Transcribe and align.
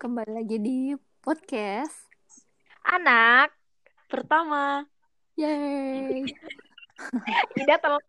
kembali 0.00 0.32
lagi 0.32 0.56
di 0.56 0.96
podcast. 1.20 2.08
Anak 2.88 3.52
Pertama, 4.08 4.88
Yeay. 5.36 6.24
tidak 7.60 7.78
telat. 7.84 8.04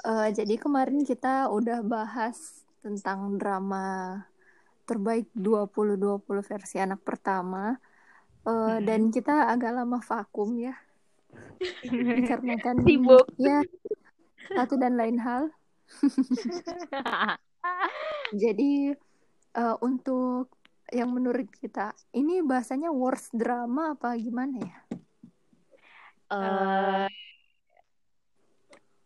Eh, 0.00 0.32
jadi 0.32 0.56
kemarin 0.56 1.04
kita 1.04 1.52
udah 1.52 1.84
bahas 1.84 2.64
tentang 2.80 3.36
drama 3.36 4.16
terbaik 4.88 5.28
2020 5.36 6.24
versi 6.40 6.80
anak 6.80 7.04
pertama. 7.04 7.76
Eh, 8.48 8.78
Dan 8.80 9.12
kita 9.12 9.52
agak 9.52 9.76
lama 9.76 10.00
vakum 10.00 10.56
ya. 10.56 10.72
Dikarenakan 11.84 12.80
Sibuk. 12.80 13.28
ya 13.36 13.60
satu 14.56 14.80
dan 14.80 14.96
lain 14.96 15.20
hal. 15.20 15.52
Jadi 18.34 18.94
eh, 19.54 19.76
untuk 19.82 20.50
yang 20.90 21.10
menurut 21.14 21.46
kita 21.54 21.94
ini 22.14 22.42
bahasanya 22.42 22.90
worst 22.90 23.30
drama 23.34 23.94
apa 23.94 24.14
gimana 24.18 24.58
ya? 24.58 24.78
eh, 26.30 27.08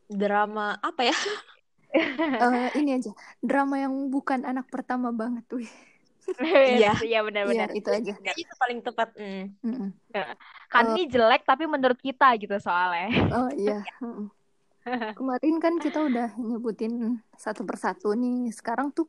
drama 0.09 0.77
apa 0.81 1.03
ya? 1.05 1.17
Eh, 1.95 2.69
ini 2.83 2.99
aja 2.99 3.15
drama 3.39 3.79
yang 3.79 4.11
bukan 4.11 4.43
anak 4.43 4.67
pertama 4.67 5.15
banget 5.15 5.47
wih. 5.55 5.71
Iya. 6.43 6.99
Iya 6.99 7.21
benar-benar. 7.23 7.71
Iya, 7.71 7.79
itu 7.79 7.87
aja. 7.87 8.15
Itu 8.35 8.53
paling 8.59 8.83
tepat. 8.83 9.15
Mm. 9.15 9.55
Mm-mm. 9.63 9.91
Kan 10.73 10.85
Eh. 10.91 10.93
ini 10.97 11.03
jelek 11.07 11.47
tapi 11.47 11.71
menurut 11.71 12.01
kita 12.03 12.35
gitu 12.35 12.59
soalnya. 12.59 13.15
Oh 13.31 13.47
iya. 13.55 13.79
Kemarin 15.19 15.57
kan 15.63 15.79
kita 15.79 16.03
udah 16.03 16.35
nyebutin 16.35 17.23
satu 17.39 17.63
persatu 17.63 18.11
nih. 18.19 18.51
Sekarang 18.51 18.91
tuh 18.91 19.07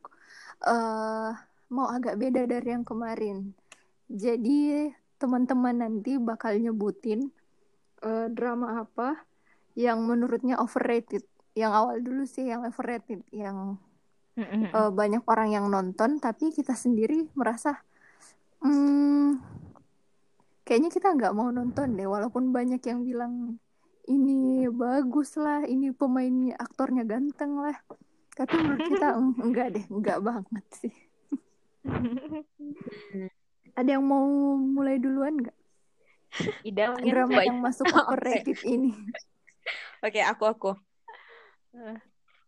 eh 0.62 1.30
mau 1.66 1.86
agak 1.90 2.16
beda 2.16 2.46
dari 2.46 2.68
yang 2.72 2.86
kemarin. 2.86 3.52
Jadi 4.06 4.86
teman-teman 5.18 5.82
nanti 5.82 6.16
bakal 6.20 6.56
nyebutin 6.56 7.28
eh, 8.04 8.28
drama 8.30 8.86
apa 8.86 9.18
yang 9.76 10.04
menurutnya 10.06 10.56
overrated. 10.62 11.26
Yang 11.56 11.72
awal 11.72 11.96
dulu 12.04 12.22
sih 12.28 12.46
yang 12.48 12.64
overrated, 12.68 13.24
yang 13.32 13.80
eh, 14.70 14.90
banyak 14.92 15.24
orang 15.24 15.48
yang 15.52 15.66
nonton 15.72 16.20
tapi 16.20 16.52
kita 16.52 16.76
sendiri 16.76 17.26
merasa 17.32 17.80
hmm, 18.60 19.40
kayaknya 20.66 20.90
kita 20.92 21.08
nggak 21.16 21.32
mau 21.32 21.48
nonton 21.48 21.96
deh 21.96 22.04
walaupun 22.04 22.52
banyak 22.52 22.82
yang 22.84 23.00
bilang 23.06 23.56
ini 24.06 24.70
bagus 24.70 25.34
lah 25.38 25.66
ini 25.66 25.90
pemainnya 25.90 26.54
aktornya 26.58 27.02
ganteng 27.06 27.58
lah 27.58 27.76
tapi 28.36 28.52
menurut 28.54 28.84
kita 28.84 29.08
"Mm, 29.16 29.32
enggak 29.42 29.68
deh 29.72 29.84
enggak 29.88 30.18
banget 30.20 30.64
sih 30.70 30.94
ada 33.78 33.88
yang 33.88 34.04
mau 34.04 34.24
mulai 34.56 34.96
duluan 34.96 35.36
nggak 35.36 35.56
Ida 36.62 36.92
drama 36.98 37.40
yang 37.40 37.58
masuk 37.58 37.88
Oke. 37.90 37.96
overrated 38.12 38.60
ini 38.62 38.92
Oke, 39.98 40.20
aku 40.20 40.44
aku. 40.46 40.70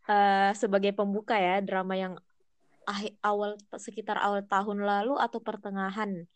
Eh, 0.07 0.51
sebagai 0.55 0.95
pembuka 0.95 1.35
ya, 1.35 1.59
drama 1.59 1.93
yang 1.93 2.15
ahi- 2.85 3.19
awal 3.21 3.59
sekitar 3.75 4.15
awal 4.17 4.41
tahun 4.41 4.81
lalu 4.81 5.19
atau 5.19 5.43
pertengahan 5.43 6.31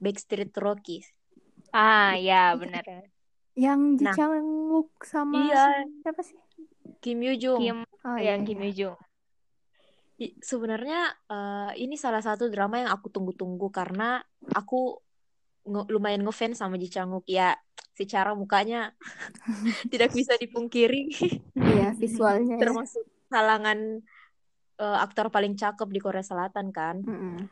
Backstreet 0.00 0.50
Rockies. 0.56 1.12
Ah 1.68 2.16
ya 2.16 2.56
benar. 2.56 2.80
yang 3.52 3.94
Ji 3.94 4.08
Nah. 4.08 4.16
Chang-wook 4.16 5.04
sama 5.04 5.44
Iya. 5.44 5.84
siapa 6.00 6.24
sih 6.24 6.38
Kim 6.98 7.20
Yoo 7.20 7.36
Jung. 7.36 7.60
Kim 7.60 7.78
oh, 8.06 8.16
iya, 8.18 8.34
yang 8.34 8.42
iya. 8.42 8.48
Kim 8.48 8.60
Yoo 8.62 8.74
Jung. 8.74 8.96
I- 10.22 10.36
Sebenarnya 10.38 11.10
eh, 11.30 11.70
ini 11.82 11.98
salah 11.98 12.22
satu 12.22 12.46
drama 12.52 12.78
yang 12.78 12.90
aku 12.92 13.10
tunggu-tunggu 13.10 13.72
karena 13.74 14.22
aku 14.54 15.00
nge- 15.66 15.88
lumayan 15.90 16.22
ngefans 16.22 16.62
sama 16.62 16.78
Ji 16.78 16.92
Chang 16.92 17.10
Wook 17.10 17.26
ya. 17.26 17.56
Secara 17.92 18.32
mukanya 18.32 18.94
tidak 19.92 20.16
bisa 20.16 20.32
dipungkiri 20.40 21.12
iya 21.52 21.92
visualnya 21.92 22.56
ya 22.56 22.62
termasuk 22.64 23.04
kalangan 23.28 24.00
eh, 24.80 24.98
aktor 25.02 25.28
paling 25.28 25.58
cakep 25.58 25.88
di 25.90 26.00
Korea 26.00 26.24
Selatan 26.24 26.72
kan. 26.72 27.02
Mm-mm. 27.02 27.48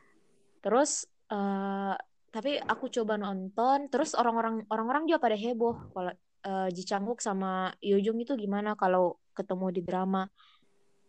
Terus 0.61 1.09
eh 1.31 1.94
tapi 2.31 2.62
aku 2.62 2.87
coba 2.87 3.19
nonton, 3.19 3.91
terus 3.91 4.15
orang-orang 4.15 4.62
orang-orang 4.71 5.03
juga 5.11 5.19
pada 5.19 5.34
heboh 5.34 5.75
kalau 5.91 6.12
eh, 6.47 6.69
Ji 6.71 6.87
Chang 6.87 7.05
Wook 7.05 7.19
sama 7.19 7.75
Yoo 7.82 7.99
Jung 7.99 8.22
itu 8.22 8.38
gimana 8.38 8.78
kalau 8.78 9.19
ketemu 9.41 9.67
di 9.73 9.83
drama. 9.83 10.23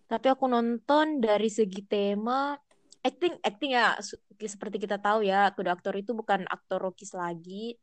Tapi 0.08 0.28
aku 0.28 0.47
nonton 0.47 1.19
dari 1.19 1.47
segi 1.47 1.84
tema, 1.88 2.56
acting 3.03 3.40
acting 3.44 3.72
ya 3.75 3.96
seperti 4.40 4.80
kita 4.80 5.00
tahu 5.00 5.24
ya, 5.28 5.52
kedua 5.56 5.75
aktor 5.75 5.96
itu 6.00 6.12
bukan 6.16 6.47
aktor 6.47 6.84
Rockies 6.84 7.16
lagi. 7.16 7.75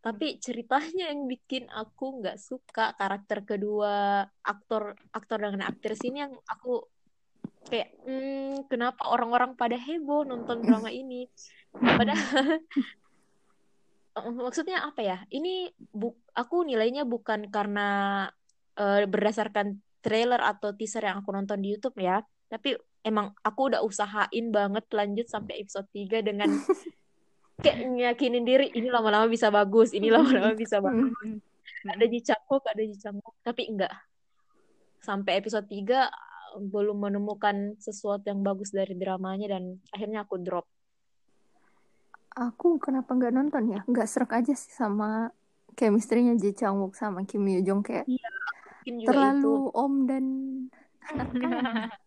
Tapi 0.00 0.38
ceritanya 0.38 1.10
yang 1.10 1.26
bikin 1.26 1.66
aku 1.72 2.22
nggak 2.22 2.38
suka 2.38 2.94
karakter 2.94 3.42
kedua 3.42 4.24
aktor 4.44 4.94
aktor 5.10 5.42
dengan 5.42 5.66
aktris 5.66 5.98
ini 6.06 6.22
yang 6.22 6.32
aku 6.46 6.86
kayak 7.66 7.90
hmm, 8.06 8.70
kenapa 8.70 9.10
orang-orang 9.10 9.58
pada 9.58 9.74
heboh 9.74 10.22
nonton 10.22 10.62
drama 10.62 10.88
ini 10.94 11.26
padahal 11.74 12.62
maksudnya 14.46 14.86
apa 14.86 15.00
ya 15.02 15.18
ini 15.28 15.68
bu 15.92 16.14
aku 16.32 16.64
nilainya 16.64 17.04
bukan 17.04 17.50
karena 17.50 17.88
eh, 18.78 19.04
berdasarkan 19.04 19.82
trailer 20.06 20.38
atau 20.38 20.70
teaser 20.70 21.02
yang 21.02 21.26
aku 21.26 21.34
nonton 21.34 21.58
di 21.58 21.74
YouTube 21.74 21.98
ya 21.98 22.22
tapi 22.46 22.78
emang 23.02 23.34
aku 23.42 23.74
udah 23.74 23.82
usahain 23.82 24.54
banget 24.54 24.86
lanjut 24.94 25.26
sampai 25.26 25.66
episode 25.66 25.90
3 25.90 26.22
dengan 26.22 26.46
kayak 27.66 27.78
nyakinin 27.90 28.46
diri 28.46 28.70
ini 28.70 28.86
lama-lama 28.86 29.26
bisa 29.26 29.50
bagus 29.50 29.90
ini 29.90 30.14
lama-lama 30.14 30.54
bisa 30.62 30.78
bagus 30.78 31.10
ada 31.86 32.06
Wook, 32.50 32.64
ada 32.66 32.82
Wook, 33.22 33.36
tapi 33.46 33.62
enggak. 33.70 33.92
Sampai 34.98 35.38
episode 35.38 35.68
3 35.70 36.58
belum 36.72 36.96
menemukan 36.96 37.76
sesuatu 37.76 38.26
yang 38.26 38.40
bagus 38.40 38.72
dari 38.72 38.96
dramanya 38.96 39.58
dan 39.58 39.78
akhirnya 39.92 40.24
aku 40.24 40.40
drop. 40.40 40.66
Aku 42.36 42.80
kenapa 42.80 43.12
nggak 43.12 43.32
nonton 43.32 43.76
ya? 43.76 43.80
Nggak 43.86 44.08
serak 44.08 44.32
aja 44.40 44.52
sih 44.56 44.72
sama 44.72 45.30
chemistry-nya 45.76 46.36
Ji 46.40 46.56
Chang 46.56 46.80
Wook 46.80 46.96
sama 46.96 47.24
Kim 47.28 47.44
Yoo 47.44 47.62
Jung 47.64 47.84
kayak 47.84 48.08
Mungkin 48.86 49.02
juga 49.02 49.10
terlalu 49.18 49.54
itu. 49.66 49.82
om 49.82 49.94
dan 50.06 50.24
anak. 51.10 51.28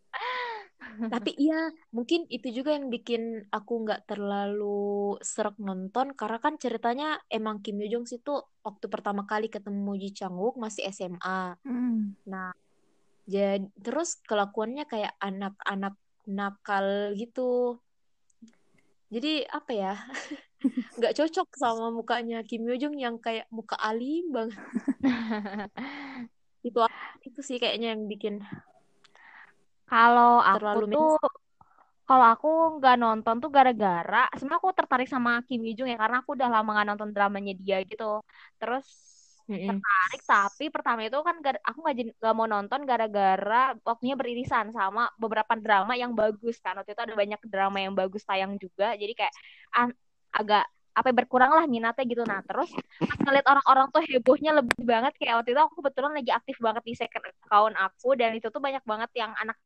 Tapi 1.12 1.32
iya, 1.36 1.76
mungkin 1.92 2.24
itu 2.32 2.48
juga 2.56 2.72
yang 2.72 2.88
bikin 2.88 3.44
aku 3.52 3.84
nggak 3.84 4.08
terlalu 4.08 5.20
serak 5.20 5.60
nonton 5.60 6.16
karena 6.16 6.40
kan 6.40 6.56
ceritanya 6.56 7.20
emang 7.28 7.60
Kim 7.60 7.84
Yoo 7.84 8.00
Jung 8.00 8.08
situ 8.08 8.32
waktu 8.64 8.88
pertama 8.88 9.28
kali 9.28 9.52
ketemu 9.52 10.00
Ji 10.00 10.16
Chang 10.16 10.40
Wook 10.40 10.56
masih 10.56 10.88
SMA. 10.92 11.60
Hmm. 11.68 12.16
Nah, 12.24 12.56
jadi 13.28 13.68
terus 13.76 14.24
kelakuannya 14.24 14.88
kayak 14.88 15.20
anak-anak 15.20 16.00
nakal 16.32 17.12
gitu. 17.20 17.84
Jadi 19.12 19.44
apa 19.52 19.72
ya? 19.76 19.94
Nggak 21.00 21.16
cocok 21.16 21.48
sama 21.60 21.92
mukanya 21.92 22.40
Kim 22.48 22.64
Yoo 22.64 22.80
Jung 22.80 22.96
yang 22.96 23.20
kayak 23.20 23.52
muka 23.52 23.76
alim 23.76 24.32
banget. 24.32 24.56
Itu 26.68 26.80
itu 27.28 27.40
sih 27.48 27.58
kayaknya 27.62 27.88
yang 27.94 28.04
bikin 28.12 28.34
Kalau 29.90 30.32
aku 30.52 30.78
Terlalu 30.78 30.86
tuh 30.92 31.08
kalau 32.08 32.26
aku 32.34 32.48
nggak 32.78 32.96
nonton 33.04 33.36
tuh 33.44 33.50
gara-gara 33.58 34.18
sebenarnya 34.38 34.62
aku 34.64 34.72
tertarik 34.80 35.08
sama 35.14 35.32
Kim 35.48 35.60
Yoo 35.66 35.76
Jung 35.78 35.90
ya 35.94 35.98
karena 36.04 36.18
aku 36.22 36.32
udah 36.38 36.50
lama 36.56 36.70
nggak 36.74 36.88
nonton 36.90 37.10
dramanya 37.16 37.52
dia 37.62 37.78
gitu. 37.90 38.04
Terus 38.60 38.86
Mm-mm. 39.50 39.84
tertarik 39.90 40.22
tapi 40.32 40.66
pertama 40.76 41.00
itu 41.06 41.18
kan 41.28 41.36
gak- 41.46 41.62
aku 41.70 41.78
nggak 41.86 41.96
nggak 42.20 42.34
mau 42.38 42.48
nonton 42.54 42.80
gara-gara 42.90 43.56
waktunya 43.88 44.16
beririsan 44.22 44.66
sama 44.78 45.02
beberapa 45.22 45.54
drama 45.64 45.94
yang 46.02 46.12
bagus 46.18 46.56
kan 46.64 46.74
waktu 46.78 46.92
itu 46.98 47.04
ada 47.06 47.14
banyak 47.22 47.40
drama 47.54 47.78
yang 47.86 47.94
bagus 48.00 48.24
tayang 48.30 48.54
juga 48.64 48.86
jadi 49.02 49.14
kayak 49.20 49.34
an- 49.78 49.98
agak 50.34 50.64
apa 50.94 51.08
ya, 51.12 51.16
berkurang 51.16 51.52
lah 51.54 51.66
minatnya 51.70 52.04
gitu. 52.06 52.24
Nah 52.26 52.42
terus 52.44 52.70
pas 53.00 53.18
ngeliat 53.22 53.46
orang-orang 53.46 53.88
tuh 53.94 54.02
hebohnya 54.04 54.52
lebih 54.58 54.82
banget 54.84 55.14
kayak 55.18 55.42
waktu 55.42 55.56
itu 55.56 55.62
aku 55.62 55.74
kebetulan 55.84 56.12
lagi 56.16 56.32
aktif 56.34 56.58
banget 56.60 56.84
di 56.86 56.94
second 56.98 57.24
account 57.26 57.74
aku 57.78 58.10
dan 58.20 58.36
itu 58.36 58.48
tuh 58.50 58.62
banyak 58.62 58.84
banget 58.84 59.10
yang 59.16 59.32
anak 59.40 59.58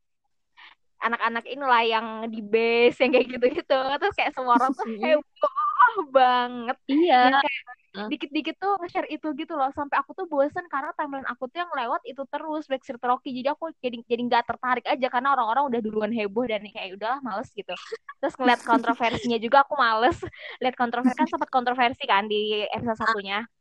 anak-anak 1.04 1.44
inilah 1.52 1.84
yang 1.84 2.08
di 2.32 2.40
base 2.40 3.04
yang 3.04 3.12
kayak 3.12 3.28
gitu-gitu. 3.28 3.80
Terus 4.00 4.16
kayak 4.16 4.32
semua 4.32 4.56
orang 4.56 4.72
tuh 4.72 4.88
heboh 5.04 5.73
banget. 6.10 6.78
Iya. 6.90 7.20
yang 7.30 7.42
kayak 7.44 7.64
Hah? 7.94 8.10
dikit-dikit 8.10 8.58
tuh 8.58 8.74
nge-share 8.82 9.06
itu 9.14 9.28
gitu 9.38 9.54
loh 9.54 9.70
sampai 9.70 10.02
aku 10.02 10.18
tuh 10.18 10.26
bosen 10.26 10.66
karena 10.66 10.90
timeline 10.98 11.30
aku 11.30 11.46
tuh 11.46 11.62
yang 11.62 11.70
lewat 11.78 12.02
itu 12.10 12.26
terus 12.26 12.66
Backstreet 12.66 13.04
Rocky. 13.06 13.30
Jadi 13.38 13.48
aku 13.54 13.70
jadi 13.78 13.98
jadi 14.10 14.22
nggak 14.26 14.44
tertarik 14.50 14.86
aja 14.90 15.08
karena 15.14 15.38
orang-orang 15.38 15.64
udah 15.70 15.80
duluan 15.86 16.10
heboh 16.10 16.42
dan 16.50 16.66
kayak 16.66 16.98
udahlah 16.98 17.22
males 17.22 17.54
gitu. 17.54 17.74
Terus 18.18 18.34
ngeliat 18.42 18.62
kontroversinya 18.70 19.38
juga 19.38 19.62
aku 19.62 19.78
males. 19.78 20.18
Lihat 20.58 20.74
kontroversi 20.74 21.18
kan 21.22 21.30
sempat 21.30 21.50
kontroversi 21.54 22.04
kan 22.10 22.26
di 22.26 22.66
episode 22.74 22.98
satunya. 22.98 23.46
Iya, 23.46 23.58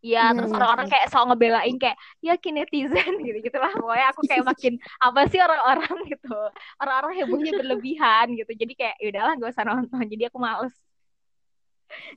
Iya, 0.00 0.24
terus 0.32 0.48
iya, 0.48 0.56
orang-orang 0.56 0.86
iya. 0.88 0.92
kayak 0.96 1.06
sok 1.12 1.24
ngebelain 1.28 1.76
kayak 1.76 1.96
ya 2.24 2.34
netizen 2.40 3.12
gitu 3.26 3.38
gitulah 3.44 3.72
pokoknya 3.76 4.06
aku 4.16 4.20
kayak 4.24 4.44
makin 4.48 4.72
apa 4.96 5.20
sih 5.28 5.40
orang-orang? 5.44 5.92
gitu. 6.12 6.36
Orang-orang 6.80 7.12
hebohnya 7.20 7.52
berlebihan 7.52 8.26
gitu. 8.32 8.52
Jadi 8.56 8.72
kayak 8.72 8.96
ya 8.96 9.06
udahlah 9.12 9.32
gak 9.36 9.50
usah 9.52 9.64
nonton. 9.68 10.04
Jadi 10.08 10.22
aku 10.32 10.38
males 10.40 10.72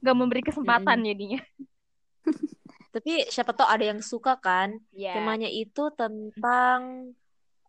gak 0.03 0.15
memberi 0.17 0.41
kesempatan 0.45 1.01
Mm-mm. 1.01 1.09
jadinya 1.09 1.41
Tapi 2.91 3.23
siapa 3.31 3.55
tahu 3.55 3.67
ada 3.71 3.85
yang 3.87 4.03
suka 4.03 4.35
kan? 4.35 4.75
ya 4.91 5.15
Temanya 5.15 5.47
itu 5.47 5.87
tentang 5.95 7.11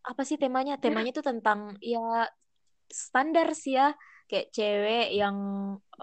apa 0.03 0.23
sih 0.27 0.35
temanya? 0.35 0.75
Temanya 0.83 1.15
itu 1.15 1.23
tentang 1.23 1.79
ya 1.79 2.27
standar 2.91 3.55
sih 3.55 3.79
ya, 3.79 3.95
kayak 4.27 4.51
cewek 4.51 5.15
yang 5.15 5.37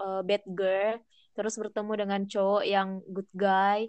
eh, 0.00 0.20
bad 0.24 0.44
girl 0.48 0.96
terus 1.36 1.54
bertemu 1.56 1.92
dengan 2.04 2.20
cowok 2.26 2.64
yang 2.64 2.88
good 3.12 3.28
guy 3.32 3.86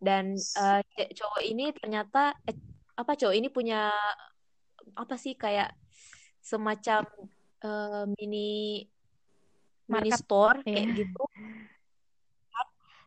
dan 0.00 0.36
ce- 0.36 1.12
cowok 1.16 1.40
ini 1.44 1.72
ternyata 1.76 2.34
eh, 2.48 2.56
apa 2.98 3.12
cowok 3.16 3.36
ini 3.36 3.48
punya 3.52 3.92
apa 4.96 5.14
sih 5.16 5.36
kayak 5.36 5.76
semacam 6.40 7.04
mini 7.60 8.08
mini 8.16 8.48
Market. 9.92 10.16
store 10.16 10.56
Iya. 10.62 10.72
kayak 10.72 10.88
gitu. 10.96 11.22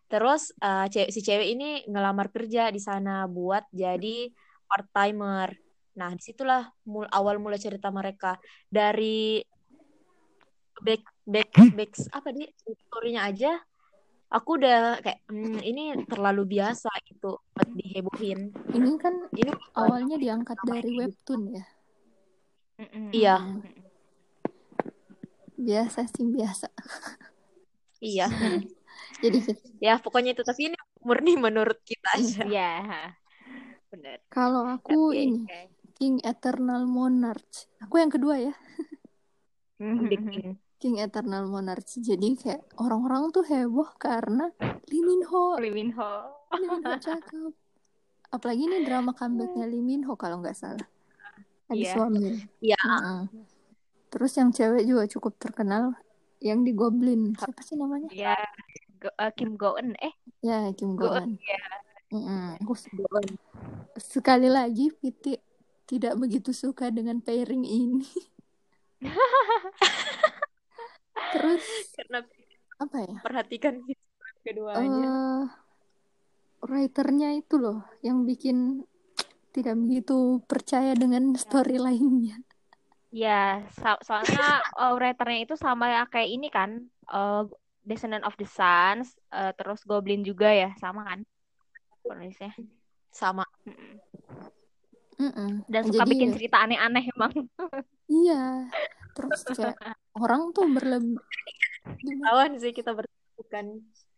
Terus 0.06 0.54
eh, 0.56 0.86
ce- 0.94 1.10
si 1.10 1.20
cewek 1.20 1.48
ini 1.50 1.82
ngelamar 1.90 2.30
kerja 2.30 2.70
di 2.70 2.78
sana 2.78 3.26
buat 3.26 3.66
jadi 3.74 4.30
part 4.70 4.86
timer. 4.94 5.50
Nah, 5.94 6.14
di 6.14 6.22
situlah 6.22 6.70
mul 6.86 7.10
awal 7.10 7.38
mula 7.38 7.58
cerita 7.58 7.90
mereka 7.90 8.38
dari 8.68 9.42
back 10.82 11.02
back 11.26 11.50
back 11.74 11.92
apa 12.12 12.30
di 12.30 12.46
storynya 12.86 13.26
aja. 13.26 13.58
Aku 14.34 14.58
udah 14.58 14.98
kayak 14.98 15.22
"Hmm, 15.30 15.62
ini 15.62 15.94
terlalu 16.10 16.58
biasa 16.58 16.90
gitu 17.06 17.38
buat 17.54 17.70
dihebohin. 17.70 18.50
Ini 18.74 18.90
kan 18.98 19.14
Ini 19.30 19.54
awalnya 19.78 20.18
diangkat 20.18 20.58
dari 20.66 20.90
webtoon 20.98 21.42
ya. 21.54 21.66
Mm-mm. 22.82 23.10
Iya. 23.14 23.38
Mm. 23.38 23.83
Biasa 25.64 26.00
sih 26.06 26.26
biasa. 26.28 26.68
iya. 28.04 28.28
Jadi 29.20 29.40
Ya, 29.80 29.96
pokoknya 29.98 30.32
itu 30.32 30.44
tapi 30.44 30.68
ini 30.68 30.78
murni 31.02 31.36
menurut 31.36 31.80
kita 31.82 32.10
aja. 32.16 32.44
Iya. 32.44 32.72
bener 33.88 34.18
kalau 34.28 34.66
aku 34.66 35.14
Tapi, 35.14 35.22
ini 35.22 35.40
kayak- 35.46 35.72
King 35.94 36.16
Eternal 36.20 36.84
Monarch. 36.84 37.70
Aku 37.80 37.96
yang 37.96 38.10
kedua 38.10 38.36
ya. 38.42 38.54
Big 39.80 40.20
King. 40.82 41.00
Eternal 41.00 41.48
Monarch. 41.48 41.96
Jadi 41.96 42.36
kayak 42.36 42.68
orang-orang 42.76 43.32
tuh 43.32 43.46
heboh 43.46 43.88
karena 43.96 44.52
Lee 44.90 45.00
Min 45.00 45.24
Ho. 45.24 45.56
Lee 45.56 45.72
Min 45.72 45.96
Ho 45.96 46.12
Lee 46.52 46.68
Min 46.68 46.84
Ho 46.84 46.92
cakep. 46.98 47.54
Apalagi 48.30 48.66
ini 48.66 48.84
drama 48.84 49.14
comebacknya 49.14 49.64
Lee 49.64 49.80
Min 49.80 50.04
Ho 50.04 50.18
kalau 50.18 50.42
nggak 50.42 50.58
salah. 50.58 50.84
Ada 51.70 51.78
Iya. 51.78 51.94
suami. 51.94 52.20
Iya. 52.60 52.76
Heeh. 52.76 53.22
Terus 54.14 54.30
yang 54.38 54.54
cewek 54.54 54.86
juga 54.86 55.10
cukup 55.10 55.34
terkenal 55.42 55.98
yang 56.38 56.62
di 56.62 56.70
Goblin. 56.70 57.34
Siapa 57.34 57.66
sih 57.66 57.74
namanya? 57.74 58.14
ya 58.14 58.38
Go- 59.02 59.18
eh, 59.18 59.34
Kim 59.34 59.58
Go 59.58 59.74
Eun 59.74 59.98
eh 59.98 60.14
Ya, 60.46 60.70
Kim 60.78 60.94
Go 60.94 61.10
Go 61.10 61.18
Eun. 61.18 61.42
ya 61.42 61.58
Mm-mm. 62.14 62.62
Aku 62.62 62.78
sekali 63.98 64.54
lagi 64.54 64.94
Piti 64.94 65.34
tidak 65.90 66.14
begitu 66.22 66.54
suka 66.54 66.94
dengan 66.94 67.26
pairing 67.26 67.66
ini. 67.66 68.06
Terus 71.34 71.66
Karena 71.98 72.22
apa 72.78 72.98
ya? 73.02 73.18
perhatikan 73.26 73.82
keduanya. 74.46 75.10
eh 75.10 75.44
writernya 76.64 77.34
itu 77.36 77.58
loh 77.60 77.82
yang 78.06 78.24
bikin 78.30 78.86
tidak 79.52 79.76
begitu 79.78 80.38
percaya 80.46 80.94
dengan 80.94 81.34
story 81.34 81.82
lainnya. 81.82 82.38
Ya, 83.14 83.62
so- 83.78 84.02
soalnya 84.02 84.66
uh, 84.74 84.98
writernya 84.98 85.46
itu 85.46 85.54
sama 85.54 85.86
ya 85.86 86.02
kayak 86.10 86.30
ini 86.34 86.50
kan, 86.50 86.82
uh, 87.14 87.46
Descendant 87.86 88.26
of 88.26 88.34
the 88.42 88.48
Suns, 88.50 89.14
uh, 89.30 89.54
terus 89.54 89.86
Goblin 89.86 90.26
juga 90.26 90.50
ya, 90.50 90.74
sama 90.82 91.06
kan 91.06 91.20
penulisnya. 92.02 92.58
Sama. 93.14 93.46
Mm-mm. 93.70 94.02
Mm-mm. 95.22 95.62
Dan 95.70 95.82
suka 95.86 96.04
Jadi 96.04 96.12
bikin 96.18 96.30
cerita 96.34 96.58
aneh-aneh 96.66 97.06
emang. 97.14 97.34
iya. 98.10 98.66
Terus 99.14 99.46
kayak 99.46 99.78
orang 100.18 100.50
tuh 100.50 100.66
berlebih? 100.74 101.22
Kawan 102.02 102.58
sih 102.58 102.74
kita 102.74 102.98
bukan 103.38 103.66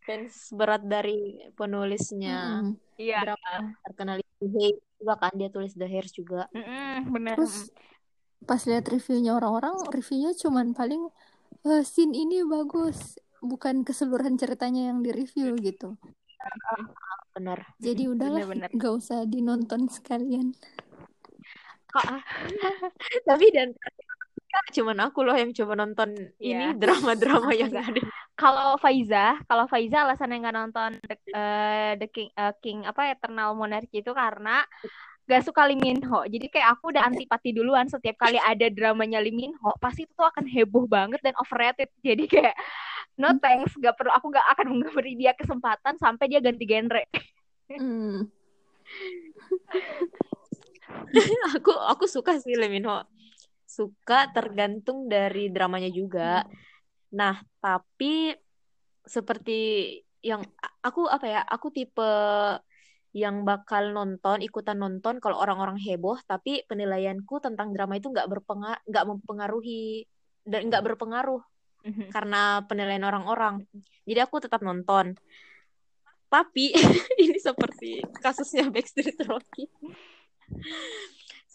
fans 0.08 0.56
berat 0.56 0.82
dari 0.88 1.36
penulisnya. 1.52 2.64
Mm-mm. 2.64 2.80
Iya. 2.96 3.18
Drama 3.28 3.76
terkenal 3.84 4.16
itu 4.24 4.44
Hate 4.56 4.80
juga 4.96 5.14
kan 5.20 5.32
dia 5.36 5.48
tulis 5.52 5.76
The 5.76 5.84
Hairs 5.84 6.12
juga. 6.16 6.48
Mm-mm, 6.56 7.12
bener. 7.12 7.36
Terus 7.36 7.68
pas 8.44 8.60
lihat 8.62 8.84
reviewnya 8.86 9.32
orang-orang, 9.32 9.74
reviewnya 9.88 10.34
cuman 10.34 10.70
paling 10.70 11.08
"Eh, 11.62 11.82
scene 11.82 12.12
ini 12.12 12.42
bagus, 12.42 13.16
bukan 13.40 13.82
keseluruhan 13.82 14.36
ceritanya 14.36 14.90
yang 14.90 15.00
di-review 15.00 15.56
gitu. 15.58 15.96
Benar. 17.32 17.66
Jadi 17.76 18.06
udahlah, 18.06 18.44
Bener-bener. 18.44 18.70
gak 18.72 18.92
usah 18.94 19.24
dinonton 19.24 19.88
sekalian. 19.88 20.54
Kok 21.86 22.04
Tapi 23.28 23.46
dan 23.50 23.72
cuman 24.76 24.98
aku 25.04 25.20
loh 25.20 25.36
yang 25.36 25.52
coba 25.52 25.76
nonton 25.76 26.16
ini 26.38 26.72
Iya. 26.72 26.78
drama-drama 26.78 27.52
yang 27.52 27.68
nggak. 27.68 27.88
ada. 27.92 28.00
kalau 28.36 28.76
Faiza, 28.76 29.36
kalau 29.44 29.64
Faiza 29.64 30.04
alasannya 30.04 30.36
nggak 30.38 30.56
nonton 30.56 30.90
The, 31.02 31.16
eh, 31.28 31.92
The 31.96 32.08
King, 32.08 32.28
eh, 32.30 32.52
King 32.58 32.78
apa 32.84 33.10
Eternal 33.10 33.52
Monarchy 33.52 34.00
itu 34.00 34.12
karena 34.12 34.60
gak 35.26 35.42
suka 35.42 35.66
Lee 35.66 35.78
Min 35.78 35.98
Ho. 36.06 36.22
Jadi 36.22 36.46
kayak 36.46 36.78
aku 36.78 36.94
udah 36.94 37.02
antipati 37.02 37.50
duluan 37.50 37.90
setiap 37.90 38.14
kali 38.22 38.38
ada 38.38 38.70
dramanya 38.70 39.18
Lee 39.18 39.34
Min 39.34 39.52
Ho, 39.62 39.74
pasti 39.82 40.06
itu 40.06 40.14
tuh 40.14 40.26
akan 40.26 40.46
heboh 40.46 40.86
banget 40.86 41.18
dan 41.20 41.34
overrated. 41.42 41.90
Jadi 42.06 42.30
kayak 42.30 42.54
no 43.18 43.34
thanks, 43.42 43.74
gak 43.82 43.98
perlu 43.98 44.14
aku 44.14 44.30
gak 44.30 44.46
akan 44.54 44.66
memberi 44.78 45.18
dia 45.18 45.34
kesempatan 45.34 45.98
sampai 45.98 46.30
dia 46.30 46.38
ganti 46.38 46.64
genre. 46.64 47.02
Hmm. 47.66 48.30
aku 51.58 51.74
aku 51.74 52.04
suka 52.06 52.38
sih 52.38 52.54
Lee 52.54 52.70
Min 52.70 52.86
Ho. 52.86 53.02
Suka 53.66 54.30
tergantung 54.30 55.10
dari 55.10 55.50
dramanya 55.50 55.90
juga. 55.90 56.46
Nah, 57.10 57.42
tapi 57.58 58.30
seperti 59.02 59.90
yang 60.22 60.46
aku 60.86 61.10
apa 61.10 61.26
ya? 61.26 61.40
Aku 61.50 61.74
tipe 61.74 62.10
yang 63.16 63.48
bakal 63.48 63.96
nonton, 63.96 64.44
ikutan 64.44 64.76
nonton 64.76 65.24
kalau 65.24 65.40
orang-orang 65.40 65.80
heboh, 65.80 66.20
tapi 66.28 66.60
penilaianku 66.68 67.40
tentang 67.40 67.72
drama 67.72 67.96
itu 67.96 68.12
nggak 68.12 68.28
berpengaruh, 68.28 68.84
nggak 68.84 69.04
mempengaruhi 69.08 70.04
dan 70.44 70.68
nggak 70.68 70.84
berpengaruh 70.84 71.40
karena 72.12 72.60
penilaian 72.68 73.06
orang-orang. 73.08 73.64
Jadi 74.04 74.20
aku 74.20 74.36
tetap 74.44 74.60
nonton. 74.60 75.16
Tapi 76.28 76.74
ini 77.24 77.38
seperti 77.40 78.04
kasusnya 78.20 78.68
Backstreet 78.74 79.16
Rookie. 79.24 79.70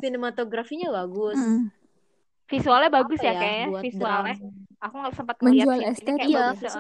Sinematografinya 0.02 0.90
bagus. 0.90 1.38
Hmm. 1.38 1.70
Visualnya 2.50 2.92
bagus 2.92 3.20
Apa 3.22 3.28
ya 3.28 3.34
kayaknya, 3.38 3.68
buat 3.70 3.84
visualnya. 3.86 4.36
drama. 4.36 4.80
Aku 4.82 4.96
nggak 4.98 5.14
sempat 5.16 5.36
ngeliat 5.40 5.56
Menjual 5.68 5.78
sih, 5.78 5.84
ini 5.86 5.92
estetik. 5.94 6.16
kayak 6.18 6.28
Iya, 6.32 6.40
bagus. 6.42 6.74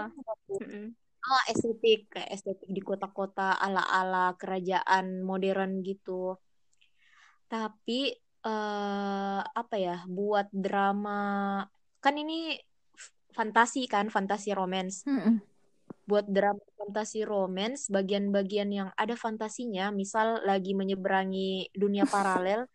Mm-mm. 0.58 0.86
Ah, 1.22 1.44
estetik 1.54 2.10
kayak 2.10 2.34
estetik 2.34 2.70
di 2.70 2.82
kota-kota 2.82 3.54
ala-ala 3.62 4.34
kerajaan 4.42 5.22
modern 5.22 5.86
gitu. 5.86 6.38
Tapi 7.46 8.18
eh 8.42 9.42
apa 9.46 9.76
ya, 9.78 10.02
buat 10.10 10.50
drama 10.50 11.62
kan 12.02 12.18
ini 12.18 12.58
fantasi 13.38 13.86
kan, 13.86 14.10
fantasi 14.10 14.50
romance. 14.58 15.06
Mm-mm. 15.06 15.46
Buat 16.10 16.26
drama 16.26 16.64
fantasi 16.74 17.22
romance, 17.22 17.88
bagian-bagian 17.94 18.70
yang 18.74 18.90
ada 18.98 19.14
fantasinya, 19.14 19.94
misal 19.94 20.42
lagi 20.42 20.74
menyeberangi 20.74 21.70
dunia 21.78 22.10
paralel, 22.10 22.66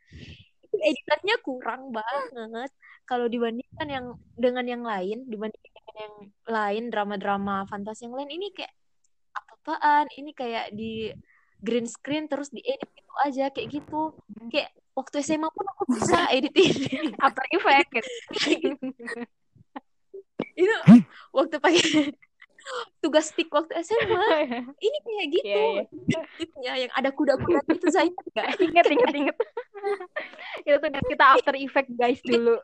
editannya 0.89 1.37
kurang 1.43 1.91
banget. 1.91 2.71
Kalau 3.07 3.27
dibandingkan 3.27 3.89
yang 3.91 4.07
dengan 4.39 4.67
yang 4.67 4.83
lain, 4.87 5.27
dibandingkan 5.27 5.83
yang 5.97 6.15
lain 6.47 6.85
drama-drama 6.93 7.65
fantasi 7.67 8.07
yang 8.07 8.15
lain 8.15 8.31
ini 8.37 8.53
kayak 8.53 8.73
apa-apaan? 9.33 10.07
Ini 10.13 10.31
kayak 10.37 10.67
di 10.77 11.11
green 11.61 11.89
screen 11.89 12.29
terus 12.29 12.53
diedit 12.53 12.87
gitu 12.93 13.13
aja 13.25 13.49
kayak 13.51 13.69
gitu. 13.73 14.13
Kayak 14.53 14.71
waktu 14.97 15.17
SMA 15.25 15.49
pun 15.51 15.67
aku 15.67 15.83
bisa 15.97 16.19
edit 16.37 16.55
ini. 16.55 17.13
After 17.25 17.45
Effect 17.53 17.89
gitu. 17.97 18.07
itu 20.57 20.73
waktu 21.37 21.61
pakai 21.61 22.13
tugas 23.05 23.31
stick 23.31 23.53
waktu 23.53 23.77
SMA 23.85 24.25
ini 24.81 24.99
kayak 25.05 25.27
gitu 25.33 25.49
iya. 25.49 25.83
editnya 26.35 26.73
yang 26.87 26.93
ada 26.97 27.13
kuda-kuda 27.13 27.61
itu 27.71 27.89
saya 27.93 28.09
enggak 28.09 28.57
Ingat, 28.59 28.87
ingat, 28.91 29.13
inget. 29.15 29.37
itu 30.65 30.77
tuh 30.81 30.91
kita 31.13 31.25
After 31.37 31.55
Effect 31.55 31.91
guys 31.95 32.21
dulu. 32.25 32.59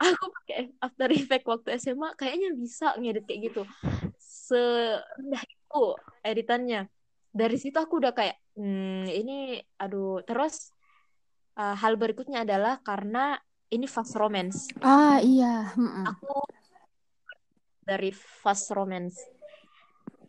Aku 0.00 0.24
pakai 0.32 0.72
After 0.80 1.08
Effect 1.12 1.44
waktu 1.44 1.68
SMA 1.76 2.16
kayaknya 2.16 2.56
bisa 2.56 2.96
ngedit 2.96 3.24
kayak 3.28 3.40
gitu. 3.52 3.62
Serendah 4.16 5.44
itu 5.44 5.84
editannya. 6.24 6.88
Dari 7.30 7.56
situ 7.60 7.76
aku 7.76 8.00
udah 8.00 8.16
kayak 8.16 8.40
hmm, 8.56 9.06
ini 9.06 9.60
aduh. 9.76 10.24
Terus 10.24 10.72
uh, 11.60 11.76
hal 11.76 12.00
berikutnya 12.00 12.48
adalah 12.48 12.80
karena 12.80 13.36
ini 13.70 13.86
fast 13.86 14.16
romance. 14.16 14.72
Ah 14.82 15.20
iya 15.20 15.70
Mm-mm. 15.76 16.04
aku 16.08 16.32
dari 17.84 18.10
fast 18.16 18.72
romance. 18.72 19.20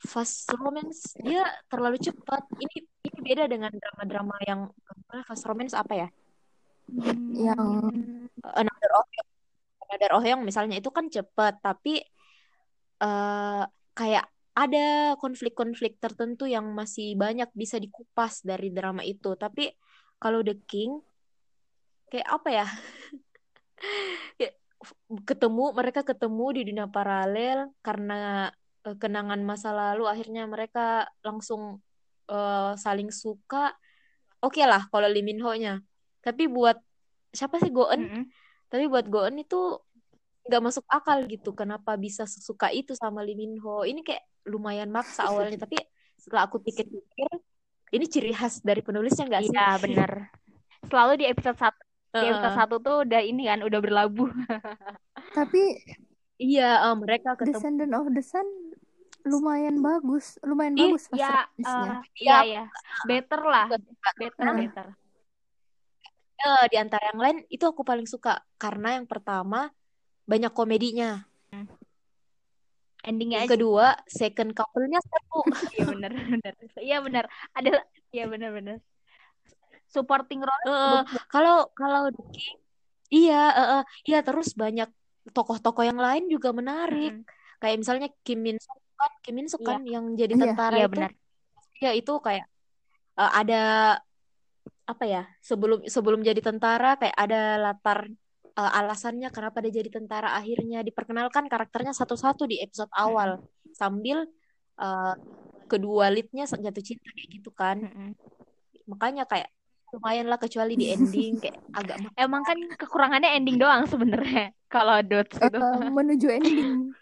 Fast 0.02 0.50
romance 0.52 1.16
dia 1.22 1.48
terlalu 1.72 1.98
cepat. 2.02 2.44
Ini 2.60 2.76
ini 3.08 3.20
beda 3.24 3.46
dengan 3.48 3.72
drama-drama 3.72 4.36
yang 4.46 4.62
fast 5.26 5.46
romance 5.48 5.74
apa 5.74 5.94
ya? 6.06 6.08
Yang 7.32 7.64
another 8.44 8.92
of 9.00 9.08
another 9.92 10.16
of 10.16 10.24
yang 10.24 10.40
misalnya 10.48 10.80
itu 10.80 10.88
kan 10.88 11.12
cepat 11.12 11.60
tapi 11.60 12.00
uh, 13.04 13.68
kayak 13.92 14.24
ada 14.56 15.16
konflik-konflik 15.20 16.00
tertentu 16.00 16.48
yang 16.48 16.72
masih 16.72 17.16
banyak 17.16 17.48
bisa 17.56 17.80
dikupas 17.80 18.44
dari 18.44 18.72
drama 18.72 19.04
itu. 19.04 19.36
Tapi 19.36 19.72
kalau 20.20 20.44
The 20.44 20.56
King 20.64 21.00
kayak 22.12 22.28
apa 22.28 22.50
ya? 22.52 22.68
ketemu 25.30 25.78
mereka 25.78 26.02
ketemu 26.02 26.46
di 26.58 26.62
dunia 26.74 26.88
paralel 26.90 27.70
karena 27.86 28.50
uh, 28.84 28.98
kenangan 28.98 29.40
masa 29.46 29.70
lalu 29.72 30.10
akhirnya 30.10 30.50
mereka 30.50 31.06
langsung 31.24 31.80
uh, 32.28 32.74
saling 32.76 33.14
suka. 33.14 33.72
Oke 34.42 34.60
okay 34.62 34.66
lah 34.66 34.90
kalau 34.90 35.08
Lee 35.08 35.24
Min 35.24 35.40
Ho-nya. 35.40 35.80
Tapi 36.22 36.50
buat 36.50 36.76
siapa 37.32 37.62
sih 37.62 37.72
Goen? 37.72 38.02
Mm 38.02 38.10
-hmm. 38.10 38.24
Tapi 38.72 38.88
buat 38.88 39.06
Goen 39.12 39.44
itu 39.44 39.76
nggak 40.48 40.64
masuk 40.64 40.86
akal 40.90 41.22
gitu 41.30 41.54
kenapa 41.54 41.94
bisa 42.00 42.26
sesuka 42.26 42.74
itu 42.74 42.98
sama 42.98 43.22
Lee 43.22 43.38
Min 43.38 43.62
Ho 43.62 43.86
ini 43.86 44.02
kayak 44.02 44.26
lumayan 44.50 44.90
maksa 44.90 45.30
awalnya 45.30 45.54
tapi 45.62 45.78
setelah 46.18 46.50
aku 46.50 46.58
pikir-pikir 46.66 47.30
ini 47.92 48.06
ciri 48.08 48.32
khas 48.32 48.64
dari 48.64 48.80
penulisnya 48.80 49.28
nggak 49.28 49.44
sih? 49.46 49.54
Iya 49.54 49.70
benar. 49.84 50.12
Selalu 50.88 51.14
di 51.22 51.26
episode 51.28 51.60
satu 51.60 51.82
di 52.12 52.28
episode 52.28 52.56
satu 52.56 52.76
tuh 52.84 52.96
udah 53.08 53.22
ini 53.24 53.48
kan 53.52 53.60
udah 53.64 53.80
berlabuh. 53.84 54.32
tapi 55.38 55.80
iya 56.40 56.88
uh, 56.88 56.96
mereka 56.96 57.36
ketemu. 57.36 57.60
Descendant 57.60 57.94
of 57.96 58.08
the 58.16 58.24
Sun 58.24 58.48
lumayan 59.22 59.86
bagus, 59.86 60.42
lumayan 60.42 60.74
bagus 60.74 61.06
ya, 61.14 61.46
uh, 61.62 62.02
iya 62.18 62.38
ya, 62.42 62.64
better 63.06 63.38
lah, 63.46 63.70
better 64.18 64.50
uh. 64.50 64.58
better. 64.58 64.86
Uh, 66.42 66.66
di 66.74 66.78
antara 66.82 67.14
yang 67.14 67.22
lain 67.22 67.38
itu 67.54 67.62
aku 67.70 67.86
paling 67.86 68.10
suka 68.10 68.42
karena 68.58 68.98
yang 68.98 69.06
pertama 69.06 69.70
banyak 70.26 70.50
komedinya. 70.50 71.22
Endingnya 73.02 73.42
yang 73.46 73.50
kedua, 73.50 73.98
second 74.06 74.54
couple-nya 74.54 75.02
satu. 75.02 75.42
Iya 75.74 75.86
benar, 75.90 76.12
benar. 76.14 76.54
Iya 76.78 76.98
benar. 77.02 77.26
Ada 77.58 77.72
iya 78.14 78.26
benar 78.30 78.50
benar. 78.54 78.78
Supporting 79.90 80.46
role. 80.46 80.66
Uh, 80.70 81.02
kalau 81.28 81.68
kalau 81.74 82.14
The 82.14 82.24
King, 82.30 82.58
iya, 83.10 83.44
uh, 83.52 83.62
uh, 83.62 83.84
iya 84.06 84.22
terus 84.22 84.54
banyak 84.54 84.88
tokoh-tokoh 85.34 85.82
yang 85.82 85.98
lain 85.98 86.30
juga 86.30 86.54
menarik. 86.54 87.26
Hmm. 87.26 87.28
Kayak 87.58 87.78
misalnya 87.82 88.08
Kim 88.22 88.46
Min 88.46 88.58
Suk 88.62 88.78
kan, 88.98 89.12
Kim 89.26 89.34
Min 89.34 89.48
Suk 89.50 89.62
kan 89.66 89.82
yang 89.86 90.14
jadi 90.14 90.38
iya, 90.38 90.42
tentara 90.46 90.78
iya, 90.78 90.86
itu. 90.86 90.94
Benar. 90.94 91.12
Ya 91.82 91.92
itu 91.98 92.14
kayak 92.22 92.46
uh, 93.18 93.32
ada 93.34 93.64
apa 94.92 95.04
ya 95.08 95.24
sebelum 95.40 95.88
sebelum 95.88 96.20
jadi 96.20 96.44
tentara 96.44 97.00
kayak 97.00 97.16
ada 97.16 97.42
latar 97.72 98.12
uh, 98.56 98.72
alasannya 98.80 99.32
kenapa 99.32 99.64
dia 99.64 99.80
jadi 99.80 99.90
tentara 100.02 100.36
akhirnya 100.36 100.84
diperkenalkan 100.84 101.48
karakternya 101.48 101.96
satu-satu 101.96 102.44
di 102.48 102.60
episode 102.60 102.92
awal. 102.96 103.40
Sambil 103.72 104.28
uh, 104.80 105.16
kedua 105.72 106.12
leadnya 106.12 106.44
jatuh 106.48 106.84
cinta 106.84 107.08
kayak 107.16 107.30
gitu 107.32 107.52
kan. 107.56 107.78
Makanya 108.88 109.24
kayak 109.24 109.48
lumayan 109.92 110.32
lah 110.32 110.40
kecuali 110.40 110.80
di 110.80 110.88
ending 110.88 111.36
kayak 111.40 111.60
agak 111.80 111.98
emang 112.16 112.44
kan 112.48 112.58
kekurangannya 112.80 113.36
ending 113.36 113.60
doang 113.60 113.84
sebenarnya 113.84 114.56
kalau 114.72 115.04
dots 115.04 115.36
gitu 115.36 115.60
uh, 115.60 115.88
menuju 115.92 116.28
ending. 116.32 116.92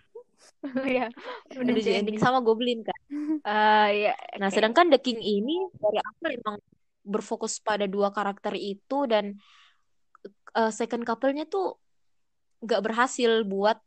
Ya 0.83 1.07
menuju, 1.55 1.71
menuju 1.71 1.87
ending. 1.87 1.95
ending. 2.03 2.17
sama 2.19 2.43
Goblin 2.43 2.83
kan? 2.83 2.99
Uh, 3.47 3.87
ya 3.95 4.11
nah 4.35 4.51
sedangkan 4.51 4.91
The 4.91 4.99
King 4.99 5.23
ini 5.23 5.55
dari 5.79 6.03
awal 6.03 6.29
emang 6.35 6.55
berfokus 7.09 7.57
pada 7.57 7.89
dua 7.89 8.13
karakter 8.13 8.53
itu 8.53 9.09
dan 9.09 9.33
uh, 10.53 10.69
second 10.69 11.01
couple-nya 11.01 11.49
tuh 11.49 11.81
nggak 12.61 12.81
berhasil 12.85 13.41
buat 13.49 13.81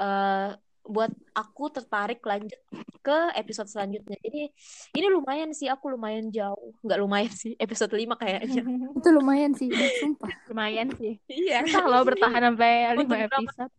uh, 0.00 0.56
buat 0.84 1.08
aku 1.32 1.72
tertarik 1.72 2.20
lanjut 2.20 2.60
ke 3.00 3.18
episode 3.36 3.68
selanjutnya. 3.68 4.16
Jadi 4.20 4.52
ini 4.96 5.06
lumayan 5.08 5.52
sih 5.56 5.68
aku 5.68 5.92
lumayan 5.92 6.28
jauh. 6.28 6.76
Nggak 6.84 7.00
lumayan 7.00 7.32
sih 7.32 7.56
episode 7.56 7.92
5 7.92 8.20
kayaknya. 8.20 8.62
Itu 9.00 9.08
lumayan 9.12 9.52
sih, 9.56 9.72
sumpah. 10.00 10.32
Lumayan 10.52 10.92
sih. 10.96 11.20
Iya. 11.28 11.64
Kalau 11.68 12.04
bertahan 12.04 12.52
sampai 12.52 13.00
5 13.00 13.28
episode. 13.28 13.72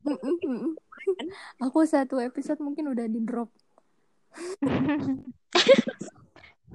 aku 1.61 1.79
satu 1.85 2.17
episode 2.21 2.61
mungkin 2.61 2.89
udah 2.89 3.05
di 3.05 3.21
drop. 3.21 3.49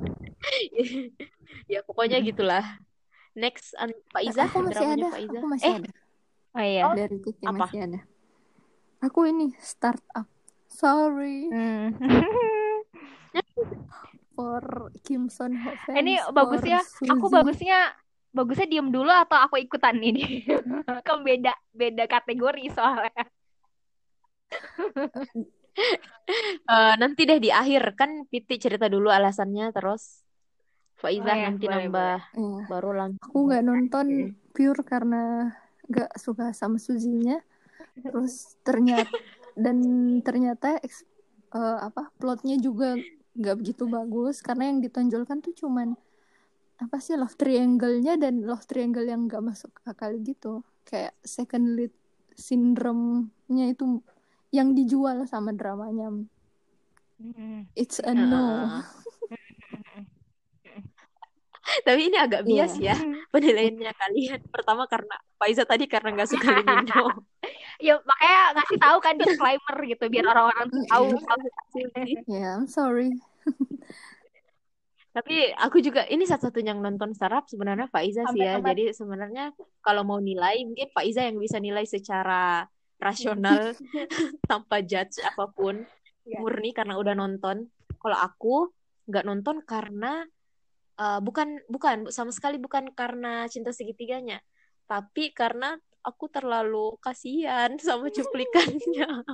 ya 1.72 1.80
pokoknya 1.84 2.18
gitulah. 2.24 2.64
Next 3.36 3.78
an 3.78 3.94
Pak 4.10 4.22
Iza? 4.26 4.50
Aku 4.50 4.64
masih 4.66 4.86
ada 4.86 5.08
Pak 5.10 5.22
Iza. 5.22 5.38
aku 5.38 5.46
masih 5.46 5.70
eh. 5.70 5.76
ada. 5.78 5.90
Oh 6.50 6.64
iya. 6.64 6.82
Oh, 6.90 6.94
dari 6.98 7.16
Kiki 7.22 7.44
apa? 7.46 7.58
masih 7.66 7.80
ada. 7.86 8.00
Aku 9.00 9.20
ini 9.28 9.54
startup. 9.62 10.26
Sorry. 10.66 11.48
Hmm. 11.48 11.94
for 14.40 14.88
Kim 15.04 15.28
Son 15.28 15.52
Ho 15.52 15.70
ini 15.92 16.16
bagusnya 16.32 16.80
aku 16.80 17.28
bagusnya 17.28 17.92
bagusnya 18.32 18.66
diem 18.72 18.88
dulu 18.88 19.12
atau 19.12 19.36
aku 19.36 19.60
ikutan 19.60 20.00
ini? 20.00 20.48
Kan 21.06 21.20
beda 21.20 21.52
beda 21.76 22.08
kategori 22.08 22.72
soalnya 22.72 23.28
uh, 26.70 26.94
nanti 26.98 27.26
deh 27.26 27.38
di 27.38 27.50
akhir 27.50 27.94
kan 27.98 28.26
Piti 28.26 28.58
cerita 28.58 28.86
dulu 28.86 29.08
alasannya 29.10 29.70
terus 29.74 30.20
Faiza 31.00 31.32
oh, 31.32 31.36
ya, 31.36 31.48
nanti 31.48 31.64
boleh, 31.64 31.76
nambah 31.88 32.18
boleh. 32.36 32.64
baru 32.68 32.90
langsung. 32.92 33.24
Aku 33.24 33.38
nggak 33.48 33.64
nonton 33.64 34.06
pure 34.52 34.84
karena 34.84 35.48
nggak 35.88 36.12
suka 36.20 36.52
sama 36.52 36.76
Suzinya. 36.76 37.40
Terus 37.96 38.60
ternyata 38.60 39.08
dan 39.56 39.80
ternyata 40.20 40.76
uh, 41.56 41.78
apa 41.88 42.12
plotnya 42.20 42.60
juga 42.60 43.00
nggak 43.32 43.56
begitu 43.56 43.88
bagus 43.88 44.44
karena 44.44 44.68
yang 44.68 44.84
ditonjolkan 44.84 45.40
tuh 45.40 45.56
cuman 45.56 45.96
apa 46.80 46.96
sih 47.00 47.16
love 47.16 47.36
triangle-nya 47.36 48.20
dan 48.20 48.44
love 48.44 48.64
triangle 48.68 49.04
yang 49.08 49.24
nggak 49.24 49.40
masuk 49.40 49.72
akal 49.88 50.12
gitu. 50.20 50.60
Kayak 50.84 51.16
second 51.24 51.80
lead 51.80 51.96
syndrome-nya 52.36 53.72
itu 53.72 54.04
yang 54.50 54.74
dijual 54.74 55.26
sama 55.30 55.54
dramanya. 55.54 56.10
It's 57.78 58.02
a 58.02 58.12
no. 58.14 58.82
Tapi 61.86 62.10
ini 62.10 62.16
agak 62.18 62.42
bias 62.42 62.74
yeah. 62.82 62.98
ya 62.98 63.26
penilaiannya 63.30 63.92
kalian. 63.94 64.40
Pertama 64.50 64.90
karena 64.90 65.16
Faiza 65.38 65.62
tadi 65.62 65.86
karena 65.86 66.18
nggak 66.18 66.30
suka 66.30 66.48
Limino. 66.50 67.24
ya 67.86 67.96
makanya 68.02 68.40
ngasih 68.58 68.78
tahu 68.82 68.98
kan 69.00 69.14
disclaimer 69.16 69.76
gitu 69.86 70.04
biar 70.10 70.26
orang-orang 70.28 70.68
tahu. 70.90 71.06
Ya, 71.14 72.18
yeah, 72.34 72.50
I'm 72.58 72.66
sorry. 72.66 73.14
Tapi 75.16 75.50
aku 75.58 75.82
juga 75.82 76.06
ini 76.06 76.22
satu-satunya 76.22 76.70
yang 76.70 76.82
nonton 76.82 77.14
startup 77.14 77.46
sebenarnya 77.50 77.90
Faiza 77.90 78.26
sih 78.30 78.42
ya. 78.42 78.62
Jadi 78.62 78.94
sebenarnya 78.94 79.54
kalau 79.82 80.06
mau 80.06 80.18
nilai 80.22 80.62
mungkin 80.66 80.90
Faiza 80.94 81.26
yang 81.26 81.38
bisa 81.38 81.58
nilai 81.58 81.82
secara 81.86 82.66
rasional 83.00 83.72
tanpa 84.50 84.84
judge 84.84 85.18
apa 85.24 85.48
pun 85.50 85.82
yeah. 86.28 86.38
murni 86.38 86.76
karena 86.76 87.00
udah 87.00 87.16
nonton. 87.16 87.72
Kalau 88.00 88.18
aku 88.20 88.70
nggak 89.10 89.26
nonton 89.26 89.66
karena 89.66 90.22
uh, 91.00 91.20
bukan 91.24 91.58
bukan 91.66 92.12
sama 92.12 92.30
sekali 92.30 92.60
bukan 92.60 92.92
karena 92.92 93.48
cinta 93.48 93.72
segitiganya 93.72 94.44
tapi 94.84 95.32
karena 95.32 95.80
aku 96.04 96.28
terlalu 96.28 97.00
kasihan 97.00 97.72
sama 97.80 98.12
cuplikannya 98.12 99.08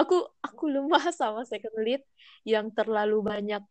aku 0.00 0.24
aku 0.40 0.64
lemah 0.72 1.12
sama 1.12 1.44
second 1.44 1.76
lead 1.84 2.02
yang 2.48 2.72
terlalu 2.72 3.20
banyak 3.20 3.62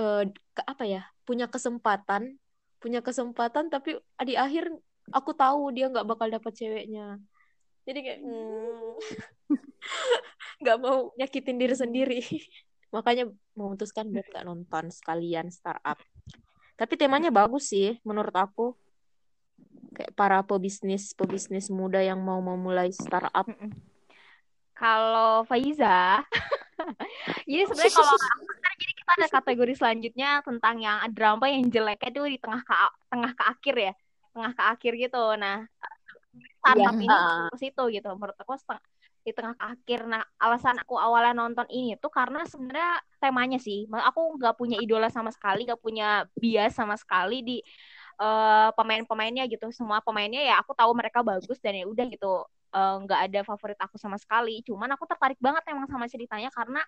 uh, 0.00 0.24
ke, 0.26 0.62
apa 0.66 0.84
ya 0.84 1.02
punya 1.28 1.46
kesempatan 1.46 2.36
punya 2.82 3.00
kesempatan 3.00 3.72
tapi 3.72 3.98
di 4.22 4.34
akhir 4.36 4.68
aku 5.10 5.34
tahu 5.34 5.74
dia 5.74 5.90
nggak 5.90 6.06
bakal 6.06 6.28
dapat 6.28 6.52
ceweknya 6.54 7.18
jadi 7.86 7.98
kayak 8.02 8.20
hmm, 8.26 8.98
nggak 10.60 10.76
hmm, 10.76 10.84
mau 10.84 11.14
nyakitin 11.14 11.56
diri 11.56 11.76
sendiri. 11.78 12.20
Makanya 12.94 13.30
memutuskan 13.54 14.10
buat 14.10 14.26
gak 14.30 14.46
nonton 14.46 14.90
sekalian 14.90 15.50
startup. 15.50 15.98
Tapi 16.74 16.94
temanya 16.98 17.30
bagus 17.30 17.70
sih 17.70 17.98
menurut 18.02 18.34
aku. 18.34 18.74
Kayak 19.96 20.12
para 20.12 20.38
pebisnis 20.44 21.16
pebisnis 21.16 21.72
muda 21.72 22.02
yang 22.02 22.20
mau 22.20 22.42
memulai 22.42 22.90
startup. 22.92 23.46
Kalau 24.76 25.46
Faiza 25.48 26.20
jadi 27.48 27.64
sebenarnya 27.64 27.94
kalau 27.96 28.16
jadi 28.76 28.92
kita 28.92 29.12
ada 29.16 29.28
kategori 29.32 29.72
selanjutnya 29.80 30.30
tentang 30.44 30.76
yang 30.84 31.00
drama 31.16 31.48
yang 31.48 31.64
jeleknya 31.72 32.12
itu 32.12 32.22
di 32.28 32.38
tengah 32.42 32.60
ke 32.60 32.74
tengah 33.08 33.32
ke 33.32 33.44
akhir 33.46 33.74
ya. 33.78 33.92
Tengah 34.36 34.52
ke 34.52 34.62
akhir 34.76 34.92
gitu. 35.00 35.24
Nah 35.40 35.64
startup 36.58 36.94
Iya. 36.94 37.02
ini 37.02 37.06
Ah. 37.12 37.48
ke 37.52 37.56
situ 37.58 37.82
gitu 37.90 38.08
menurut 38.14 38.36
aku 38.36 38.52
seteng- 38.56 38.84
di 39.26 39.34
tengah 39.34 39.58
akhir 39.58 40.06
nah 40.06 40.22
alasan 40.38 40.78
aku 40.78 40.94
awalnya 40.94 41.34
nonton 41.34 41.66
ini 41.66 41.98
tuh 41.98 42.14
karena 42.14 42.46
sebenarnya 42.46 43.02
temanya 43.18 43.58
sih 43.58 43.84
aku 43.90 44.38
nggak 44.38 44.54
punya 44.54 44.78
idola 44.78 45.10
sama 45.10 45.34
sekali 45.34 45.66
nggak 45.66 45.82
punya 45.82 46.24
bias 46.38 46.78
sama 46.78 46.94
sekali 46.94 47.42
di 47.42 47.58
eh, 48.16 48.68
pemain-pemainnya 48.72 49.44
gitu 49.50 49.68
semua 49.74 50.00
pemainnya 50.00 50.40
ya 50.40 50.62
aku 50.62 50.72
tahu 50.72 50.94
mereka 50.94 51.20
bagus 51.20 51.58
dan 51.60 51.74
ya 51.74 51.84
udah 51.84 52.06
gitu 52.06 52.44
Eh, 52.76 52.96
nggak 53.08 53.20
ada 53.30 53.40
favorit 53.40 53.78
aku 53.80 53.96
sama 53.96 54.20
sekali 54.20 54.60
cuman 54.60 54.90
aku 54.92 55.08
tertarik 55.08 55.40
banget 55.40 55.64
emang 55.70 55.88
sama 55.88 56.04
ceritanya 56.12 56.52
karena 56.52 56.82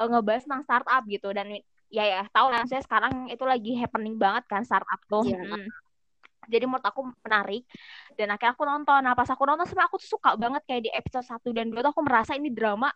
eh, 0.00 0.06
ngebahas 0.08 0.48
tentang 0.48 0.64
startup 0.64 1.02
gitu 1.04 1.28
dan 1.34 1.50
ya 1.92 2.04
ya 2.08 2.22
tahu 2.32 2.48
lah 2.48 2.64
saya 2.64 2.80
sekarang 2.80 3.28
itu 3.28 3.44
lagi 3.44 3.76
happening 3.76 4.16
banget 4.16 4.48
kan 4.48 4.64
startup 4.64 4.96
tuh 5.04 5.28
Iya. 5.28 5.36
Mm. 5.44 5.68
Jadi 6.48 6.64
menurut 6.66 6.86
aku 6.86 7.12
menarik. 7.22 7.62
Dan 8.14 8.32
akhirnya 8.32 8.54
aku 8.56 8.64
nonton. 8.64 9.00
Nah 9.04 9.12
pas 9.12 9.28
aku 9.28 9.42
nonton 9.44 9.66
sebenarnya 9.66 9.88
aku 9.90 9.98
tuh 10.02 10.10
suka 10.18 10.34
banget 10.34 10.62
kayak 10.64 10.82
di 10.86 10.90
episode 10.90 11.26
1 11.26 11.50
dan 11.52 11.66
2 11.70 11.84
tuh 11.84 11.90
aku 11.92 12.02
merasa 12.02 12.32
ini 12.34 12.48
drama 12.50 12.90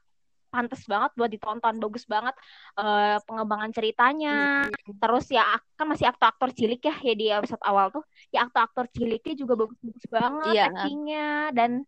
pantas 0.51 0.83
banget 0.83 1.15
buat 1.15 1.31
ditonton 1.31 1.79
bagus 1.79 2.11
banget 2.11 2.35
eh, 2.75 3.19
pengembangan 3.23 3.71
ceritanya. 3.71 4.67
Terus 4.99 5.31
ya 5.31 5.47
kan 5.79 5.87
masih 5.87 6.11
aktor-aktor 6.11 6.51
cilik 6.51 6.83
ya 6.83 6.95
ya 7.07 7.15
di 7.15 7.27
episode 7.31 7.63
awal 7.63 7.95
tuh. 7.95 8.03
Ya 8.35 8.43
aktor-aktor 8.43 8.91
ciliknya 8.91 9.35
juga 9.39 9.55
bagus-bagus 9.55 10.07
banget 10.11 10.55
Iya. 10.55 10.65
actingnya 10.75 11.29
dan 11.55 11.87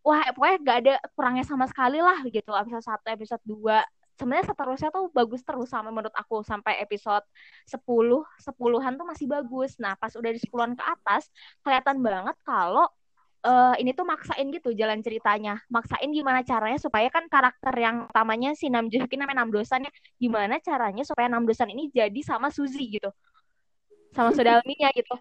wah 0.00 0.24
pokoknya 0.32 0.56
gak 0.64 0.78
ada 0.88 0.94
kurangnya 1.12 1.44
sama 1.44 1.68
sekali 1.68 2.00
lah 2.00 2.24
gitu. 2.24 2.48
Episode 2.48 2.84
1 2.96 3.12
episode 3.12 3.44
2 3.44 3.76
sebenarnya 4.18 4.50
seterusnya 4.50 4.90
tuh 4.90 5.06
bagus 5.14 5.46
terus 5.46 5.70
sama 5.70 5.94
menurut 5.94 6.12
aku 6.12 6.42
sampai 6.42 6.82
episode 6.82 7.22
10 7.70 7.78
sepuluhan 8.42 8.98
tuh 8.98 9.06
masih 9.06 9.30
bagus. 9.30 9.78
Nah 9.78 9.94
pas 9.94 10.10
udah 10.18 10.30
di 10.34 10.42
sepuluhan 10.42 10.74
ke 10.74 10.82
atas 10.82 11.30
kelihatan 11.62 12.02
banget 12.02 12.34
kalau 12.42 12.90
eh, 13.46 13.74
ini 13.78 13.94
tuh 13.94 14.02
maksain 14.02 14.50
gitu 14.50 14.74
jalan 14.74 14.98
ceritanya. 15.06 15.62
Maksain 15.70 16.10
gimana 16.10 16.42
caranya 16.42 16.82
supaya 16.82 17.06
kan 17.14 17.30
karakter 17.30 17.70
yang 17.78 18.10
utamanya 18.10 18.58
si 18.58 18.66
Nam 18.66 18.90
Joo 18.90 19.06
Hyun 19.06 19.22
namanya 19.22 19.46
Nam 19.46 19.54
Dosan 19.54 19.86
ya 19.86 19.92
gimana 20.18 20.58
caranya 20.58 21.06
supaya 21.06 21.30
Nam 21.30 21.46
Dosan 21.46 21.70
ini 21.70 21.86
jadi 21.94 22.20
sama 22.26 22.50
Suzy 22.50 22.98
gitu. 22.98 23.14
Sama 24.10 24.34
Sodalminya 24.34 24.90
gitu. 24.98 25.14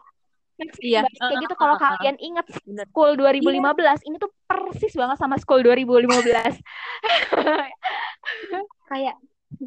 Iya. 0.81 1.05
kayak 1.05 1.37
gitu 1.45 1.53
kalau 1.53 1.77
kalian 1.77 2.17
ingat. 2.17 2.49
School 2.89 3.13
2015 3.13 3.61
ini 4.09 4.17
tuh 4.17 4.33
persis 4.49 4.89
banget 4.97 5.21
sama 5.21 5.37
School 5.37 5.61
2015 5.61 6.09
kayak 8.89 9.15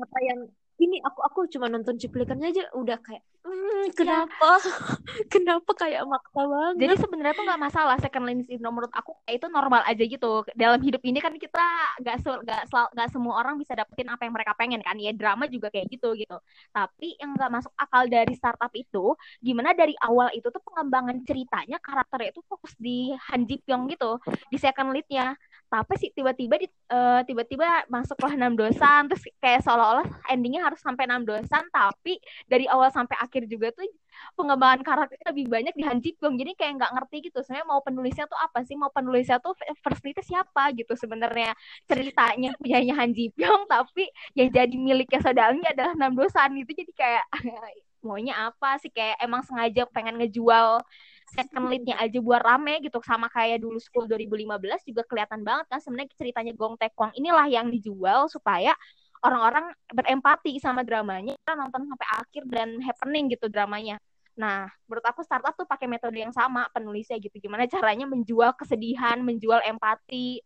apa 0.04 0.18
yang 0.24 0.40
ini 0.80 0.96
aku 1.04 1.20
aku 1.20 1.38
cuma 1.52 1.68
nonton 1.68 1.96
cuplikannya 2.00 2.46
aja 2.52 2.62
udah 2.72 2.98
kayak 3.04 3.22
"Hmm, 3.40 3.88
kenapa 3.96 4.60
kenapa 5.32 5.70
kayak 5.72 6.04
maksa 6.04 6.40
banget 6.44 6.74
Jadi 6.76 6.94
sebenarnya 7.00 7.34
tuh 7.36 7.44
nggak 7.48 7.62
masalah 7.66 7.96
second 7.96 8.24
syndrome 8.44 8.74
menurut 8.76 8.92
aku 8.92 9.16
itu 9.28 9.46
normal 9.48 9.80
aja 9.88 10.04
gitu. 10.04 10.44
Dalam 10.52 10.80
hidup 10.84 11.00
ini 11.04 11.18
kan 11.24 11.32
kita 11.40 11.60
nggak 12.04 12.16
nggak 12.44 12.60
nggak 12.68 13.08
semua 13.08 13.40
orang 13.40 13.56
bisa 13.56 13.72
dapetin 13.72 14.12
apa 14.12 14.28
yang 14.28 14.34
mereka 14.36 14.52
pengen 14.60 14.80
kan. 14.84 14.96
Ya 15.00 15.12
drama 15.16 15.48
juga 15.48 15.72
kayak 15.72 15.88
gitu 15.88 16.12
gitu. 16.20 16.36
Tapi 16.76 17.16
yang 17.20 17.32
nggak 17.36 17.50
masuk 17.52 17.72
akal 17.80 18.04
dari 18.12 18.32
startup 18.36 18.72
itu, 18.76 19.16
gimana 19.40 19.72
dari 19.72 19.96
awal 20.04 20.28
itu 20.36 20.48
tuh 20.52 20.62
pengembangan 20.64 21.16
ceritanya 21.24 21.76
karakternya 21.80 22.28
itu 22.36 22.40
fokus 22.44 22.72
di 22.76 23.12
Han 23.32 23.48
Ji 23.48 23.60
Pyong 23.64 23.88
gitu, 23.92 24.20
di 24.52 24.56
second 24.60 24.92
lead-nya. 24.92 25.32
Tapi 25.70 25.94
sih 26.02 26.10
tiba-tiba 26.10 26.58
di, 26.58 26.66
eh, 26.66 27.20
tiba-tiba 27.22 27.86
masuklah 27.86 28.34
Nam 28.34 28.58
Dosan 28.58 29.06
terus 29.06 29.22
kayak 29.38 29.62
seolah-olah 29.62 30.06
endingnya 30.26 30.66
harus 30.66 30.82
sampai 30.82 31.06
Nam 31.06 31.22
Dosan 31.22 31.62
tapi 31.70 32.18
dari 32.50 32.66
awal 32.66 32.90
sampai 32.90 33.14
akhir 33.22 33.46
juga 33.46 33.70
tuh 33.70 33.86
pengembangan 34.34 34.82
karakter 34.82 35.18
lebih 35.30 35.46
banyak 35.46 35.74
di 35.78 35.82
Han 35.86 35.98
Ji 36.02 36.10
Pyong 36.18 36.34
jadi 36.34 36.52
kayak 36.58 36.72
nggak 36.82 36.92
ngerti 36.98 37.16
gitu 37.30 37.38
sebenarnya 37.46 37.66
mau 37.70 37.80
penulisnya 37.86 38.26
tuh 38.26 38.38
apa 38.42 38.58
sih 38.66 38.74
mau 38.74 38.90
penulisnya 38.90 39.38
tuh 39.38 39.54
first 39.80 40.02
lead 40.02 40.18
siapa 40.20 40.74
gitu 40.76 40.92
sebenarnya 40.98 41.54
ceritanya. 41.86 42.50
Punyanya 42.60 42.94
Han 43.00 43.10
Ji 43.14 43.30
Pyong 43.34 43.70
tapi 43.70 44.10
yang 44.34 44.50
jadi 44.50 44.74
miliknya 44.74 45.20
Sodalmi 45.22 45.64
adalah 45.70 45.94
Nam 45.96 46.18
Dosan. 46.18 46.58
Gitu 46.58 46.70
jadi 46.84 46.92
kayak 46.92 47.24
maunya 48.02 48.34
apa 48.50 48.76
sih? 48.80 48.90
Kayak 48.92 49.20
emang 49.22 49.42
sengaja 49.44 49.86
pengen 49.90 50.20
ngejual 50.20 50.82
second 51.30 51.70
lead-nya 51.70 51.96
aja 52.02 52.18
buat 52.18 52.42
rame 52.42 52.82
gitu. 52.82 52.98
Sama 53.04 53.30
kayak 53.30 53.62
dulu 53.62 53.78
School 53.78 54.10
2015 54.10 54.88
juga 54.88 55.02
kelihatan 55.06 55.40
banget 55.46 55.66
kan 55.70 55.78
sebenarnya 55.78 56.10
ceritanya 56.18 56.52
Gong 56.56 56.76
Taekwang 56.80 57.14
inilah 57.14 57.46
yang 57.46 57.70
dijual 57.70 58.26
supaya 58.26 58.74
orang-orang 59.20 59.70
berempati 59.92 60.56
sama 60.58 60.80
dramanya 60.80 61.36
nonton 61.52 61.84
sampai 61.84 62.08
akhir 62.16 62.42
dan 62.48 62.80
happening 62.80 63.28
gitu 63.30 63.46
dramanya. 63.52 64.00
Nah 64.38 64.70
menurut 64.88 65.04
aku 65.04 65.20
startup 65.20 65.52
tuh 65.54 65.68
pakai 65.68 65.86
metode 65.86 66.16
yang 66.18 66.32
sama 66.32 66.66
penulisnya 66.72 67.20
gitu. 67.20 67.36
Gimana 67.36 67.68
caranya 67.68 68.08
menjual 68.08 68.56
kesedihan 68.56 69.20
menjual 69.20 69.60
empati. 69.66 70.40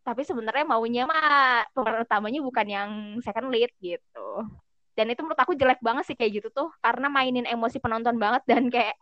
Tapi 0.00 0.24
sebenarnya 0.24 0.64
maunya 0.64 1.04
mah 1.04 1.68
pemeran 1.76 2.02
utamanya 2.08 2.40
bukan 2.40 2.66
yang 2.66 2.90
second 3.20 3.52
lead 3.52 3.68
gitu 3.84 4.48
dan 4.98 5.06
itu 5.10 5.20
menurut 5.22 5.40
aku 5.40 5.52
jelek 5.54 5.80
banget 5.80 6.04
sih 6.08 6.16
kayak 6.18 6.42
gitu 6.42 6.48
tuh. 6.50 6.68
Karena 6.82 7.06
mainin 7.08 7.46
emosi 7.46 7.78
penonton 7.78 8.16
banget 8.16 8.42
dan 8.46 8.68
kayak 8.68 8.96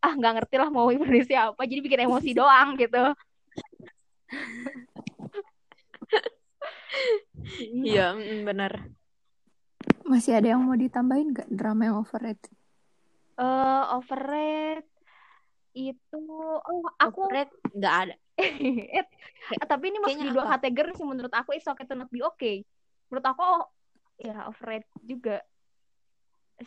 ah 0.00 0.12
nggak 0.16 0.32
ngerti 0.40 0.56
lah 0.56 0.68
mau 0.72 0.88
penulisnya 1.00 1.52
apa 1.52 1.62
jadi 1.68 1.80
bikin 1.84 2.00
emosi 2.08 2.30
doang 2.32 2.76
gitu. 2.76 3.02
Iya 7.60 8.12
mm, 8.14 8.42
benar. 8.44 8.72
Masih 10.04 10.36
ada 10.36 10.52
yang 10.52 10.62
mau 10.66 10.74
ditambahin 10.74 11.32
gak 11.32 11.48
drama 11.48 11.86
yang 11.86 11.96
overrated? 12.02 12.52
eh 13.40 13.82
overrated 13.96 14.84
itu 15.72 16.20
oh 16.60 16.84
aku 17.00 17.30
Overrated 17.30 17.56
nggak 17.72 17.94
ada. 18.06 18.14
Eh, 19.50 19.66
tapi 19.66 19.88
ini 19.88 19.96
kayaknya 20.04 20.28
di 20.28 20.36
dua 20.36 20.46
kategori 20.52 21.00
sih 21.00 21.06
menurut 21.08 21.32
aku. 21.32 21.56
It's 21.56 21.64
okay 21.64 21.88
to 21.88 21.96
not 21.96 22.12
be 22.12 22.20
okay. 22.20 22.60
Menurut 23.08 23.24
aku 23.24 23.40
oh, 23.40 23.64
ya 24.20 24.46
overrated 24.48 25.00
juga 25.04 25.40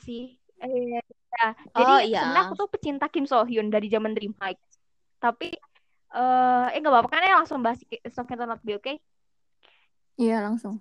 sih 0.05 0.21
eh, 0.63 0.99
ya. 1.37 1.45
jadi 1.77 1.93
Oh, 1.93 1.99
iya. 2.01 2.17
sebenarnya 2.21 2.43
aku 2.49 2.55
tuh 2.61 2.69
pecinta 2.73 3.05
Kim 3.13 3.25
So 3.29 3.45
Hyun 3.45 3.69
dari 3.69 3.87
zaman 3.93 4.11
Dream 4.17 4.33
High 4.41 4.57
tapi 5.23 5.53
eh 6.13 6.65
eh 6.73 6.77
nggak 6.81 6.93
apa-apa 6.93 7.09
kan 7.09 7.21
ya 7.25 7.35
langsung 7.41 7.59
bahas 7.65 7.79
okay 7.81 8.35
to 8.37 8.45
not 8.45 8.61
be 8.65 8.73
okay 8.77 8.97
Iya 10.21 10.45
langsung. 10.45 10.75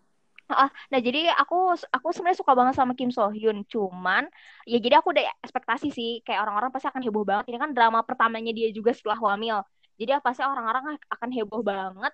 Ah, 0.53 0.69
nah 0.93 1.01
jadi 1.01 1.19
aku 1.41 1.55
aku 1.97 2.07
sebenarnya 2.13 2.39
suka 2.45 2.53
banget 2.59 2.75
sama 2.77 2.93
Kim 2.99 3.09
So 3.09 3.25
Hyun, 3.33 3.65
cuman 3.73 4.29
ya 4.69 4.77
jadi 4.85 5.01
aku 5.01 5.09
udah 5.17 5.25
ekspektasi 5.45 5.89
sih 5.97 6.09
kayak 6.27 6.45
orang-orang 6.45 6.69
pasti 6.75 6.87
akan 6.93 7.03
heboh 7.07 7.25
banget. 7.25 7.45
Ini 7.49 7.59
kan 7.63 7.71
drama 7.77 7.99
pertamanya 8.05 8.53
dia 8.53 8.69
juga 8.77 8.93
setelah 8.93 9.17
hamil. 9.33 9.57
Jadi 9.97 10.11
pasti 10.27 10.43
orang-orang 10.45 10.85
akan 11.15 11.31
heboh 11.37 11.61
banget. 11.65 12.13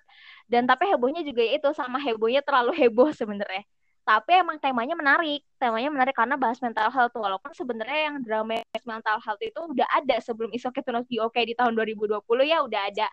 Dan 0.51 0.63
tapi 0.69 0.83
hebohnya 0.91 1.21
juga 1.27 1.43
itu 1.43 1.67
sama 1.75 1.97
hebohnya 1.99 2.39
terlalu 2.47 2.71
heboh 2.79 3.09
sebenarnya. 3.11 3.61
Tapi 4.09 4.41
emang 4.41 4.57
temanya 4.57 4.97
menarik, 4.97 5.45
temanya 5.61 5.93
menarik 5.93 6.17
karena 6.17 6.33
bahas 6.33 6.57
mental 6.65 6.89
health. 6.89 7.13
Walaupun 7.13 7.53
sebenarnya 7.53 8.09
yang 8.09 8.17
drama 8.25 8.57
mental 8.81 9.21
health 9.21 9.37
itu 9.37 9.61
udah 9.61 9.85
ada 9.85 10.17
sebelum 10.17 10.49
to 10.49 10.89
Not 10.89 11.05
Be 11.05 11.21
Okay 11.29 11.45
di 11.45 11.53
tahun 11.53 11.77
2020 11.77 12.17
ya 12.41 12.65
udah 12.65 12.81
ada 12.89 13.05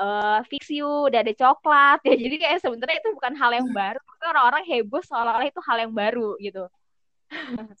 eh 0.00 0.40
Fix 0.48 0.72
You, 0.72 1.12
udah 1.12 1.20
ada 1.20 1.36
coklat 1.36 2.00
ya. 2.08 2.16
Jadi 2.16 2.36
kayak 2.40 2.64
sebenarnya 2.64 2.96
itu 2.96 3.12
bukan 3.12 3.36
hal 3.36 3.50
yang 3.60 3.68
baru, 3.76 4.00
tapi 4.00 4.24
orang-orang 4.24 4.64
heboh 4.64 5.02
seolah-olah 5.04 5.48
itu 5.52 5.60
hal 5.68 5.76
yang 5.84 5.92
baru 5.92 6.40
gitu. 6.40 6.64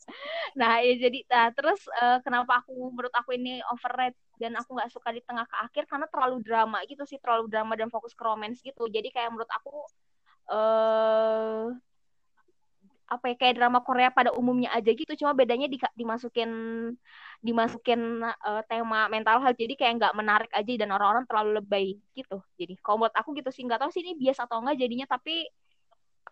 nah, 0.60 0.84
ya 0.84 0.92
jadi 1.08 1.24
nah, 1.24 1.48
terus 1.56 1.80
eh, 1.88 2.20
kenapa 2.20 2.60
aku 2.60 2.92
menurut 2.92 3.14
aku 3.16 3.32
ini 3.32 3.64
overrated 3.72 4.12
dan 4.36 4.52
aku 4.60 4.76
nggak 4.76 4.92
suka 4.92 5.08
di 5.16 5.24
tengah 5.24 5.48
ke 5.48 5.56
akhir 5.56 5.88
karena 5.88 6.04
terlalu 6.12 6.44
drama 6.44 6.84
gitu 6.84 7.08
sih, 7.08 7.16
terlalu 7.16 7.48
drama 7.48 7.80
dan 7.80 7.88
fokus 7.88 8.12
ke 8.12 8.20
romance 8.20 8.60
gitu. 8.60 8.92
Jadi 8.92 9.08
kayak 9.08 9.32
menurut 9.32 9.48
aku 9.48 9.72
eh 10.52 11.87
apa 13.08 13.24
ya 13.32 13.34
kayak 13.40 13.54
drama 13.56 13.80
Korea 13.80 14.12
pada 14.12 14.30
umumnya 14.36 14.68
aja 14.76 14.92
gitu. 14.92 15.12
Cuma 15.16 15.32
bedanya 15.32 15.66
di, 15.66 15.80
dimasukin 15.96 16.50
dimasukin 17.40 18.22
uh, 18.22 18.62
tema 18.68 19.08
mental 19.08 19.40
health. 19.40 19.56
Jadi 19.56 19.74
kayak 19.80 19.92
nggak 19.98 20.14
menarik 20.14 20.50
aja 20.52 20.72
dan 20.76 20.92
orang-orang 20.92 21.24
terlalu 21.24 21.50
lebay 21.58 21.86
gitu. 22.12 22.38
Jadi 22.60 22.76
kalau 22.84 23.04
menurut 23.04 23.16
aku 23.16 23.32
gitu 23.40 23.50
sih 23.50 23.64
nggak 23.64 23.80
tahu 23.80 23.90
sih 23.90 24.04
ini 24.04 24.12
bias 24.20 24.38
atau 24.38 24.60
enggak 24.60 24.76
jadinya. 24.76 25.06
Tapi 25.08 25.48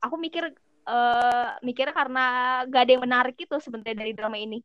aku 0.05 0.17
mikir 0.21 0.53
uh, 0.87 1.49
mikirnya 1.65 1.95
karena 1.97 2.25
gak 2.69 2.83
ada 2.87 2.93
yang 2.95 3.05
menarik 3.05 3.35
gitu 3.37 3.57
sebenarnya 3.59 3.97
dari 3.99 4.13
drama 4.13 4.39
ini. 4.39 4.63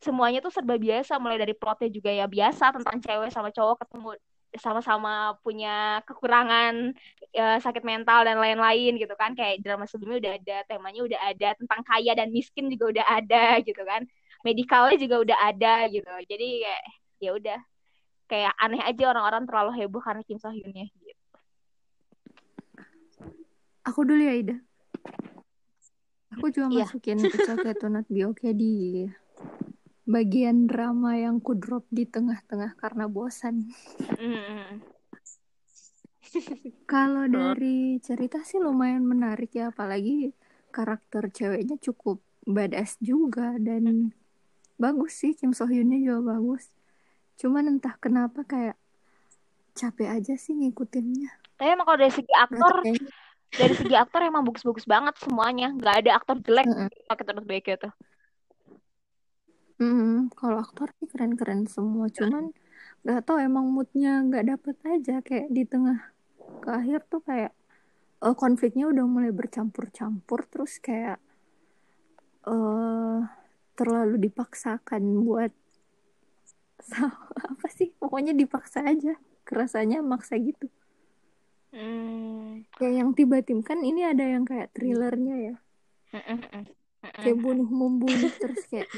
Semuanya 0.00 0.40
tuh 0.40 0.48
serba 0.48 0.80
biasa 0.80 1.20
mulai 1.20 1.36
dari 1.36 1.52
plotnya 1.52 1.92
juga 1.92 2.08
ya 2.08 2.24
biasa 2.24 2.72
tentang 2.72 2.96
cewek 3.04 3.28
sama 3.28 3.52
cowok 3.52 3.84
ketemu 3.84 4.16
sama-sama 4.58 5.38
punya 5.46 6.02
kekurangan 6.08 6.96
ya, 7.30 7.62
sakit 7.62 7.86
mental 7.86 8.26
dan 8.26 8.42
lain-lain 8.42 8.98
gitu 8.98 9.14
kan. 9.14 9.38
Kayak 9.38 9.62
drama 9.62 9.86
sebelumnya 9.86 10.18
udah 10.18 10.32
ada 10.42 10.56
temanya 10.66 11.00
udah 11.06 11.20
ada 11.30 11.48
tentang 11.54 11.80
kaya 11.86 12.12
dan 12.18 12.34
miskin 12.34 12.66
juga 12.66 12.90
udah 12.98 13.06
ada 13.06 13.62
gitu 13.62 13.82
kan. 13.86 14.02
Medikalnya 14.42 14.96
juga 14.98 15.16
udah 15.22 15.38
ada 15.38 15.74
gitu. 15.86 16.10
Jadi 16.26 16.48
kayak 16.66 16.82
ya 17.20 17.30
udah. 17.36 17.60
Kayak 18.30 18.54
aneh 18.62 18.78
aja 18.86 19.10
orang-orang 19.10 19.42
terlalu 19.42 19.70
heboh 19.74 19.98
karena 19.98 20.22
Kim 20.22 20.38
So 20.38 20.54
Hyunnya 20.54 20.86
gitu. 20.86 21.18
Aku 23.82 24.06
dulu 24.06 24.22
ya 24.22 24.38
Ida. 24.38 24.56
Aku 26.38 26.46
juga 26.54 26.70
Iya. 26.70 26.86
masukin 26.86 27.26
It's 27.26 27.42
Okay 27.42 27.74
to 27.74 27.90
Not 27.90 28.06
Be 28.06 28.22
Okay 28.30 28.54
di 28.54 29.02
bagian 30.10 30.66
drama 30.66 31.14
yang 31.14 31.38
ku 31.38 31.54
drop 31.54 31.86
di 31.86 32.02
tengah-tengah 32.02 32.74
karena 32.74 33.06
bosan. 33.06 33.70
Kalau 36.90 37.30
dari 37.30 38.02
cerita 38.02 38.42
sih 38.42 38.58
lumayan 38.58 39.06
menarik 39.06 39.54
ya, 39.54 39.70
apalagi 39.70 40.34
karakter 40.74 41.30
ceweknya 41.30 41.78
cukup 41.78 42.18
badass 42.42 42.98
juga 42.98 43.54
dan 43.62 44.10
bagus 44.74 45.14
sih 45.14 45.38
Kim 45.38 45.54
So 45.54 45.70
Hyunnya 45.70 46.02
juga 46.02 46.34
bagus. 46.34 46.66
Cuman 47.38 47.78
entah 47.78 47.94
kenapa 48.02 48.42
kayak 48.42 48.74
capek 49.78 50.10
aja 50.10 50.34
sih 50.34 50.58
ngikutinnya. 50.58 51.30
Tapi 51.54 51.70
emang 51.70 51.86
kalau 51.86 51.98
dari 52.02 52.14
segi 52.14 52.34
aktor, 52.34 52.74
dari 53.54 53.74
segi 53.78 53.94
aktor 53.94 54.20
emang 54.26 54.42
bagus-bagus 54.42 54.86
banget 54.90 55.14
semuanya. 55.22 55.70
Nggak 55.70 55.94
ada 56.02 56.10
aktor 56.18 56.36
jelek 56.42 56.66
pakai 57.06 57.24
terus 57.26 57.46
baik 57.46 57.64
gitu. 57.70 57.90
Mm-mm, 59.80 60.28
kalau 60.36 60.60
aktor 60.60 60.92
sih 61.00 61.08
keren-keren 61.08 61.64
semua, 61.64 62.12
cuman 62.12 62.52
nggak 63.00 63.24
tahu 63.24 63.40
emang 63.40 63.64
moodnya 63.72 64.20
nggak 64.28 64.44
dapet 64.52 64.76
aja. 64.84 65.24
Kayak 65.24 65.48
di 65.48 65.64
tengah 65.64 65.98
ke 66.60 66.68
akhir 66.68 67.08
tuh 67.08 67.24
kayak 67.24 67.56
eh, 68.20 68.36
konfliknya 68.36 68.92
udah 68.92 69.04
mulai 69.08 69.32
bercampur-campur. 69.32 70.44
Terus 70.52 70.76
kayak 70.84 71.16
eh 72.44 73.20
terlalu 73.72 74.20
dipaksakan 74.28 75.02
buat 75.24 75.52
apa 77.48 77.66
sih? 77.72 77.88
Pokoknya 77.96 78.36
dipaksa 78.36 78.84
aja. 78.84 79.16
Kerasanya 79.48 80.04
maksa 80.04 80.36
gitu. 80.36 80.68
Hmm. 81.70 82.66
kayak 82.74 82.94
yang 82.98 83.10
tiba-tiba 83.14 83.62
kan 83.62 83.78
ini 83.86 84.02
ada 84.02 84.26
yang 84.26 84.42
kayak 84.42 84.74
thrillernya 84.74 85.36
ya. 85.38 85.54
Kayak 87.22 87.38
bunuh 87.38 87.68
membunuh 87.70 88.32
terus 88.42 88.66
kayak 88.66 88.90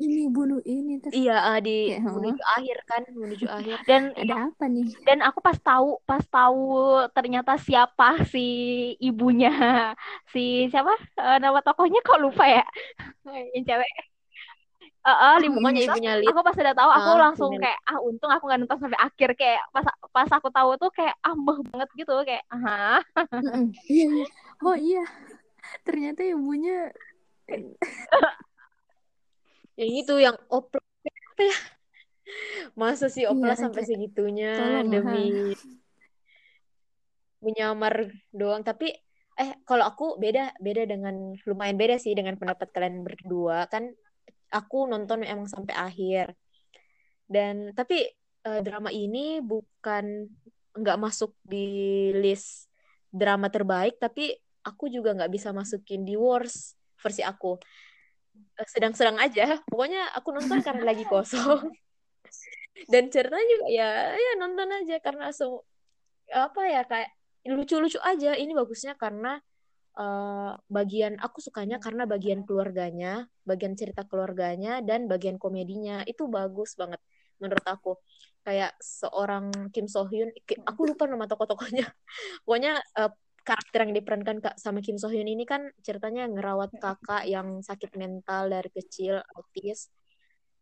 ini 0.00 0.32
bunuh 0.32 0.60
ini 0.64 0.96
terus. 0.98 1.12
Iya, 1.12 1.36
ah, 1.38 1.58
di 1.60 1.92
Kayak, 1.92 2.08
menuju 2.08 2.42
akhir 2.56 2.76
kan, 2.88 3.02
menuju 3.12 3.46
akhir. 3.60 3.76
Dan 3.84 4.02
ada 4.16 4.34
apa 4.48 4.64
nih? 4.66 4.86
dan 5.04 5.18
aku 5.20 5.38
pas 5.44 5.58
tahu 5.60 6.00
pas 6.08 6.24
tahu 6.24 6.64
ternyata 7.12 7.60
siapa 7.60 8.24
si 8.32 8.46
ibunya 8.98 9.52
si 10.32 10.66
siapa? 10.72 10.96
Eh, 11.20 11.38
nama 11.38 11.60
tokohnya 11.60 12.00
kok 12.00 12.20
lupa 12.20 12.44
ya? 12.48 12.64
Yang 13.54 13.64
cewek. 13.68 13.92
Pokoknya 15.00 15.80
Ho. 15.80 15.96
ibunya 15.96 16.12
Lee. 16.20 16.28
aku 16.28 16.40
pas 16.44 16.56
udah 16.60 16.74
tahu 16.76 16.90
aku 16.92 17.10
Ah, 17.10 17.18
langsung 17.24 17.50
Min. 17.56 17.64
kayak 17.64 17.80
ah 17.88 17.98
untung 18.04 18.28
aku 18.28 18.44
nggak 18.44 18.60
nonton 18.60 18.78
sampai 18.84 19.00
akhir. 19.00 19.30
Kayak 19.36 19.62
pas 19.72 19.86
pas 20.12 20.28
aku 20.28 20.48
tahu 20.52 20.70
tuh 20.76 20.90
kayak 20.92 21.16
ambeh 21.24 21.56
banget 21.72 21.88
gitu. 21.96 22.12
Kayak 22.24 22.44
ah 22.52 23.00
iya 23.88 24.04
iya. 24.12 24.24
Oh 24.60 24.76
iya. 24.76 25.04
Ternyata 25.88 26.20
ibunya 26.24 26.92
Yang 29.80 29.90
itu 30.04 30.14
yang 30.20 30.36
oplos 30.52 30.84
apa 31.32 31.42
ya? 31.48 31.56
Masa 32.76 33.08
sih 33.08 33.24
oplos 33.24 33.56
Iya, 33.56 33.64
sampai 33.64 33.82
kayak, 33.82 33.88
segitunya 33.88 34.50
tolong, 34.60 34.88
demi 34.92 35.56
menyamar 37.40 37.94
doang. 38.28 38.60
Tapi 38.60 38.92
eh 39.40 39.50
kalau 39.64 39.88
aku 39.88 40.20
beda 40.20 40.52
beda 40.60 40.84
dengan 40.84 41.32
lumayan 41.48 41.80
beda 41.80 41.96
sih 41.96 42.12
dengan 42.12 42.36
pendapat 42.36 42.68
kalian 42.76 43.00
berdua 43.00 43.64
kan. 43.72 43.88
Aku 44.52 44.84
nonton 44.84 45.24
emang 45.24 45.48
sampai 45.48 45.72
akhir. 45.72 46.36
Dan 47.24 47.72
tapi 47.72 48.04
eh, 48.44 48.60
drama 48.60 48.92
ini 48.92 49.40
bukan 49.40 50.28
nggak 50.76 50.98
masuk 51.00 51.32
di 51.40 52.10
list 52.20 52.68
drama 53.10 53.48
terbaik, 53.48 53.96
tapi 53.96 54.36
aku 54.60 54.92
juga 54.92 55.16
nggak 55.16 55.32
bisa 55.32 55.50
masukin 55.56 56.04
di 56.04 56.14
worst 56.20 56.76
versi 57.00 57.24
aku. 57.24 57.56
Eh, 58.58 58.68
Sedang-sedang 58.68 59.16
aja. 59.20 59.60
Pokoknya 59.66 60.10
aku 60.16 60.34
nonton 60.34 60.60
karena 60.60 60.82
lagi 60.84 61.04
kosong. 61.08 61.70
Dan 62.92 63.12
ceritanya 63.12 63.44
juga 63.44 63.66
ya 63.68 63.88
ya 64.16 64.32
nonton 64.40 64.68
aja 64.72 64.96
karena 65.04 65.28
so, 65.36 65.68
apa 66.32 66.64
ya 66.64 66.82
kayak 66.88 67.10
lucu-lucu 67.48 68.00
aja. 68.00 68.36
Ini 68.36 68.52
bagusnya 68.56 68.96
karena 68.96 69.36
eh, 69.98 70.52
bagian 70.68 71.20
aku 71.20 71.44
sukanya 71.44 71.76
karena 71.82 72.08
bagian 72.08 72.44
keluarganya, 72.48 73.28
bagian 73.44 73.76
cerita 73.76 74.04
keluarganya 74.08 74.80
dan 74.80 75.06
bagian 75.10 75.36
komedinya 75.36 76.04
itu 76.08 76.24
bagus 76.30 76.76
banget 76.76 77.00
menurut 77.40 77.66
aku. 77.66 77.92
Kayak 78.40 78.72
seorang 78.80 79.52
Kim 79.72 79.84
So 79.84 80.08
Hyun, 80.08 80.32
aku 80.64 80.80
lupa 80.88 81.04
nama 81.04 81.28
tokoh-tokohnya. 81.28 81.84
Pokoknya 82.44 82.80
eh, 82.96 83.12
karakter 83.50 83.82
yang 83.82 83.94
diperankan 83.98 84.38
Kak 84.38 84.56
sama 84.62 84.78
Kim 84.78 84.94
So 84.94 85.10
Hyun 85.10 85.26
ini 85.26 85.42
kan 85.42 85.74
ceritanya 85.82 86.30
ngerawat 86.30 86.70
kakak 86.78 87.26
yang 87.26 87.66
sakit 87.66 87.98
mental 87.98 88.46
dari 88.46 88.70
kecil, 88.70 89.18
autis. 89.34 89.90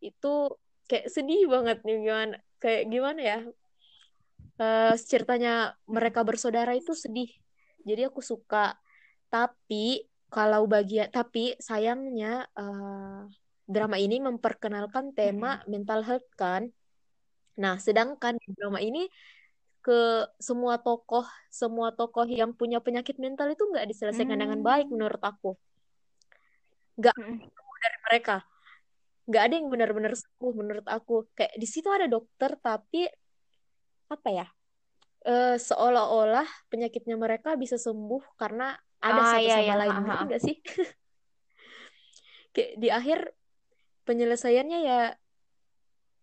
Itu 0.00 0.56
kayak 0.88 1.12
sedih 1.12 1.44
banget 1.52 1.84
nih 1.84 1.96
gimana 2.00 2.36
kayak 2.56 2.82
gimana 2.88 3.20
ya? 3.20 3.38
Eh, 4.58 4.94
ceritanya 5.04 5.76
mereka 5.84 6.24
bersaudara 6.24 6.72
itu 6.72 6.96
sedih. 6.96 7.28
Jadi 7.84 8.08
aku 8.08 8.24
suka. 8.24 8.74
Tapi 9.28 10.08
kalau 10.32 10.64
bagian 10.64 11.12
tapi 11.12 11.60
sayangnya 11.60 12.48
eh, 12.56 13.20
drama 13.68 13.96
ini 14.00 14.16
memperkenalkan 14.24 15.12
tema 15.12 15.60
mental 15.68 16.00
health 16.08 16.28
kan. 16.40 16.72
Nah, 17.60 17.76
sedangkan 17.76 18.40
drama 18.56 18.80
ini 18.80 19.10
ke 19.88 20.00
semua 20.48 20.74
tokoh 20.86 21.24
semua 21.60 21.88
tokoh 21.98 22.26
yang 22.40 22.50
punya 22.60 22.78
penyakit 22.86 23.16
mental 23.24 23.48
itu 23.56 23.64
nggak 23.72 23.86
diselesaikan 23.90 24.36
dengan 24.42 24.60
baik 24.68 24.86
menurut 24.94 25.22
aku. 25.30 25.50
Nggak 27.00 27.16
Mm-mm. 27.16 27.36
dari 27.84 27.98
mereka. 28.06 28.36
Nggak 29.28 29.42
ada 29.44 29.54
yang 29.58 29.68
benar-benar 29.72 30.12
sembuh 30.22 30.52
menurut 30.60 30.86
aku. 30.96 31.14
Kayak 31.36 31.54
di 31.62 31.66
situ 31.72 31.88
ada 31.96 32.06
dokter 32.14 32.50
tapi 32.60 33.00
apa 34.14 34.28
ya? 34.38 34.46
eh, 35.28 35.56
seolah-olah 35.58 36.46
penyakitnya 36.72 37.16
mereka 37.24 37.50
bisa 37.62 37.76
sembuh 37.76 38.22
karena 38.40 38.64
ada 39.08 39.22
Ah, 39.22 39.32
satu 39.36 39.48
iya, 39.48 39.56
sama 39.60 39.74
iya. 39.74 39.74
lain. 39.80 39.92
Ha, 39.94 40.00
ha, 40.00 40.04
Ngerti 40.06 40.24
ha. 40.24 40.28
nggak 40.28 40.42
sih? 40.46 40.56
Kayak 42.54 42.72
di 42.82 42.88
akhir 42.98 43.18
penyelesaiannya 44.08 44.78
ya 44.88 45.00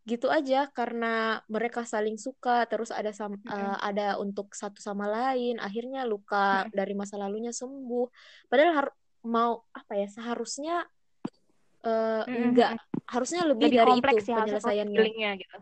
gitu 0.05 0.29
aja 0.29 0.69
karena 0.69 1.41
mereka 1.49 1.81
saling 1.81 2.21
suka 2.21 2.69
terus 2.69 2.93
ada 2.93 3.09
sam- 3.09 3.41
Mm-mm. 3.41 3.49
eh, 3.49 3.77
ada 3.81 4.21
untuk 4.21 4.53
satu 4.53 4.77
sama 4.77 5.09
lain 5.09 5.57
akhirnya 5.57 6.05
luka 6.05 6.69
Mm-mm. 6.69 6.77
dari 6.77 6.93
masa 6.93 7.17
lalunya 7.17 7.49
sembuh 7.49 8.05
padahal 8.45 8.73
har- 8.77 8.97
mau 9.25 9.65
apa 9.73 9.97
ya 9.97 10.05
seharusnya 10.05 10.85
eh, 11.81 12.21
Mm-mm. 12.21 12.53
enggak 12.53 12.77
harusnya 13.09 13.49
lebih 13.49 13.73
Lebih 13.73 13.79
dari 13.81 13.91
itu 13.97 14.05
harusnya 14.05 14.35
penyelesaiannya 14.45 15.33
gitu. 15.41 15.57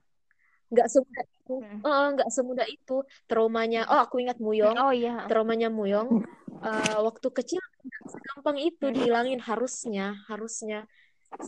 nggak 0.75 0.88
semudah 0.91 1.23
itu 1.23 1.56
Mm. 1.63 1.79
Eh, 1.84 2.08
nggak 2.15 2.29
semudah 2.32 2.67
itu 2.67 2.97
traumanya 3.27 3.88
oh 3.88 3.99
aku 4.03 4.19
ingat 4.23 4.39
Muyong 4.43 4.75
Oh 4.75 4.91
iya. 4.91 5.23
traumanya 5.27 5.71
Muyong 5.71 6.19
eh, 6.63 6.97
waktu 6.99 7.27
kecil 7.32 7.60
nggak 7.63 8.03
segampang 8.12 8.58
itu 8.60 8.86
dihilangin 8.91 9.39
harusnya 9.39 10.19
harusnya 10.27 10.84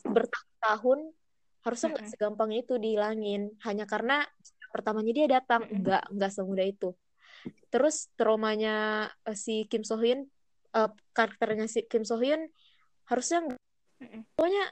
bertahun-tahun 0.04 1.12
harusnya 1.66 1.98
nggak 1.98 2.08
segampang 2.14 2.54
itu 2.54 2.78
dihilangin. 2.78 3.50
Hanya 3.66 3.90
karena 3.90 4.22
pertamanya 4.70 5.12
dia 5.18 5.28
datang. 5.42 5.66
Nggak 5.66 6.14
nggak 6.14 6.32
semudah 6.32 6.66
itu. 6.70 6.90
Terus 7.74 8.14
traumanya 8.14 9.10
eh, 9.26 9.38
si 9.38 9.66
Kim 9.66 9.82
So 9.82 9.98
Hyun 9.98 10.30
eh, 10.78 10.90
karakternya 11.18 11.66
si 11.66 11.84
Kim 11.90 12.06
So 12.06 12.22
Hyun 12.22 12.54
harusnya 13.10 13.46
pokoknya 14.38 14.66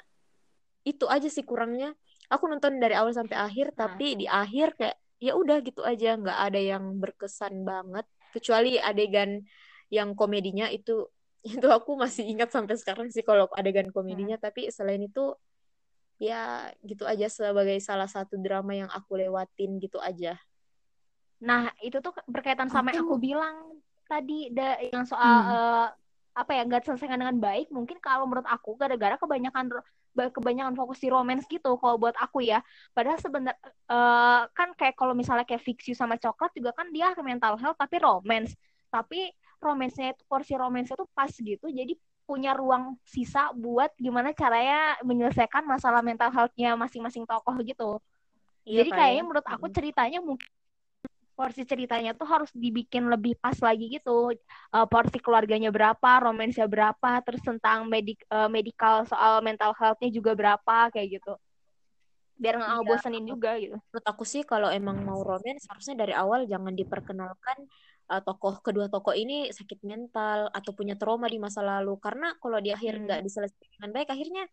itu 0.86 1.06
aja 1.10 1.28
sih 1.28 1.42
kurangnya. 1.42 1.98
Aku 2.30 2.46
nonton 2.50 2.78
dari 2.78 2.94
awal 2.94 3.14
sampai 3.14 3.38
akhir 3.38 3.74
Nah. 3.74 3.90
tapi 3.90 4.18
di 4.18 4.26
akhir 4.30 4.78
kayak 4.78 4.98
ya 5.18 5.34
udah 5.34 5.58
gitu 5.66 5.82
aja. 5.82 6.14
Nggak 6.14 6.40
ada 6.40 6.60
yang 6.62 7.02
berkesan 7.02 7.66
banget. 7.66 8.06
Kecuali 8.34 8.78
adegan 8.78 9.42
yang 9.90 10.14
komedinya 10.14 10.70
itu 10.70 11.10
itu 11.58 11.68
aku 11.68 11.98
masih 12.00 12.24
ingat 12.30 12.54
sampai 12.54 12.78
sekarang 12.78 13.10
sih 13.10 13.26
kalau 13.26 13.50
adegan 13.58 13.90
komedinya. 13.90 14.38
Tapi 14.38 14.70
selain 14.70 15.02
itu 15.04 15.34
ya 16.18 16.70
gitu 16.82 17.04
aja 17.04 17.28
sebagai 17.28 17.78
salah 17.82 18.08
satu 18.08 18.38
drama 18.38 18.74
yang 18.74 18.90
aku 18.90 19.18
lewatin 19.18 19.78
gitu 19.78 19.98
aja 20.00 20.38
Nah, 21.44 21.68
itu 21.84 22.00
tuh 22.00 22.16
berkaitan 22.24 22.72
sama 22.72 22.96
yang 22.96 23.04
Aku- 23.04 23.20
bilang 23.20 23.76
tadi 24.08 24.48
da, 24.56 24.80
yang 24.80 25.04
soal 25.04 25.44
Hmm. 25.44 25.52
eh, 25.52 25.88
apa 26.40 26.52
ya 26.56 26.64
nggak 26.64 26.88
diselesaikan 26.88 27.20
dengan 27.20 27.36
baik. 27.36 27.68
Mungkin 27.68 28.00
kalau 28.00 28.24
menurut 28.24 28.48
aku 28.48 28.80
gara-gara 28.80 29.20
kebanyakan 29.20 29.68
kebanyakan 30.14 30.72
fokus 30.72 31.04
di 31.04 31.12
romance 31.12 31.44
gitu. 31.52 31.76
Kalau 31.76 32.00
buat 32.00 32.16
aku 32.16 32.48
ya, 32.48 32.64
padahal 32.96 33.20
sebenarnya 33.20 33.60
kan 34.56 34.72
kayak 34.78 34.96
kalau 34.96 35.12
misalnya 35.12 35.44
kayak 35.44 35.60
Fix 35.68 35.84
You 35.92 36.00
sama 36.00 36.16
Coklat 36.16 36.56
juga 36.56 36.72
kan 36.72 36.88
dia 36.96 37.12
mental 37.20 37.60
health 37.60 37.76
tapi 37.76 38.00
romance. 38.00 38.56
Tapi 38.88 39.28
romance-nya 39.60 40.16
itu 40.16 40.24
porsi 40.24 40.56
romance 40.56 40.96
itu 40.96 41.04
pas 41.12 41.28
gitu. 41.34 41.68
Jadi 41.68 42.00
punya 42.24 42.56
ruang 42.56 42.96
sisa 43.04 43.52
buat 43.54 43.92
gimana 44.00 44.32
caranya 44.32 44.96
menyelesaikan 45.04 45.64
masalah 45.68 46.00
mental 46.00 46.32
health-nya 46.32 46.74
masing-masing 46.80 47.28
tokoh 47.28 47.56
gitu. 47.64 48.00
Iya 48.64 48.84
Jadi 48.84 48.90
kan 48.92 48.98
kayaknya 49.00 49.24
ya? 49.24 49.28
menurut 49.28 49.48
aku 49.48 49.66
ceritanya 49.70 50.20
mungkin 50.24 50.50
porsi 51.34 51.66
ceritanya 51.66 52.14
tuh 52.14 52.30
harus 52.30 52.54
dibikin 52.54 53.10
lebih 53.10 53.34
pas 53.42 53.58
lagi 53.60 53.90
gitu. 53.90 54.38
Uh, 54.70 54.86
porsi 54.88 55.18
keluarganya 55.18 55.74
berapa, 55.74 56.12
romansnya 56.22 56.70
berapa, 56.70 57.20
terus 57.26 57.42
tentang 57.42 57.90
medik 57.90 58.22
uh, 58.30 58.48
medical 58.48 59.04
soal 59.10 59.42
mental 59.42 59.74
health-nya 59.74 60.14
juga 60.14 60.38
berapa 60.38 60.94
kayak 60.94 61.20
gitu. 61.20 61.34
Biar 62.38 62.58
nggak 62.58 62.70
Iya. 62.70 62.78
ngebosenin 62.82 63.26
juga 63.26 63.52
gitu. 63.62 63.78
menurut 63.78 64.06
aku 64.10 64.24
sih 64.26 64.42
kalau 64.46 64.70
emang 64.70 65.02
mau 65.06 65.22
romance 65.22 65.70
harusnya 65.70 65.96
dari 65.98 66.14
awal 66.18 66.46
jangan 66.50 66.74
diperkenalkan 66.74 67.58
uh, 68.14 68.22
tokoh 68.22 68.62
kedua 68.62 68.86
tokoh 68.94 69.18
ini 69.18 69.50
sakit 69.50 69.82
mental 69.82 70.54
atau 70.54 70.72
punya 70.78 70.94
trauma 70.94 71.26
di 71.26 71.42
masa 71.42 71.66
lalu 71.66 71.98
karena 71.98 72.38
kalau 72.38 72.62
di 72.62 72.70
akhir 72.70 73.02
Hmm. 73.02 73.10
nggak 73.10 73.22
diselesaikan 73.26 73.70
dengan 73.82 73.90
baik 73.98 74.10
akhirnya 74.14 74.44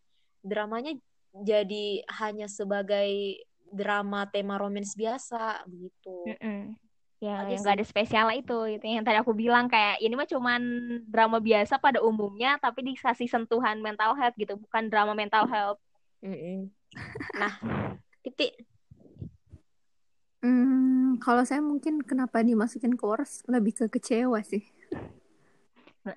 dramanya 0.41 0.97
jadi 1.31 2.01
hanya 2.17 2.49
sebagai 2.49 3.37
drama 3.69 4.25
tema 4.33 4.57
romance 4.57 4.97
biasa 4.97 5.63
begitu 5.69 6.25
Mm-mm. 6.27 6.75
Ya, 7.21 7.45
Aja 7.45 7.53
yang 7.53 7.61
nggak 7.61 7.77
ada 7.77 7.85
spesial 7.85 8.33
itu, 8.33 8.57
itu 8.65 8.81
yang 8.81 9.05
tadi 9.05 9.21
aku 9.21 9.37
bilang 9.37 9.69
kayak 9.69 10.01
ini 10.01 10.17
mah 10.17 10.25
cuman 10.25 10.57
drama 11.05 11.37
biasa 11.37 11.77
pada 11.77 12.01
umumnya, 12.01 12.57
tapi 12.57 12.81
dikasih 12.81 13.29
sentuhan 13.29 13.77
mental 13.77 14.17
health 14.17 14.33
gitu, 14.41 14.57
bukan 14.57 14.89
drama 14.89 15.13
mental 15.13 15.45
health. 15.45 15.77
Mm-mm. 16.25 16.73
nah 17.37 17.53
titik 18.25 18.57
Hmm, 20.41 21.21
kalau 21.21 21.45
saya 21.45 21.61
mungkin 21.61 22.01
kenapa 22.01 22.41
dimasukin 22.41 22.97
ke 22.97 23.05
Wars 23.05 23.45
lebih 23.45 23.77
ke 23.77 23.85
kecewa 23.93 24.41
sih. 24.41 24.65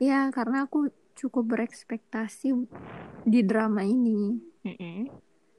Ya, 0.00 0.32
karena 0.32 0.64
aku 0.64 0.88
cukup 1.12 1.44
berekspektasi 1.52 2.56
di 3.28 3.40
drama 3.44 3.84
ini 3.84 4.40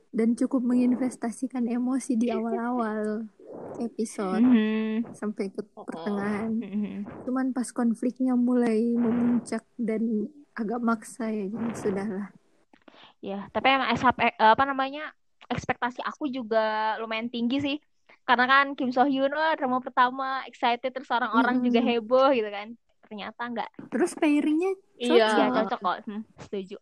dan 0.10 0.34
cukup 0.34 0.65
menginvestasikan 0.65 1.69
emosi 1.69 2.17
di 2.17 2.34
awal-awal 2.34 3.30
episode 3.78 4.41
Mhm. 4.41 5.13
sampai 5.13 5.54
ke 5.54 5.62
pertengahan. 5.62 6.51
Mhm. 6.58 7.06
Cuman 7.21 7.54
pas 7.54 7.69
konfliknya 7.69 8.34
mulai 8.34 8.82
memuncak 8.82 9.62
dan 9.78 10.25
agak 10.58 10.82
maksa 10.82 11.30
ya, 11.30 11.45
jadi 11.45 11.69
sudahlah. 11.78 12.28
Ya, 13.21 13.45
tapi 13.54 13.69
emang 13.73 13.93
eh, 13.93 14.34
apa 14.39 14.63
namanya 14.65 15.13
ekspektasi 15.54 16.01
aku 16.01 16.25
juga 16.32 16.95
lumayan 16.97 17.30
tinggi 17.30 17.58
sih, 17.62 17.78
karena 18.25 18.45
kan 18.49 18.65
Kim 18.73 18.89
So 18.89 19.05
Hyun 19.05 19.29
wah, 19.31 19.53
drama 19.53 19.77
pertama 19.79 20.41
excited 20.49 20.89
terus 20.89 21.09
orang-orang 21.09 21.61
juga 21.61 21.79
Mm-mm. 21.79 21.89
heboh 22.01 22.29
gitu 22.33 22.49
kan. 22.49 22.73
Ternyata 23.05 23.41
nggak, 23.45 23.69
Terus 23.93 24.11
pairingnya 24.17 24.73
Iya. 24.97 25.13
ya 25.13 25.47
cocok. 25.47 25.55
cocok 25.69 25.79
kok, 25.79 25.97
Hmm, 26.09 26.21
setuju. 26.41 26.77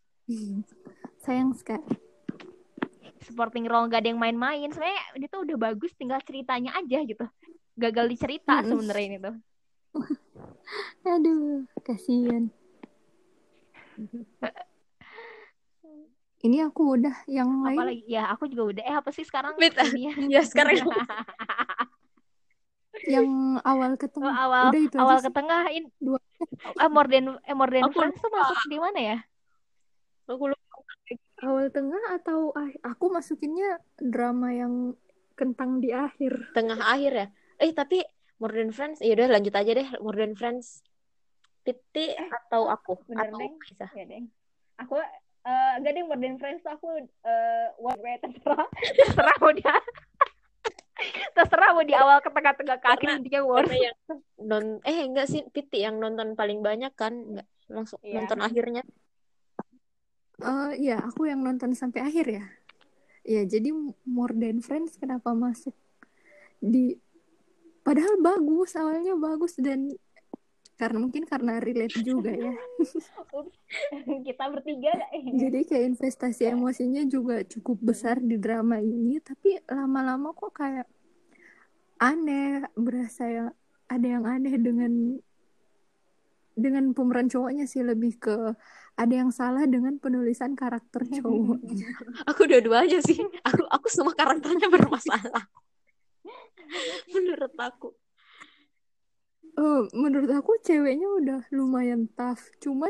Sayang 1.20 1.52
sekali. 1.52 1.84
Supporting 3.24 3.68
role 3.68 3.88
gak 3.88 4.04
ada 4.04 4.12
yang 4.12 4.20
main-main, 4.20 4.68
sebenarnya 4.68 5.04
ini 5.16 5.26
tuh 5.28 5.44
udah 5.48 5.58
bagus, 5.60 5.92
tinggal 5.96 6.20
ceritanya 6.24 6.76
aja 6.76 7.00
gitu. 7.04 7.24
Gagal 7.76 8.06
dicerita 8.08 8.60
Mm-mm. 8.60 8.68
sebenarnya 8.72 9.06
ini 9.08 9.18
tuh. 9.20 9.36
Aduh, 11.12 11.68
kasihan. 11.84 12.48
Ini 16.44 16.58
aku 16.68 16.82
udah 17.00 17.16
yang 17.32 17.50
lain 17.64 17.80
Apalagi 17.80 18.04
ya 18.04 18.22
aku 18.36 18.44
juga 18.52 18.64
udah 18.76 18.84
eh 18.84 18.96
apa 19.00 19.10
sih 19.16 19.24
sekarang 19.24 19.56
ini 19.56 20.04
ya 20.36 20.42
sekarang 20.52 20.76
yang 23.14 23.60
awal 23.64 23.92
ke 23.98 24.06
Oh, 24.08 24.14
tengah. 24.14 24.36
awal 24.36 24.68
Udah 24.70 24.82
itu 24.84 24.98
awal 25.02 25.18
ke 25.24 25.30
tengah 25.32 25.62
in 25.72 25.84
Dua. 26.04 26.20
eh 26.84 26.90
more 26.92 27.08
than 27.08 27.26
eh 27.48 27.56
more 27.56 27.72
than 27.72 27.84
Aku 27.88 27.96
friends 27.96 28.20
tuh 28.20 28.32
masuk 28.32 28.58
di 28.68 28.78
mana 28.80 29.00
ya? 29.00 29.18
aku 30.28 30.46
lupa 30.52 30.62
Awal 31.44 31.68
tengah 31.76 32.04
atau 32.16 32.56
ah- 32.56 32.80
aku 32.88 33.06
masukinnya 33.12 33.76
drama 34.00 34.56
yang 34.56 34.96
kentang 35.36 35.84
di 35.84 35.92
akhir. 35.92 36.34
tengah 36.56 36.80
akhir 36.80 37.12
ya 37.12 37.28
eh 37.64 37.72
tapi 37.76 37.98
More 38.40 38.54
Than 38.60 38.72
Friends 38.76 39.00
ya 39.00 39.12
udah 39.16 39.28
lanjut 39.40 39.54
aja 39.56 39.72
deh 39.72 39.88
More 40.04 40.18
Than 40.20 40.34
Friends 40.36 40.84
titik 41.64 42.16
atau 42.20 42.68
aku 42.68 43.00
bener, 43.08 43.32
atau 43.32 43.40
Deng. 43.40 43.56
Aisyah 43.60 43.92
Ya 43.96 44.04
deh. 44.08 44.24
Aku 44.84 44.94
eh 45.44 45.74
gak 45.78 45.92
deh 45.92 46.04
more 46.04 46.16
than 46.16 46.36
friends 46.36 46.60
tuh 46.60 46.72
aku 46.72 46.88
eh 47.00 47.68
one 47.78 48.00
way 48.00 48.16
terserah 48.18 48.64
terserah 48.98 49.36
mau 49.38 49.52
dia 49.52 49.76
terserah 51.36 51.70
mau 51.72 51.84
di 51.84 51.92
awal 51.92 52.18
ke 52.18 52.30
tengah-tengah 52.30 52.78
ke 52.78 52.88
akhir 52.90 53.00
Karena- 53.04 53.20
intinya 53.20 53.42
war. 53.44 53.66
yang 53.68 53.98
non 54.40 54.66
eh 54.82 55.04
enggak 55.04 55.28
sih 55.28 55.44
titik 55.50 55.80
yang 55.80 55.98
nonton 55.98 56.34
paling 56.34 56.60
banyak 56.60 56.94
kan 56.94 57.12
enggak 57.12 57.48
langsung 57.68 58.00
Iya. 58.02 58.16
nonton 58.18 58.40
akhirnya 58.40 58.84
Eh 60.36 60.72
ya, 60.82 60.98
aku 61.00 61.24
yang 61.24 61.40
nonton 61.40 61.72
sampai 61.72 62.04
akhir 62.04 62.26
ya. 62.28 62.44
Ya, 63.24 63.42
jadi 63.46 63.72
More 64.04 64.34
Than 64.34 64.60
Friends 64.60 64.98
kenapa 64.98 65.32
masuk 65.32 65.72
di 66.58 67.00
padahal 67.80 68.20
bagus, 68.20 68.76
awalnya 68.76 69.16
bagus 69.16 69.56
dan 69.56 69.94
karena 70.74 70.98
mungkin 70.98 71.24
karena 71.30 71.62
relate 71.62 72.02
juga 72.02 72.34
ya. 72.34 72.54
Kita 74.28 74.44
bertiga 74.50 74.92
Jadi 75.14 75.60
kayak 75.70 75.86
investasi 75.96 76.50
emosinya 76.50 77.06
juga 77.06 77.46
cukup 77.46 77.94
besar 77.94 78.18
di 78.20 78.36
drama 78.42 78.82
ini, 78.82 79.22
tapi 79.22 79.62
lama-lama 79.70 80.34
kok 80.34 80.54
kayak 80.58 80.88
aneh, 82.02 82.66
berasa 82.74 83.24
yang 83.30 83.50
ada 83.88 84.08
yang 84.08 84.26
aneh 84.26 84.56
dengan 84.58 84.94
dengan 86.54 86.94
pemeran 86.94 87.30
cowoknya 87.30 87.66
sih 87.66 87.82
lebih 87.82 88.22
ke 88.22 88.38
ada 88.94 89.14
yang 89.14 89.34
salah 89.34 89.66
dengan 89.66 89.98
penulisan 89.98 90.54
karakter 90.54 91.06
cowoknya. 91.10 91.58
aku 92.30 92.46
dua-duanya 92.46 93.02
sih. 93.02 93.18
Aku 93.42 93.66
aku 93.70 93.88
semua 93.90 94.14
karakternya 94.14 94.70
bermasalah. 94.70 95.50
Menurut 97.14 97.54
aku 97.58 97.98
Eh, 99.54 99.82
menurut 99.94 100.32
aku 100.34 100.58
ceweknya 100.66 101.06
udah 101.06 101.42
lumayan 101.54 102.10
tough, 102.18 102.42
cuman 102.58 102.90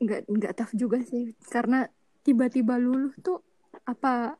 nggak 0.00 0.28
nggak 0.28 0.52
tough 0.56 0.72
juga 0.76 1.00
sih, 1.00 1.32
karena 1.48 1.88
tiba-tiba 2.20 2.76
luluh 2.76 3.12
tuh 3.24 3.40
apa 3.88 4.36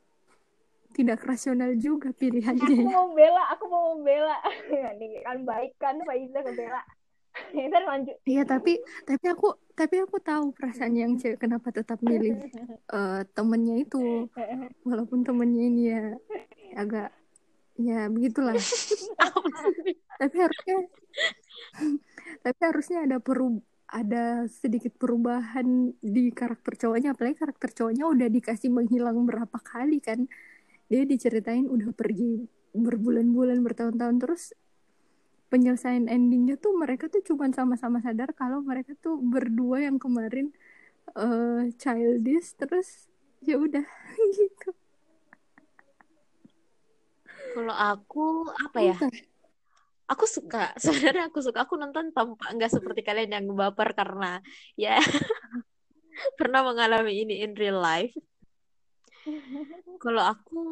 tidak 0.93 1.25
rasional 1.25 1.73
juga 1.81 2.13
aku 2.13 2.21
pilihannya. 2.21 2.85
mau 2.85 3.09
bela, 3.17 3.43
aku 3.55 3.65
mau 3.71 3.97
membela. 3.97 4.37
Nih 5.01 5.23
kan 5.25 5.39
baik 5.47 5.73
kan 5.81 5.97
Faiza 6.05 6.45
ke 6.45 6.53
bela. 6.53 6.83
Ntar 7.71 7.83
lanjut. 7.87 8.17
Iya 8.27 8.43
tapi 8.45 8.77
tapi 9.07 9.27
aku 9.31 9.57
tapi 9.73 9.97
aku 10.03 10.21
tahu 10.21 10.53
perasaan 10.53 10.99
yang 10.99 11.17
cewek 11.17 11.41
kenapa 11.41 11.73
tetap 11.73 12.03
milih 12.05 12.37
eh, 12.99 13.21
temennya 13.33 13.81
itu 13.81 14.29
walaupun 14.85 15.25
temennya 15.25 15.63
ini 15.65 15.83
ya 15.89 16.05
agak 16.77 17.09
ya 17.81 18.07
begitulah. 18.13 18.57
Tapi 20.21 20.37
harusnya 20.37 20.77
tapi 22.41 22.61
harusnya 22.61 23.05
ada 23.05 23.19
peru 23.21 23.61
ada 23.91 24.47
sedikit 24.47 24.95
perubahan 24.95 25.91
di 25.99 26.31
karakter 26.31 26.79
cowoknya. 26.79 27.17
Apalagi 27.17 27.37
karakter 27.43 27.71
cowoknya 27.75 28.05
udah 28.07 28.29
dikasih 28.31 28.71
menghilang 28.71 29.27
berapa 29.27 29.59
kali 29.59 29.99
kan? 29.99 30.31
Dia 30.87 31.03
diceritain 31.09 31.67
udah 31.67 31.91
pergi 31.97 32.47
berbulan-bulan 32.77 33.59
bertahun-tahun. 33.67 34.17
Terus 34.23 34.43
penyelesaian 35.51 36.07
endingnya 36.07 36.55
tuh 36.55 36.79
mereka 36.79 37.11
tuh 37.11 37.25
cuma 37.27 37.51
sama-sama 37.51 37.99
sadar 37.99 38.31
kalau 38.39 38.63
mereka 38.63 38.95
tuh 39.03 39.19
berdua 39.19 39.83
yang 39.83 39.99
kemarin 39.99 40.55
eh 41.19 41.75
childish. 41.81 42.55
Terus 42.55 43.11
ya 43.43 43.59
udah 43.59 43.83
gitu 44.39 44.71
kalau 47.55 47.75
aku 47.75 48.49
apa 48.51 48.79
ya? 48.81 48.97
Aku 50.11 50.25
suka. 50.27 50.75
Sebenarnya 50.83 51.31
aku 51.31 51.39
suka. 51.43 51.67
Aku 51.67 51.79
nonton 51.79 52.11
tanpa 52.11 52.51
nggak 52.51 52.71
seperti 52.71 53.07
kalian 53.07 53.31
yang 53.31 53.47
baper 53.55 53.95
karena 53.95 54.43
ya 54.75 54.99
pernah 56.39 56.67
mengalami 56.67 57.23
ini 57.23 57.47
in 57.47 57.55
real 57.55 57.79
life. 57.79 58.15
Kalau 60.01 60.23
aku 60.25 60.63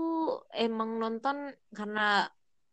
emang 0.57 0.99
nonton 0.99 1.53
karena 1.71 2.27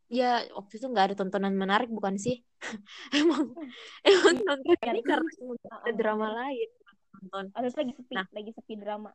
ya 0.08 0.46
waktu 0.54 0.78
itu 0.78 0.86
nggak 0.88 1.06
ada 1.12 1.16
tontonan 1.18 1.54
menarik 1.54 1.90
bukan 1.90 2.16
sih? 2.18 2.42
Emang 3.20 3.54
emang 4.02 4.36
nonton 4.42 4.78
ini 4.90 5.02
karena 5.06 5.30
ada 5.86 5.92
drama 5.94 6.28
lain 6.34 6.70
nonton. 7.22 7.44
Terus 7.54 7.76
lagi 7.78 7.94
sepi, 7.94 8.14
Nah. 8.16 8.26
lagi 8.32 8.52
sepi 8.56 8.74
drama. 8.80 9.10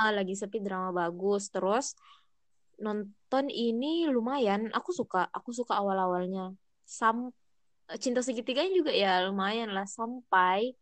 Ah, 0.00 0.10
lagi 0.14 0.34
sepi 0.36 0.58
drama 0.62 0.90
bagus. 0.94 1.50
Terus 1.50 1.94
nonton 2.80 3.46
ini 3.50 4.08
lumayan. 4.08 4.70
Aku 4.74 4.90
suka 4.90 5.28
aku 5.30 5.50
suka 5.50 5.78
awal-awalnya. 5.78 6.54
Sam 6.84 7.30
cinta 8.00 8.24
segitiganya 8.24 8.72
juga 8.72 8.92
ya 8.94 9.26
lumayan 9.28 9.72
lah. 9.72 9.86
Sampai 9.86 10.74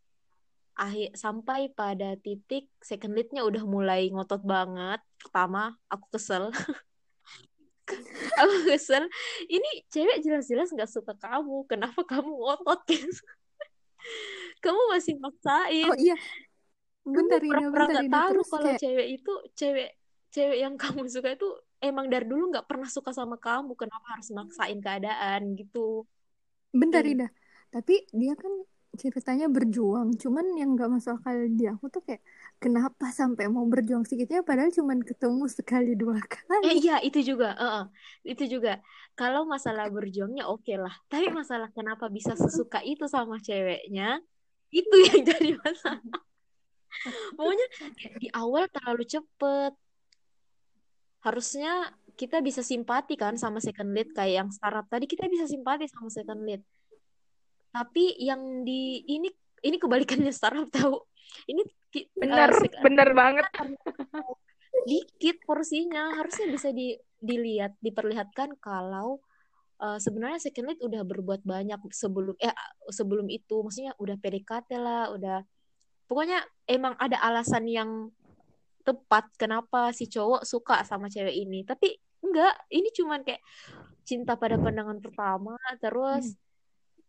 akhir 0.72 1.12
sampai 1.12 1.68
pada 1.68 2.16
titik 2.16 2.72
second 2.80 3.12
leadnya 3.12 3.44
udah 3.44 3.62
mulai 3.66 4.08
ngotot 4.08 4.42
banget. 4.44 5.00
Pertama 5.20 5.76
aku 5.88 6.06
kesel. 6.12 6.48
Aku 8.40 8.56
kesel. 8.64 9.04
Ini 9.50 9.84
cewek 9.92 10.24
jelas-jelas 10.24 10.72
nggak 10.72 10.88
suka 10.88 11.12
kamu. 11.18 11.66
Kenapa 11.68 12.00
kamu 12.06 12.30
ngotot? 12.30 12.80
Kamu 14.62 14.80
masih 14.94 15.18
maksain. 15.18 15.90
Oh 15.90 15.98
iya. 15.98 16.16
Bentar 17.02 17.42
kamu 17.42 17.50
pura-pura 17.50 17.84
bentar 17.90 18.30
tahu 18.30 18.42
kalau 18.46 18.62
kayak 18.70 18.78
cewek 18.78 19.06
itu 19.18 19.32
cewek 19.58 19.90
cewek 20.30 20.58
yang 20.62 20.74
kamu 20.78 21.02
suka 21.10 21.34
itu 21.34 21.48
emang 21.82 22.06
dari 22.06 22.24
dulu 22.30 22.54
nggak 22.54 22.66
pernah 22.70 22.86
suka 22.86 23.10
sama 23.10 23.36
kamu 23.36 23.74
kenapa 23.74 24.06
harus 24.14 24.30
maksain 24.30 24.78
keadaan 24.78 25.58
gitu. 25.58 26.06
Bentar 26.72 27.02
Iya. 27.04 27.12
Ida, 27.26 27.28
tapi 27.74 28.06
dia 28.14 28.32
kan 28.38 28.52
ceritanya 28.92 29.48
berjuang, 29.48 30.20
cuman 30.20 30.52
yang 30.60 30.76
gak 30.76 30.92
masuk 30.92 31.16
akal 31.16 31.36
di 31.48 31.64
aku 31.64 31.88
tuh 31.88 32.04
kayak 32.04 32.20
kenapa 32.60 33.08
sampai 33.08 33.48
mau 33.48 33.64
berjuang 33.64 34.04
segitunya 34.04 34.44
padahal 34.44 34.68
cuman 34.68 35.00
ketemu 35.00 35.44
sekali 35.48 35.96
dua 35.96 36.20
eh 36.20 36.26
kali. 36.28 36.72
iya 36.84 36.96
itu 37.00 37.18
juga. 37.24 37.56
Eh, 37.56 37.64
eh. 37.80 37.84
itu 38.36 38.44
juga. 38.58 38.78
Kalau 39.16 39.48
masalah 39.48 39.88
berjuangnya 39.88 40.44
oke 40.48 40.72
lah. 40.76 40.92
Tapi 41.08 41.32
masalah 41.32 41.68
kenapa 41.72 42.08
bisa 42.12 42.36
sesuka 42.36 42.84
itu 42.84 43.04
sama 43.08 43.40
ceweknya 43.40 44.20
itu 44.72 44.96
yang 45.08 45.20
jadi 45.24 45.50
masalah. 45.56 46.00
Pokoknya 47.36 47.66
di 48.20 48.28
awal 48.36 48.68
terlalu 48.68 49.04
cepet 49.08 49.72
harusnya 51.22 51.94
kita 52.18 52.42
bisa 52.44 52.60
simpati 52.60 53.16
kan 53.16 53.38
sama 53.38 53.62
second 53.62 53.94
lead 53.94 54.10
kayak 54.12 54.44
yang 54.44 54.48
startup 54.52 54.84
tadi 54.90 55.08
kita 55.08 55.30
bisa 55.30 55.46
simpati 55.48 55.86
sama 55.88 56.10
second 56.12 56.42
lead. 56.44 56.62
Tapi 57.72 58.20
yang 58.20 58.66
di 58.66 59.00
ini 59.08 59.30
ini 59.64 59.76
kebalikannya 59.78 60.30
startup 60.36 60.68
tahu. 60.68 60.98
Ini 61.48 61.62
Bener, 62.16 62.48
sek- 62.56 62.80
bener 62.80 63.12
banget. 63.12 63.44
dikit 64.88 65.36
porsinya 65.44 66.16
harusnya 66.16 66.48
bisa 66.48 66.72
di, 66.72 66.96
dilihat 67.20 67.76
diperlihatkan 67.84 68.56
kalau 68.58 69.20
eh, 69.78 70.00
sebenarnya 70.00 70.40
second 70.40 70.72
lead 70.72 70.80
udah 70.80 71.04
berbuat 71.04 71.44
banyak 71.44 71.78
sebelum 71.92 72.34
eh 72.40 72.52
sebelum 72.90 73.28
itu. 73.28 73.62
Maksudnya 73.62 73.92
udah 74.00 74.16
PDKT 74.18 74.70
lah 74.80 75.12
udah 75.12 75.44
pokoknya 76.08 76.44
emang 76.66 76.96
ada 76.96 77.20
alasan 77.20 77.68
yang 77.68 78.10
tepat 78.82 79.30
kenapa 79.38 79.94
si 79.94 80.10
cowok 80.10 80.42
suka 80.42 80.82
sama 80.82 81.06
cewek 81.08 81.32
ini. 81.32 81.62
Tapi 81.62 81.94
enggak 82.22 82.54
ini 82.70 82.88
cuman 82.94 83.22
kayak 83.26 83.42
cinta 84.02 84.34
pada 84.38 84.58
pandangan 84.58 84.98
pertama 84.98 85.58
terus 85.78 86.34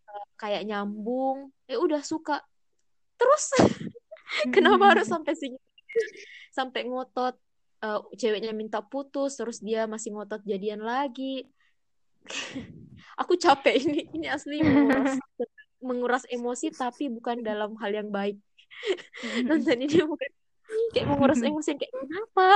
eh, 0.10 0.26
kayak 0.38 0.66
nyambung 0.66 1.50
ya 1.66 1.78
udah 1.82 2.02
suka. 2.06 2.42
Terus 3.18 3.44
kenapa 4.56 4.98
harus 4.98 5.10
sampai 5.10 5.34
sini? 5.34 5.60
Sampai 6.54 6.86
ngotot 6.86 7.36
eh, 7.84 8.00
ceweknya 8.18 8.54
minta 8.54 8.82
putus 8.82 9.38
terus 9.38 9.62
dia 9.62 9.90
masih 9.90 10.14
ngotot 10.14 10.42
jadian 10.46 10.82
lagi. 10.82 11.50
Aku 13.22 13.38
capek 13.38 13.78
ini 13.78 14.10
ini 14.16 14.28
asli 14.32 14.64
menguras 14.64 15.22
menguras 15.84 16.24
emosi 16.32 16.72
tapi 16.72 17.12
bukan 17.12 17.44
dalam 17.44 17.76
hal 17.78 17.92
yang 17.92 18.10
baik. 18.10 18.40
Nonton 19.48 19.78
ini 19.84 20.02
bukan 20.02 20.32
kayak 20.94 21.08
menguras 21.10 21.40
emosi 21.46 21.76
kayak 21.76 21.94
kenapa? 21.94 22.50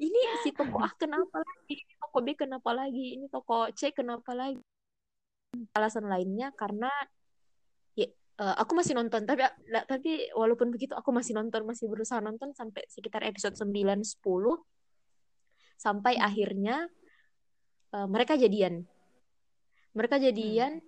Ini 0.00 0.20
si 0.44 0.50
toko 0.54 0.78
A 0.80 0.90
kenapa 0.96 1.42
lagi? 1.42 1.74
Ini 1.76 1.94
toko 2.00 2.18
B 2.24 2.28
kenapa 2.34 2.70
lagi? 2.72 3.06
Ini 3.18 3.26
toko 3.28 3.56
C 3.74 3.92
kenapa 3.92 4.30
lagi? 4.32 4.60
Alasan 5.76 6.08
lainnya 6.08 6.52
karena 6.54 6.88
ya 7.96 8.08
eh, 8.08 8.54
aku 8.60 8.72
masih 8.76 8.94
nonton 8.94 9.24
tapi 9.24 9.42
tapi 9.88 10.28
walaupun 10.36 10.70
begitu 10.72 10.92
aku 10.94 11.10
masih 11.10 11.34
nonton 11.36 11.64
masih 11.64 11.88
berusaha 11.88 12.20
nonton 12.20 12.52
sampai 12.52 12.84
sekitar 12.86 13.24
episode 13.24 13.56
9 13.56 13.72
10 13.72 14.22
sampai 15.78 16.14
akhirnya 16.18 16.88
eh, 17.92 18.08
mereka 18.08 18.36
jadian. 18.36 18.84
Mereka 19.96 20.20
jadian 20.20 20.84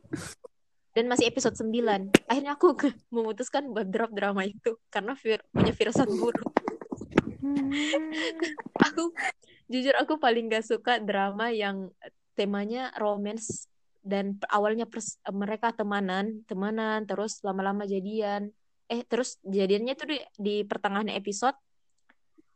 dan 1.01 1.09
masih 1.09 1.33
episode 1.33 1.57
9 1.57 2.13
akhirnya 2.29 2.61
aku 2.61 2.77
memutuskan 3.09 3.73
buat 3.73 3.89
drop 3.89 4.13
drama 4.13 4.45
itu 4.45 4.77
karena 4.93 5.17
fir- 5.17 5.41
punya 5.49 5.73
firasat 5.73 6.13
buruk. 6.13 6.45
Aku 8.93 9.17
jujur 9.73 9.97
aku 9.97 10.21
paling 10.21 10.53
gak 10.53 10.61
suka 10.61 11.01
drama 11.01 11.49
yang 11.49 11.89
temanya 12.37 12.93
romance 13.01 13.65
dan 14.05 14.37
awalnya 14.53 14.85
mereka 15.33 15.73
temanan 15.73 16.45
temanan 16.45 17.09
terus 17.09 17.41
lama-lama 17.41 17.89
jadian. 17.89 18.53
Eh 18.85 19.01
terus 19.09 19.41
jadiannya 19.41 19.97
tuh 19.97 20.09
di, 20.13 20.19
di 20.37 20.57
pertengahan 20.69 21.09
episode 21.17 21.57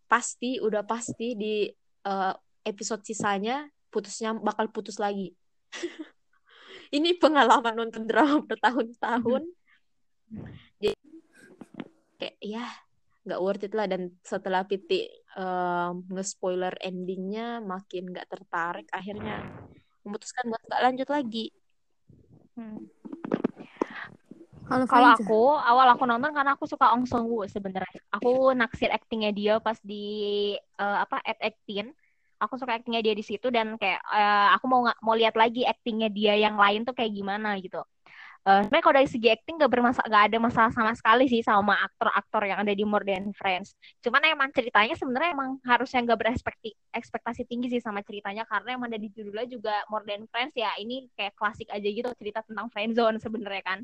pasti 0.04 0.60
udah 0.60 0.84
pasti 0.84 1.32
di 1.32 1.64
eh, 2.04 2.34
episode 2.68 3.00
sisanya 3.08 3.64
putusnya 3.88 4.36
bakal 4.36 4.68
putus 4.68 5.00
lagi 5.00 5.32
ini 6.94 7.10
pengalaman 7.18 7.74
nonton 7.74 8.06
drama 8.06 8.38
bertahun-tahun 8.46 9.42
jadi 10.78 11.06
kayak 12.22 12.36
ya 12.38 12.66
nggak 13.24 13.40
worth 13.40 13.66
it 13.66 13.72
lah 13.74 13.88
dan 13.88 14.14
setelah 14.22 14.62
Piti 14.68 15.08
eh, 15.10 15.90
nge-spoiler 15.90 16.78
endingnya 16.78 17.58
makin 17.58 18.14
nggak 18.14 18.28
tertarik 18.30 18.86
akhirnya 18.94 19.42
memutuskan 20.06 20.46
buat 20.52 20.62
nggak 20.68 20.82
lanjut 20.84 21.08
lagi 21.10 21.46
Hmm. 22.54 22.86
Kalau 24.64 25.12
aku 25.12 25.42
awal 25.60 25.92
aku 25.92 26.08
nonton 26.08 26.32
karena 26.32 26.56
aku 26.56 26.64
suka 26.64 26.96
Ong 26.96 27.04
Sung 27.04 27.28
Woo 27.28 27.44
sebenarnya. 27.44 28.00
Aku 28.16 28.54
naksir 28.56 28.88
aktingnya 28.88 29.34
dia 29.34 29.54
pas 29.60 29.76
di 29.84 30.54
eh, 30.56 30.98
apa 31.04 31.20
at 31.20 31.36
18. 31.42 31.92
Aku 32.46 32.54
suka 32.60 32.76
aktingnya 32.78 33.02
dia 33.06 33.14
di 33.16 33.24
situ 33.24 33.46
dan 33.48 33.66
kayak 33.80 34.00
eh, 34.14 34.48
aku 34.56 34.64
mau 34.72 34.80
mau 35.04 35.14
lihat 35.16 35.34
lagi 35.38 35.64
aktingnya 35.64 36.08
dia 36.12 36.34
yang 36.36 36.56
lain 36.60 36.84
tuh 36.88 36.94
kayak 36.96 37.12
gimana 37.14 37.56
gitu. 37.64 37.80
Eh 38.44 38.60
sebenarnya 38.68 38.84
kalau 38.84 38.96
dari 39.00 39.08
segi 39.08 39.28
acting 39.32 39.56
gak 39.56 39.72
bermasalah, 39.72 40.04
gak 40.12 40.24
ada 40.28 40.36
masalah 40.36 40.70
sama 40.76 40.92
sekali 40.92 41.24
sih 41.32 41.40
sama 41.40 41.80
aktor-aktor 41.80 42.44
yang 42.44 42.60
ada 42.60 42.76
di 42.76 42.84
More 42.84 43.00
Than 43.08 43.32
Friends. 43.32 43.72
Cuman 44.04 44.20
emang 44.28 44.52
ceritanya 44.52 44.92
sebenarnya 45.00 45.32
emang 45.32 45.50
harusnya 45.64 46.04
gak 46.04 46.20
berekspektasi 46.20 46.70
ekspektasi 46.92 47.48
tinggi 47.48 47.72
sih 47.72 47.80
sama 47.80 48.04
ceritanya 48.04 48.44
karena 48.44 48.76
emang 48.76 48.92
dari 48.92 49.08
judulnya 49.08 49.48
juga 49.48 49.74
More 49.88 50.04
Than 50.04 50.28
Friends 50.28 50.52
ya 50.60 50.76
ini 50.76 51.08
kayak 51.16 51.32
klasik 51.40 51.72
aja 51.72 51.88
gitu 51.88 52.12
cerita 52.20 52.44
tentang 52.44 52.68
friendzone 52.68 53.16
sebenarnya 53.16 53.64
kan. 53.64 53.80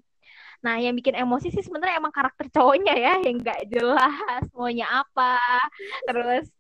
Nah, 0.61 0.77
yang 0.77 0.92
bikin 0.92 1.16
emosi 1.16 1.49
sih 1.57 1.64
sebenarnya 1.64 1.96
emang 1.96 2.12
karakter 2.12 2.46
cowoknya 2.53 2.92
ya 3.01 3.12
yang 3.25 3.40
nggak 3.40 3.64
jelas 3.73 4.44
maunya 4.53 4.87
apa, 4.92 5.40
terus 6.05 6.53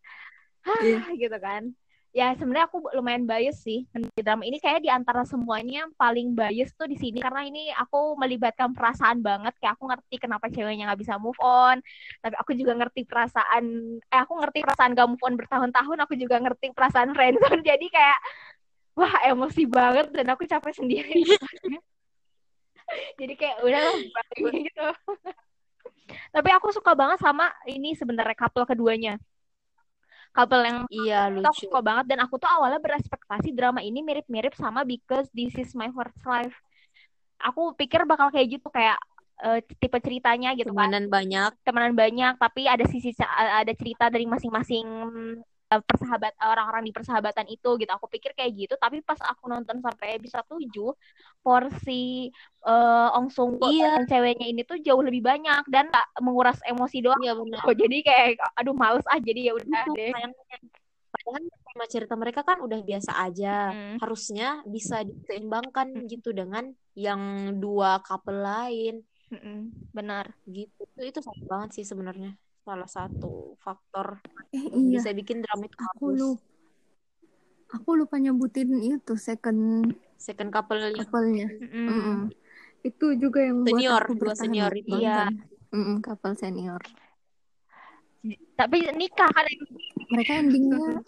Iya. 0.66 0.98
gitu 1.22 1.36
kan. 1.40 1.62
Ya 2.10 2.34
sebenarnya 2.34 2.66
aku 2.66 2.90
lumayan 2.90 3.22
bias 3.22 3.62
sih 3.62 3.86
di 3.86 4.22
drama 4.26 4.42
ini. 4.42 4.58
Kayak 4.58 4.82
di 4.82 4.90
antara 4.90 5.22
semuanya 5.22 5.86
yang 5.86 5.94
paling 5.94 6.34
bias 6.34 6.74
tuh 6.74 6.90
di 6.90 6.98
sini. 6.98 7.22
Karena 7.22 7.46
ini 7.46 7.70
aku 7.70 8.18
melibatkan 8.18 8.74
perasaan 8.74 9.22
banget. 9.22 9.54
Kayak 9.62 9.78
aku 9.78 9.84
ngerti 9.86 10.14
kenapa 10.18 10.50
ceweknya 10.50 10.90
nggak 10.90 11.00
bisa 11.06 11.22
move 11.22 11.38
on. 11.38 11.78
Tapi 12.18 12.34
aku 12.34 12.50
juga 12.58 12.74
ngerti 12.74 13.06
perasaan 13.06 13.64
eh 14.02 14.18
aku 14.18 14.42
ngerti 14.42 14.58
perasaan 14.66 14.98
gak 14.98 15.06
move 15.06 15.22
on 15.22 15.38
bertahun-tahun. 15.38 15.98
Aku 16.02 16.18
juga 16.18 16.42
ngerti 16.42 16.74
perasaan 16.74 17.14
friendzone. 17.14 17.62
Jadi 17.70 17.86
kayak 17.86 18.18
wah 18.98 19.14
emosi 19.30 19.62
banget. 19.70 20.10
Dan 20.10 20.26
aku 20.34 20.50
capek 20.50 20.74
sendiri. 20.74 21.14
Jadi 23.22 23.34
kayak 23.38 23.62
udah 23.62 23.80
lah 23.86 23.94
gitu. 24.50 24.86
Tapi 26.34 26.48
aku 26.50 26.74
suka 26.74 26.90
banget 26.98 27.22
sama 27.22 27.54
ini 27.70 27.94
sebenarnya 27.94 28.34
couple 28.34 28.66
keduanya 28.66 29.14
couple 30.30 30.62
yang 30.62 30.78
iya 30.90 31.28
lucu. 31.28 31.66
suka 31.66 31.80
banget. 31.82 32.10
Dan 32.10 32.18
aku 32.22 32.38
tuh 32.38 32.50
awalnya 32.50 32.80
berespektasi 32.82 33.52
drama 33.54 33.82
ini 33.82 34.00
mirip-mirip 34.00 34.54
sama 34.56 34.86
Because 34.86 35.28
This 35.34 35.54
Is 35.58 35.74
My 35.74 35.90
First 35.90 36.22
Life. 36.26 36.56
Aku 37.40 37.72
pikir 37.74 38.04
bakal 38.04 38.28
kayak 38.30 38.60
gitu 38.60 38.68
kayak 38.68 39.00
eh, 39.42 39.60
tipe 39.78 39.98
ceritanya 39.98 40.52
gitu 40.54 40.70
kan. 40.72 40.90
Temanan 40.90 41.06
banyak. 41.08 41.50
Temenan 41.64 41.94
banyak 41.96 42.34
tapi 42.38 42.68
ada 42.70 42.84
sisi 42.86 43.14
ada 43.20 43.72
cerita 43.74 44.08
dari 44.12 44.24
masing-masing 44.28 44.86
persahabat 45.70 46.34
orang-orang 46.42 46.82
di 46.82 46.90
persahabatan 46.90 47.46
itu 47.46 47.78
gitu 47.78 47.90
aku 47.94 48.10
pikir 48.10 48.34
kayak 48.34 48.50
gitu 48.58 48.74
tapi 48.74 48.98
pas 49.06 49.22
aku 49.22 49.46
nonton 49.46 49.78
sampai 49.78 50.18
episode 50.18 50.42
7 50.50 50.90
porsi 51.46 52.34
eh, 52.66 53.08
Ong 53.14 53.30
Sung 53.30 53.62
Iya. 53.62 54.02
dan 54.02 54.10
ceweknya 54.10 54.46
ini 54.50 54.66
tuh 54.66 54.82
jauh 54.82 54.98
lebih 54.98 55.22
banyak 55.22 55.62
dan 55.70 55.86
gak 55.94 56.06
menguras 56.18 56.58
emosi 56.66 57.06
doang 57.06 57.22
iya 57.22 57.38
benar 57.38 57.62
kok 57.62 57.76
jadi 57.86 57.96
kayak 58.02 58.28
aduh 58.58 58.74
males 58.74 59.06
ah 59.06 59.20
jadi 59.22 59.40
ya 59.50 59.52
udah 59.54 59.66
Itu 59.86 59.92
deh. 59.94 60.12
Padahal 61.10 61.42
tema 61.42 61.86
cerita 61.90 62.14
mereka 62.14 62.40
kan 62.46 62.58
udah 62.62 62.80
biasa 62.86 63.10
aja. 63.26 63.74
Hmm. 63.74 63.98
Harusnya 63.98 64.62
bisa 64.66 65.02
diseimbangkan 65.02 66.06
gitu 66.06 66.30
dengan 66.30 66.70
yang 66.94 67.54
dua 67.58 67.98
couple 68.02 68.38
lain 68.42 69.02
Mm-mm, 69.30 69.70
benar 69.94 70.26
gitu. 70.50 70.82
Itu, 70.82 71.02
itu 71.06 71.18
sayang 71.22 71.46
banget 71.46 71.70
sih 71.78 71.84
sebenarnya. 71.86 72.34
Salah 72.60 72.90
satu 72.90 73.56
faktor 73.58 74.20
eh 74.52 74.62
yang 74.68 74.84
iya, 74.90 75.00
bisa 75.00 75.10
bikin 75.16 75.40
drama 75.40 75.64
itu 75.64 75.76
aku 75.80 76.04
bagus. 76.12 76.18
lu, 76.20 76.30
aku 77.72 77.88
lupa 77.96 78.16
nyebutin 78.20 78.70
itu 78.82 79.14
second 79.16 79.88
Second 80.20 80.52
couple 80.52 80.76
couple-nya. 81.00 81.48
Mm-mm. 81.48 81.88
Mm-mm. 81.88 82.18
Itu 82.84 83.16
juga 83.16 83.40
yang 83.40 83.64
buat 83.64 83.80
Senior, 83.80 84.02
aku 84.04 84.12
dua 84.20 84.34
senior 84.36 84.68
buat 84.68 84.80
itu. 84.84 84.96
Iya. 85.00 85.16
nonton. 85.32 85.32
Mm-mm, 85.72 85.96
couple 86.04 86.34
senior. 86.36 86.82
tapi 88.52 88.84
nikah 88.92 89.32
kan 89.32 89.48
Mereka 90.12 90.32
endingnya, 90.44 91.00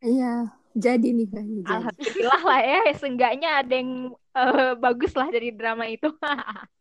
iya, 0.00 0.48
jadi 0.72 1.08
nih 1.12 1.28
kan, 1.28 1.44
jadi. 1.44 1.68
alhamdulillah 1.68 2.40
lah 2.40 2.60
ya 2.64 2.80
seenggaknya 2.96 3.50
ada 3.60 3.74
yang 3.76 4.16
eh, 4.16 4.72
bagus 4.80 5.12
lah 5.12 5.28
dari 5.28 5.52
drama 5.52 5.84
itu 5.92 6.08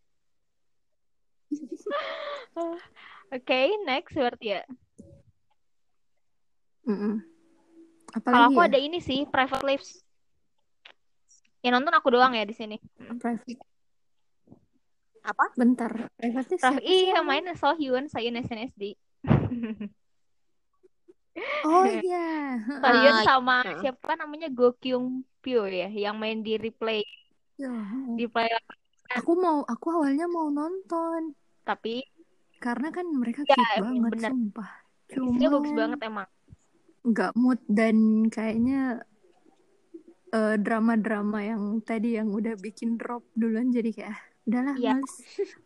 Oke, 3.28 3.62
next 3.84 4.16
berarti 4.16 4.56
ya. 4.56 4.62
Kalau 8.24 8.46
aku 8.48 8.60
ya? 8.64 8.68
ada 8.72 8.80
ini 8.80 9.04
sih, 9.04 9.28
Private 9.28 9.66
Lives. 9.68 10.00
Yang 11.60 11.74
nonton 11.76 11.94
aku 12.00 12.08
doang 12.16 12.32
ya 12.32 12.48
di 12.48 12.56
sini. 12.56 12.80
Private. 13.20 13.60
Apa? 15.28 15.46
Bentar. 15.60 15.92
Private 16.16 16.48
sih 16.56 17.12
iya, 17.12 17.20
main? 17.20 17.44
So 17.60 17.76
Hyun, 17.76 18.08
Sayun 18.08 18.40
SNSD. 18.40 18.96
Oh 21.70 21.86
iya. 21.86 22.58
So 22.82 22.88
Hyun 22.90 23.14
Ah, 23.14 23.22
sama 23.22 23.62
iya. 23.62 23.78
siapa 23.78 24.18
namanya 24.18 24.50
Go 24.50 24.74
Kyung 24.74 25.22
Pyo 25.44 25.70
ya, 25.70 25.86
yang 25.86 26.18
main 26.18 26.42
di 26.42 26.58
replay, 26.58 27.06
Ya, 27.62 27.70
di 28.18 28.26
play. 28.26 28.50
aku 29.14 29.38
mau, 29.38 29.62
aku 29.70 29.88
awalnya 29.94 30.26
mau 30.26 30.50
nonton 30.50 31.38
Tapi 31.62 32.02
karena 32.58 32.88
kan 32.90 33.06
mereka 33.14 33.42
ya 33.46 33.54
cute 33.56 33.74
banget, 33.80 34.04
bener, 34.14 34.32
sumpah. 34.34 34.70
isinya 35.08 35.48
bagus 35.56 35.74
banget 35.74 36.00
emang. 36.04 36.28
nggak 37.08 37.32
mood 37.40 37.60
dan 37.72 37.98
kayaknya 38.28 39.00
eh, 40.36 40.56
drama-drama 40.60 41.40
yang 41.40 41.64
tadi 41.82 42.20
yang 42.20 42.30
udah 42.34 42.54
bikin 42.60 43.00
drop 43.00 43.24
duluan 43.32 43.72
jadi 43.72 43.90
kayak 43.96 44.12
ah, 44.12 44.20
udahlah 44.48 44.76
Iya. 44.76 44.92
males. 44.96 45.14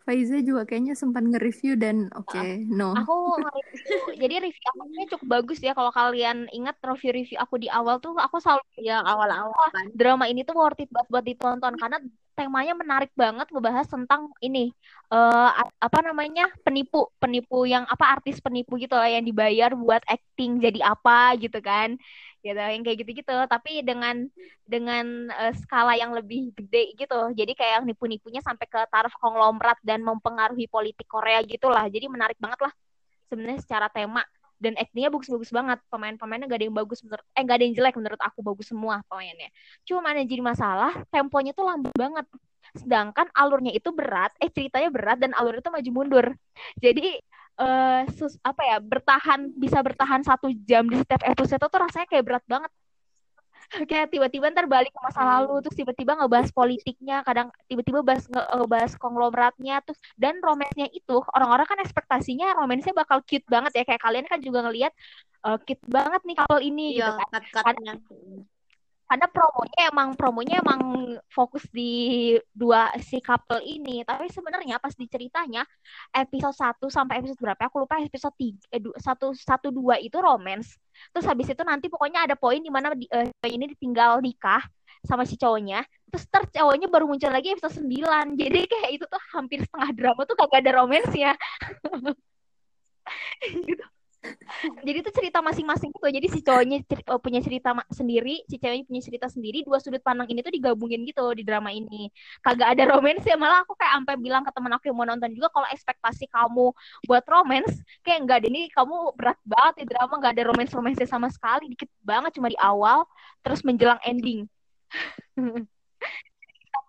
Faiza 0.06 0.36
juga 0.42 0.62
kayaknya 0.66 0.94
sempat 0.98 1.22
nge-review 1.22 1.74
dan 1.78 2.10
oke 2.14 2.42
no. 2.70 2.94
Aku 2.98 3.14
jadi 4.22 4.34
review 4.42 4.66
aku 4.74 4.82
ini 4.90 5.04
cukup 5.10 5.28
bagus 5.30 5.58
ya. 5.62 5.72
Kalau 5.74 5.90
kalian 5.94 6.46
ingat 6.50 6.76
review-review 6.82 7.38
aku 7.38 7.54
di 7.62 7.68
awal 7.70 7.98
tuh, 8.02 8.14
aku 8.18 8.38
selalu 8.42 8.62
Yang 8.82 9.04
awal-awal 9.06 9.66
kan. 9.70 9.86
drama 9.94 10.24
ini 10.26 10.42
tuh 10.42 10.54
worth 10.58 10.82
it 10.82 10.90
banget 10.90 11.08
buat 11.10 11.24
ditonton 11.26 11.74
karena 11.78 11.98
temanya 12.32 12.72
menarik 12.76 13.12
banget 13.12 13.46
ngebahas 13.52 13.86
tentang 13.88 14.32
ini 14.40 14.72
a- 15.12 15.72
apa 15.76 15.98
namanya 16.00 16.48
penipu 16.64 17.08
penipu 17.20 17.68
yang 17.68 17.84
apa 17.84 18.16
artis 18.16 18.40
penipu 18.40 18.80
gitu 18.80 18.96
lah 18.96 19.08
yang 19.12 19.24
dibayar 19.24 19.70
buat 19.76 20.00
acting 20.08 20.56
jadi 20.64 20.80
apa 20.92 21.36
gitu 21.36 21.58
kan 21.60 21.94
gitu 22.42 22.58
yang 22.58 22.82
kayak 22.82 22.98
gitu-gitu. 23.06 23.36
Tapi 23.46 23.86
dengan 23.86 24.26
dengan 24.66 25.30
eh, 25.30 25.54
skala 25.62 25.94
yang 25.94 26.10
lebih 26.16 26.50
gede 26.58 26.96
gitu 26.98 27.18
jadi 27.36 27.52
kayak 27.54 27.72
yang 27.82 27.86
nipu-nipunya 27.90 28.40
sampai 28.42 28.66
ke 28.66 28.80
taraf 28.90 29.12
konglomerat 29.20 29.78
dan 29.84 30.00
mempengaruhi 30.02 30.66
politik 30.66 31.06
Korea 31.06 31.38
gitulah. 31.44 31.84
Jadi 31.86 32.06
menarik 32.10 32.38
banget 32.40 32.58
lah 32.66 32.72
sebenarnya 33.30 33.60
secara 33.64 33.88
tema 33.92 34.22
dan 34.62 34.78
actingnya 34.78 35.10
bagus-bagus 35.10 35.50
banget. 35.50 35.78
Pemain-pemainnya 35.90 36.46
gak 36.46 36.58
ada 36.62 36.66
yang 36.70 36.76
bagus 36.78 37.02
menurut 37.02 37.26
eh 37.34 37.42
gak 37.42 37.56
ada 37.58 37.64
yang 37.66 37.74
jelek 37.74 37.94
menurut 37.98 38.20
aku 38.22 38.40
bagus 38.46 38.66
semua 38.70 39.02
pemainnya 39.10 39.50
cuma 39.82 40.14
yang 40.14 40.28
jadi 40.30 40.42
masalah 40.44 40.92
temponya 41.10 41.52
tuh 41.52 41.66
lambat 41.66 41.92
banget. 41.98 42.26
Sedangkan 42.78 43.26
alurnya 43.36 43.72
itu 43.74 43.90
berat 43.92 44.32
eh 44.38 44.48
ceritanya 44.48 44.88
berat 44.88 45.18
dan 45.20 45.34
alurnya 45.36 45.60
itu 45.60 45.72
maju 45.74 45.90
mundur. 45.92 46.26
Jadi 46.78 47.18
eh 47.60 48.02
sus 48.16 48.38
apa 48.40 48.62
ya 48.64 48.76
bertahan 48.80 49.52
bisa 49.58 49.78
bertahan 49.84 50.22
satu 50.24 50.48
jam 50.64 50.88
di 50.88 50.96
setiap 51.02 51.20
episode 51.26 51.60
itu 51.60 51.68
tuh 51.68 51.80
rasanya 51.84 52.06
kayak 52.08 52.24
berat 52.24 52.44
banget 52.48 52.70
kayak 53.90 54.06
tiba-tiba 54.12 54.46
ntar 54.52 54.66
balik 54.68 54.92
ke 54.92 55.00
masa 55.00 55.20
lalu 55.24 55.64
terus 55.64 55.76
tiba-tiba 55.80 56.12
ngebahas 56.20 56.50
politiknya 56.52 57.24
kadang 57.24 57.48
tiba-tiba 57.70 58.00
bahas 58.04 58.24
nge- 58.28 58.48
ngebahas 58.58 58.92
konglomeratnya 59.00 59.74
terus 59.84 59.98
dan 60.20 60.34
romansnya 60.44 60.86
itu 60.92 61.16
orang-orang 61.36 61.66
kan 61.70 61.78
ekspektasinya 61.80 62.46
romansnya 62.58 62.92
bakal 62.92 63.18
cute 63.24 63.46
banget 63.48 63.72
ya. 63.78 63.82
Kayak 63.88 64.02
kalian 64.04 64.26
kan 64.28 64.38
juga 64.44 64.58
ngelihat 64.68 64.92
eh, 65.46 65.56
cute 65.66 65.84
banget 65.88 66.20
nih 66.28 66.36
couple 66.38 66.62
ini 66.62 66.82
gitu 67.00 67.10
Iya, 67.10 67.16
kan. 67.18 67.26
cut-cutnya. 67.32 67.92
Karena 69.12 69.28
promonya 69.28 69.80
emang 69.92 70.08
promonya 70.16 70.56
emang 70.64 70.80
fokus 71.28 71.68
di 71.68 72.32
dua 72.48 72.88
si 73.04 73.20
couple 73.20 73.60
ini. 73.60 74.00
Tapi 74.08 74.32
sebenarnya 74.32 74.80
pas 74.80 74.96
diceritanya 74.96 75.68
episode 76.16 76.56
1 76.56 76.80
sampai 76.88 77.20
episode 77.20 77.36
berapa? 77.36 77.68
Aku 77.68 77.84
lupa 77.84 78.00
episode 78.00 78.32
3 78.40 78.72
eh, 78.72 78.80
satu 78.96 79.36
satu 79.36 79.68
dua 79.68 80.00
itu 80.00 80.16
romance. 80.16 80.80
Terus 81.12 81.28
habis 81.28 81.44
itu 81.52 81.60
nanti 81.60 81.92
pokoknya 81.92 82.24
ada 82.24 82.40
poin 82.40 82.56
di 82.56 82.72
mana 82.72 82.96
di, 82.96 83.04
cewek 83.04 83.52
ini 83.52 83.68
ditinggal 83.76 84.24
nikah 84.24 84.64
sama 85.04 85.28
si 85.28 85.36
cowoknya. 85.36 85.84
Terus 86.08 86.24
ter 86.32 86.48
cowoknya 86.48 86.88
baru 86.88 87.04
muncul 87.04 87.28
lagi 87.28 87.52
episode 87.52 87.84
9 87.84 88.32
jadi 88.40 88.64
kayak 88.64 88.90
itu 88.96 89.04
tuh 89.04 89.20
hampir 89.36 89.60
setengah 89.60 89.92
drama 89.92 90.24
tuh 90.24 90.40
kagak 90.40 90.64
ada 90.64 90.72
romansnya 90.80 91.36
gitu 93.68 93.84
jadi 94.86 95.02
itu 95.02 95.10
cerita 95.10 95.42
masing-masing 95.42 95.90
gitu. 95.90 96.06
Jadi 96.06 96.26
si 96.30 96.40
cowoknya 96.46 96.78
eh, 96.86 97.20
punya 97.20 97.40
cerita 97.42 97.74
sendiri 97.90 98.46
si 98.46 98.56
ceweknya 98.58 98.86
punya 98.86 99.02
cerita 99.02 99.26
sendiri 99.26 99.66
dua 99.66 99.82
sudut 99.82 99.98
pandang 99.98 100.30
ini 100.30 100.40
tuh 100.46 100.54
digabungin 100.54 101.02
gitu 101.02 101.34
di 101.34 101.42
drama 101.42 101.74
ini. 101.74 102.08
Kagak 102.38 102.78
ada 102.78 102.84
romance 102.94 103.26
ya 103.26 103.34
malah 103.34 103.66
aku 103.66 103.74
kayak 103.74 103.98
sampai 103.98 104.14
bilang 104.22 104.42
ke 104.46 104.50
temen 104.54 104.70
aku 104.70 104.84
yang 104.90 104.96
mau 104.96 105.06
nonton 105.06 105.30
juga 105.34 105.50
kalau 105.50 105.66
ekspektasi 105.70 106.30
kamu 106.30 106.66
buat 107.10 107.24
romance 107.26 107.74
kayak 108.06 108.18
enggak 108.22 108.38
deh 108.46 108.50
ini 108.50 108.62
kamu 108.70 108.94
berat 109.18 109.38
banget 109.42 109.74
di 109.82 109.84
drama 109.90 110.12
nggak 110.22 110.32
ada 110.38 110.44
romance 110.46 110.72
romance 110.72 111.00
sama 111.10 111.28
sekali 111.28 111.74
dikit 111.74 111.90
banget 112.02 112.38
cuma 112.38 112.46
di 112.46 112.58
awal 112.62 113.04
terus 113.42 113.66
menjelang 113.66 113.98
ending. 114.06 114.46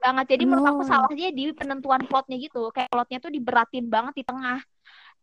Banget. 0.03 0.36
Jadi 0.36 0.43
menurut 0.43 0.67
aku 0.67 0.84
salahnya 0.84 1.31
di 1.31 1.55
penentuan 1.55 2.03
plotnya 2.03 2.36
gitu 2.36 2.67
kayak 2.75 2.91
plotnya 2.91 3.23
tuh 3.23 3.31
diberatin 3.31 3.88
banget 3.88 4.19
di 4.19 4.23
tengah 4.27 4.59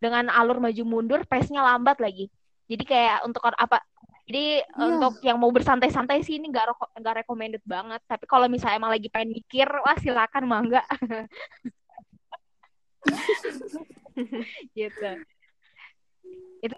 dengan 0.01 0.33
alur 0.33 0.59
maju 0.59 0.83
mundur 0.83 1.23
pace-nya 1.29 1.63
lambat 1.63 2.01
lagi. 2.01 2.33
Jadi 2.67 2.83
kayak 2.89 3.29
untuk 3.29 3.45
apa 3.45 3.85
jadi 4.25 4.63
Iya. 4.63 4.79
untuk 4.79 5.19
yang 5.27 5.43
mau 5.43 5.51
bersantai-santai 5.51 6.23
sih 6.23 6.39
ini 6.39 6.49
nggak 6.49 6.71
reko- 6.71 6.93
nggak 6.97 7.27
recommended 7.27 7.61
banget. 7.67 7.99
Tapi 8.07 8.25
kalau 8.25 8.47
misalnya 8.47 8.79
emang 8.79 8.95
lagi 8.95 9.11
pengen 9.11 9.35
mikir 9.35 9.67
wah 9.67 9.99
silakan 9.99 10.47
mangga 10.47 10.83
gitu. 14.79 15.11
Itu 16.63 16.77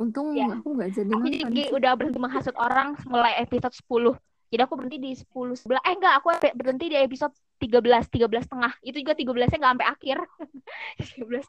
Untung 0.00 0.32
Ya. 0.32 0.48
aku 0.48 0.72
nggak 0.72 0.96
jadi 0.96 1.12
aku 1.12 1.28
nonton. 1.28 1.52
jadi 1.52 1.62
udah 1.76 1.92
berhenti 1.92 2.16
menghasut 2.16 2.56
orang 2.56 2.96
mulai 3.04 3.36
episode 3.36 3.76
10 3.76 4.16
jadi 4.48 4.64
aku 4.64 4.80
berhenti 4.80 4.96
di 4.96 5.12
10 5.12 5.28
11 5.60 5.76
eh 5.84 5.92
enggak 5.92 6.14
aku 6.24 6.32
berhenti 6.56 6.88
di 6.88 6.96
episode 6.96 7.36
13 7.60 8.08
13 8.08 8.48
setengah 8.48 8.72
itu 8.80 8.96
juga 9.04 9.12
13 9.12 9.52
nya 9.52 9.58
nggak 9.60 9.72
sampai 9.76 9.88
akhir. 9.92 10.16
13 11.20 11.44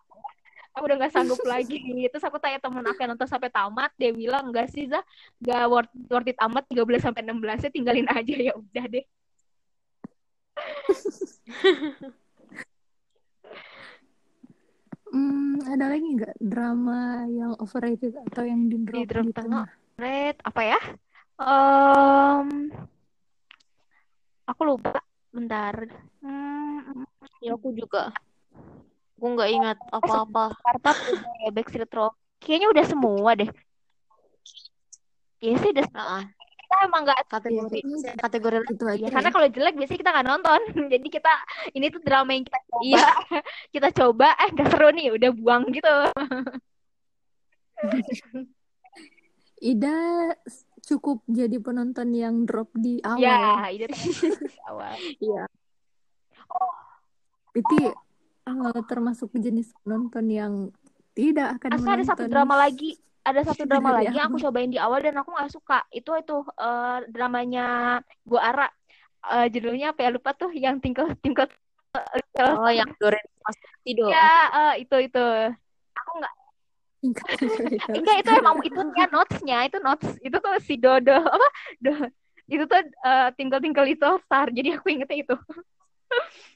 aku 0.72 0.84
udah 0.88 0.98
nggak 1.04 1.14
sanggup 1.14 1.40
lagi. 1.44 1.80
Terus 2.08 2.24
aku 2.24 2.38
tanya 2.40 2.60
temen 2.60 2.84
aku 2.84 3.00
yang 3.04 3.12
nonton 3.16 3.28
sampai 3.28 3.52
tamat 3.52 3.92
dia 4.00 4.12
bilang 4.16 4.50
enggak 4.50 4.72
sih 4.72 4.88
Zah. 4.88 5.04
Nggak 5.44 5.64
worth, 5.68 5.92
worth 6.08 6.32
it 6.32 6.38
amat 6.40 6.64
13 6.72 7.04
sampai 7.04 7.22
16 7.28 7.62
nya 7.68 7.70
tinggalin 7.72 8.08
aja. 8.08 8.34
Ya 8.52 8.54
udah 8.56 8.86
deh. 8.88 9.06
Hmm, 15.12 15.60
ada 15.68 15.92
lagi 15.92 16.08
nggak 16.08 16.40
drama 16.40 17.28
yang 17.28 17.52
overrated 17.60 18.16
atau 18.32 18.48
yang 18.48 18.72
di 18.72 18.80
drop 18.80 18.96
di 18.96 19.04
drop 19.04 19.28
di 19.28 19.36
tengah 19.36 19.68
tengah? 19.68 20.00
red 20.00 20.36
apa 20.40 20.62
ya? 20.64 20.80
Em, 21.36 22.48
aku 24.48 24.62
lupa. 24.64 25.04
Bentar. 25.36 25.76
Hmm, 26.24 27.04
Ya 27.44 27.60
aku 27.60 27.76
juga. 27.76 28.16
Aku 29.22 29.38
nggak 29.38 29.54
ingat 29.54 29.78
apa-apa. 29.94 30.50
Jakarta 30.50 30.90
udah 30.98 31.34
ya 31.46 31.50
Backstreet 31.54 31.94
Rock. 31.94 32.18
Kayaknya 32.42 32.68
udah 32.74 32.86
semua 32.90 33.30
deh. 33.38 33.46
Iya 35.46 35.62
sih 35.62 35.70
udah 35.78 35.86
Heeh. 35.86 36.24
kita 36.58 36.76
emang 36.90 37.02
nggak 37.06 37.30
Kategori 37.30 37.70
kayaknya 37.86 38.14
kategori 38.18 38.58
Itu 38.66 38.86
ya 38.90 38.94
aja 38.98 39.08
karena 39.14 39.30
kalau 39.30 39.48
jelek 39.54 39.78
biasanya 39.78 40.00
kita 40.02 40.10
nggak 40.10 40.26
nonton. 40.26 40.60
Jadi 40.98 41.08
kita 41.14 41.34
ini 41.78 41.94
tuh 41.94 42.02
drama 42.02 42.34
yang 42.34 42.50
kita 42.50 42.60
coba, 42.66 42.82
Iya. 42.82 43.06
kita 43.78 43.88
coba 43.94 44.28
eh 44.42 44.50
nggak 44.58 44.70
seru 44.74 44.90
nih, 44.90 45.08
udah 45.14 45.30
buang 45.38 45.64
gitu. 45.70 45.96
Ida 49.62 49.98
cukup 50.82 51.22
jadi 51.30 51.62
penonton 51.62 52.10
yang 52.18 52.50
drop 52.50 52.74
di 52.74 52.98
awal. 53.06 53.22
Ya, 53.22 53.70
itu 53.70 53.86
tuh 53.86 54.02
awal. 54.66 54.98
Iya. 55.22 55.46
Itu 57.54 57.78
eh, 58.48 58.82
termasuk 58.88 59.30
jenis 59.38 59.74
penonton 59.82 60.26
yang 60.32 60.54
tidak 61.12 61.60
akan 61.60 61.70
Asal 61.76 61.92
ada 62.00 62.06
satu 62.08 62.26
drama 62.32 62.56
lagi, 62.56 62.96
ada 63.22 63.42
satu 63.44 63.64
drama 63.68 63.92
dari 63.92 64.08
lagi 64.08 64.16
yang 64.18 64.32
aku 64.32 64.40
cobain 64.48 64.72
di 64.72 64.80
awal 64.80 65.00
dan 65.04 65.20
aku 65.20 65.30
nggak 65.36 65.52
suka. 65.52 65.80
Itu 65.92 66.16
itu 66.16 66.38
eh, 66.58 66.98
dramanya 67.12 68.00
Bu 68.24 68.40
Ara. 68.40 68.72
Eh, 69.22 69.48
judulnya 69.54 69.94
apa 69.94 70.08
ya 70.08 70.10
lupa 70.10 70.34
tuh 70.34 70.50
yang 70.56 70.82
tingkah 70.82 71.12
tingkah 71.20 71.46
Oh, 72.40 72.72
yang 72.72 72.88
Doren 72.96 73.20
Tido. 73.84 74.08
ya 74.08 74.32
eh, 74.72 74.88
itu 74.88 74.96
itu. 75.12 75.26
Aku 75.92 76.12
nggak 76.24 76.34
Enggak 77.02 78.18
itu 78.22 78.32
emang 78.38 78.62
itu 78.62 78.80
ya 78.94 79.10
notesnya 79.10 79.58
itu 79.66 79.78
notes 79.82 80.14
itu 80.22 80.38
tuh 80.38 80.54
si 80.62 80.78
Dodo 80.78 81.18
apa 81.18 81.48
do 81.82 81.94
itu 82.46 82.64
tuh 82.70 82.78
eh, 82.78 83.28
Twinkle 83.34 83.58
Twinkle 83.58 83.88
Little 83.90 84.22
Star 84.22 84.54
jadi 84.54 84.78
aku 84.78 84.88
ingetnya 84.94 85.18
itu 85.26 85.36
Oh, 86.12 86.24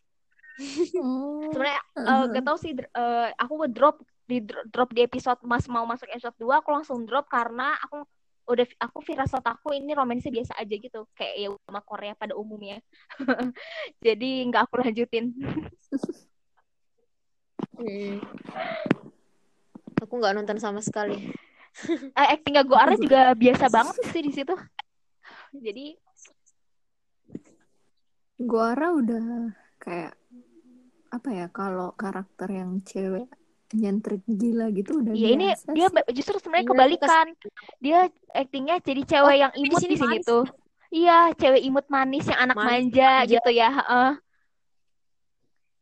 sebenarnya 0.57 1.81
eh, 1.95 2.01
uh-huh. 2.01 2.31
gak 2.31 2.43
tau 2.45 2.57
sih 2.57 2.71
eh, 2.75 3.29
aku 3.35 3.67
drop 3.71 3.99
di 4.25 4.41
dro- 4.41 4.65
drop 4.71 4.89
di 4.95 5.05
episode 5.05 5.39
mas 5.45 5.67
mau 5.69 5.85
masuk 5.85 6.09
episode 6.09 6.35
2 6.39 6.61
aku 6.61 6.69
langsung 6.73 7.05
drop 7.05 7.29
karena 7.29 7.77
aku 7.85 8.07
udah 8.45 8.65
aku 8.77 9.01
firasat 9.01 9.41
aku 9.41 9.73
ini 9.73 9.97
romansnya 9.97 10.29
biasa 10.29 10.53
aja 10.61 10.75
gitu 10.77 11.09
kayak 11.17 11.33
ya 11.33 11.49
sama 11.65 11.81
Korea 11.81 12.13
pada 12.13 12.37
umumnya 12.37 12.77
jadi 14.05 14.29
nggak 14.49 14.69
aku 14.69 14.75
lanjutin 14.81 15.33
Hmm. 17.75 18.23
Aku 19.99 20.15
nggak 20.15 20.31
nonton 20.31 20.55
sama 20.63 20.79
sekali. 20.79 21.19
eh, 22.19 22.27
actingnya 22.31 22.63
Goara 22.63 22.95
juga 22.95 23.35
biasa 23.35 23.67
banget 23.67 23.95
sih 24.07 24.23
di 24.23 24.31
situ 24.31 24.55
jadi 25.55 25.95
Goara 28.39 28.95
udah 28.95 29.51
kayak 29.79 30.13
apa 31.15 31.29
ya 31.31 31.47
kalau 31.47 31.95
karakter 31.95 32.51
yang 32.51 32.83
cewek 32.83 33.31
nyentrik 33.71 34.19
gila 34.27 34.67
gitu 34.69 34.99
udah 34.99 35.15
ya 35.15 35.29
ini 35.31 35.47
dia 35.71 35.87
justru 36.11 36.35
sebenarnya 36.37 36.63
Iya, 36.63 36.71
kebalikan 36.71 37.25
dia 37.79 37.99
actingnya 38.31 38.75
jadi 38.79 39.01
cewek 39.03 39.25
Oh, 39.25 39.41
yang 39.41 39.53
imut 39.55 39.79
di 39.79 39.95
sini 39.95 40.17
manis. 40.19 40.27
tuh 40.27 40.43
iya 40.91 41.31
cewek 41.33 41.63
imut 41.63 41.87
manis 41.87 42.27
yang 42.27 42.39
anak 42.41 42.55
Manis, 42.55 42.67
manja 42.91 43.09
manja. 43.17 43.31
gitu 43.31 43.49
ya 43.51 43.69
heeh. 43.71 44.11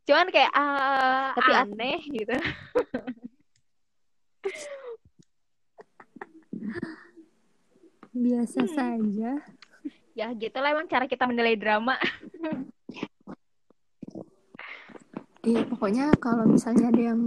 cuman 0.03 0.27
kayak 0.29 0.51
ah, 0.51 1.31
Tapi 1.33 1.51
aneh 1.55 1.99
gitu 2.05 2.35
biasa 8.13 8.59
Hmm. 8.61 8.69
saja 8.69 9.31
ya 10.13 10.27
gitu 10.33 10.57
lah 10.61 10.69
emang 10.69 10.85
cara 10.85 11.09
kita 11.09 11.25
menilai 11.25 11.57
drama 11.57 11.97
iya 15.43 15.61
pokoknya 15.67 16.15
kalau 16.23 16.47
misalnya 16.47 16.89
ada 16.89 17.01
yang 17.13 17.21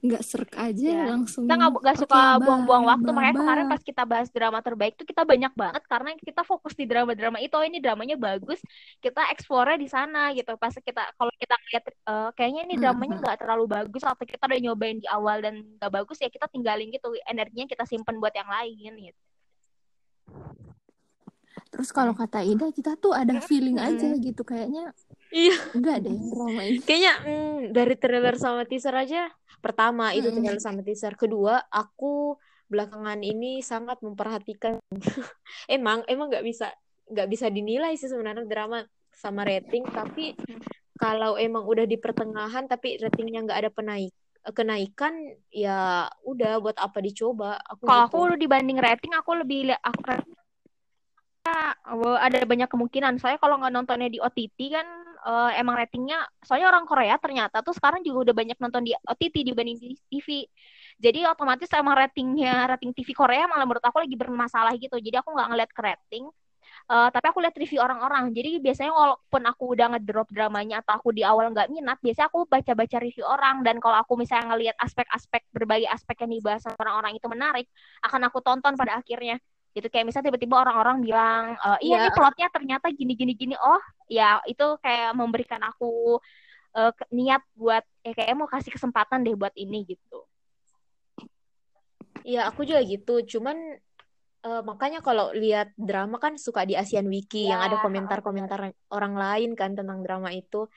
nggak 0.00 0.24
serk 0.24 0.56
aja 0.56 0.80
Ya. 0.80 1.04
langsung 1.12 1.44
kita 1.44 1.60
nggak 1.60 1.70
nggak 1.76 1.96
oke, 1.96 2.02
suka 2.08 2.40
buang-buang 2.40 2.84
waktu. 2.88 3.10
Makanya 3.12 3.36
kemarin 3.36 3.64
pas 3.68 3.82
kita 3.84 4.02
bahas 4.08 4.28
drama 4.32 4.58
terbaik 4.64 4.96
tuh 4.96 5.04
kita 5.04 5.28
banyak 5.28 5.52
banget 5.52 5.82
karena 5.84 6.16
kita 6.16 6.40
fokus 6.40 6.72
di 6.72 6.88
drama-drama 6.88 7.36
itu. 7.36 7.52
Oh 7.52 7.60
ini 7.60 7.84
dramanya 7.84 8.16
bagus 8.16 8.64
kita 9.04 9.28
explore 9.28 9.76
di 9.76 9.92
sana 9.92 10.32
gitu. 10.32 10.56
Pas 10.56 10.72
kita 10.72 11.04
kalau 11.20 11.28
kita 11.36 11.52
ngeliat 11.52 11.84
eh, 11.92 12.30
kayaknya 12.32 12.62
ini 12.64 12.74
dramanya 12.80 13.20
nggak 13.20 13.38
terlalu 13.44 13.64
bagus. 13.68 14.00
Atau 14.00 14.24
kita 14.24 14.48
udah 14.48 14.60
nyobain 14.64 14.96
di 14.96 15.04
awal 15.04 15.44
dan 15.44 15.60
nggak 15.76 15.92
bagus 15.92 16.16
ya 16.16 16.32
kita 16.32 16.48
tinggalin 16.48 16.88
gitu. 16.88 17.12
Energinya 17.28 17.68
kita 17.68 17.84
simpen 17.84 18.16
buat 18.16 18.32
yang 18.32 18.48
lain 18.48 19.12
gitu. 19.12 19.20
Terus 21.70 21.92
kalau 21.92 22.16
kata 22.16 22.40
Ida 22.40 22.72
kita 22.72 22.96
tuh 22.96 23.12
ada 23.12 23.36
feeling 23.44 23.76
aja 23.76 24.16
gitu. 24.16 24.48
Kayaknya 24.48 24.96
Iya. 25.30 25.56
enggak 25.78 25.96
deh 26.02 26.14
drama 26.14 26.60
ini 26.66 26.78
Kayaknya 26.82 27.14
mm, 27.22 27.58
dari 27.70 27.94
trailer 27.94 28.36
sama 28.36 28.66
teaser 28.66 28.94
aja. 28.94 29.30
Pertama 29.62 30.10
itu 30.10 30.26
trailer 30.30 30.58
sama 30.58 30.82
teaser. 30.82 31.14
Kedua, 31.14 31.62
aku 31.70 32.34
belakangan 32.66 33.22
ini 33.22 33.62
sangat 33.62 34.02
memperhatikan. 34.02 34.78
emang 35.76 36.02
emang 36.10 36.30
nggak 36.30 36.44
bisa 36.46 36.70
nggak 37.10 37.28
bisa 37.30 37.46
dinilai 37.50 37.94
sih 37.94 38.10
sebenarnya 38.10 38.46
drama 38.46 38.82
sama 39.14 39.46
rating. 39.46 39.86
Tapi 39.86 40.34
kalau 40.98 41.38
emang 41.38 41.64
udah 41.64 41.86
di 41.86 41.96
pertengahan 41.96 42.66
tapi 42.66 42.98
ratingnya 43.00 43.46
nggak 43.46 43.60
ada 43.66 43.70
penaik 43.72 44.12
kenaikan 44.40 45.12
ya 45.52 46.08
udah 46.24 46.64
buat 46.64 46.76
apa 46.80 46.96
dicoba 47.04 47.60
aku 47.60 47.84
kalau 47.84 48.08
gitu. 48.08 48.08
aku 48.08 48.20
dibanding 48.40 48.80
rating 48.80 49.12
aku 49.12 49.36
lebih 49.36 49.76
aku 49.84 50.16
Oh, 51.90 52.14
ada 52.14 52.44
banyak 52.44 52.68
kemungkinan. 52.68 53.16
Soalnya 53.18 53.40
kalau 53.40 53.58
nggak 53.58 53.72
nontonnya 53.72 54.12
di 54.12 54.20
OTT 54.20 54.58
kan 54.70 54.86
eh, 55.28 55.50
emang 55.60 55.74
ratingnya, 55.80 56.18
soalnya 56.46 56.68
orang 56.72 56.84
Korea 56.88 57.14
ternyata 57.20 57.56
tuh 57.66 57.74
sekarang 57.76 58.00
juga 58.06 58.30
udah 58.30 58.34
banyak 58.40 58.58
nonton 58.62 58.82
di 58.86 58.92
OTT 58.96 59.36
dibanding 59.48 59.76
di 59.80 59.96
TV. 60.10 60.28
Jadi 61.00 61.18
otomatis 61.24 61.68
emang 61.72 61.96
ratingnya, 61.96 62.68
rating 62.70 62.92
TV 62.96 63.08
Korea 63.16 63.44
malah 63.50 63.64
menurut 63.68 63.84
aku 63.84 63.98
lagi 64.04 64.16
bermasalah 64.18 64.72
gitu. 64.76 64.96
Jadi 65.00 65.16
aku 65.20 65.32
nggak 65.36 65.48
ngeliat 65.52 65.70
ke 65.72 65.82
rating. 65.84 66.24
Eh, 66.90 67.08
tapi 67.14 67.26
aku 67.30 67.38
lihat 67.44 67.54
review 67.54 67.80
orang-orang. 67.86 68.34
Jadi 68.34 68.58
biasanya 68.58 68.90
walaupun 68.90 69.42
aku 69.46 69.62
udah 69.78 69.86
ngedrop 69.94 70.28
dramanya 70.34 70.82
atau 70.82 70.98
aku 70.98 71.08
di 71.14 71.22
awal 71.22 71.46
nggak 71.54 71.70
minat, 71.70 71.98
biasanya 72.02 72.26
aku 72.32 72.50
baca-baca 72.50 72.96
review 72.98 73.24
orang. 73.26 73.62
Dan 73.62 73.78
kalau 73.78 73.96
aku 74.02 74.18
misalnya 74.18 74.54
ngelihat 74.54 74.76
aspek-aspek 74.82 75.42
berbagai 75.54 75.86
aspek 75.86 76.16
yang 76.26 76.30
dibahas 76.34 76.64
orang-orang 76.82 77.12
itu 77.18 77.26
menarik, 77.30 77.66
akan 78.02 78.20
aku 78.26 78.38
tonton 78.42 78.74
pada 78.74 78.98
akhirnya 78.98 79.38
gitu 79.70 79.86
kayak 79.86 80.06
misalnya 80.06 80.34
tiba-tiba 80.34 80.56
orang-orang 80.60 80.98
bilang 80.98 81.42
e, 81.54 81.68
iya 81.86 81.96
Iya. 81.96 82.02
nih 82.06 82.12
plotnya 82.12 82.48
ternyata 82.50 82.86
gini 82.90 83.12
gini 83.14 83.32
gini 83.34 83.54
oh 83.54 83.78
ya 84.10 84.42
itu 84.44 84.66
kayak 84.82 85.14
memberikan 85.14 85.62
aku 85.62 86.18
ke- 86.70 87.10
niat 87.10 87.42
buat 87.58 87.82
ya 88.02 88.14
kayak 88.14 88.34
mau 88.38 88.46
kasih 88.46 88.70
kesempatan 88.70 89.26
deh 89.26 89.34
buat 89.34 89.50
ini 89.54 89.82
gitu 89.90 90.22
Iya, 92.20 92.46
aku 92.52 92.68
juga 92.68 92.80
gitu. 92.84 93.24
Cuman 93.26 93.56
eh, 94.40 94.62
makanya 94.62 95.00
kalau 95.00 95.32
lihat 95.32 95.72
drama 95.76 96.20
kan 96.20 96.36
suka 96.36 96.64
di 96.68 96.76
Asian 96.76 97.08
Wiki 97.08 97.48
yang 97.48 97.60
Ya, 97.60 97.66
ada 97.72 97.76
komentar-komentar 97.80 98.60
orang 98.92 99.14
lain 99.16 99.50
kan 99.56 99.72
tentang 99.72 100.04
drama 100.04 100.28
itu. 100.32 100.68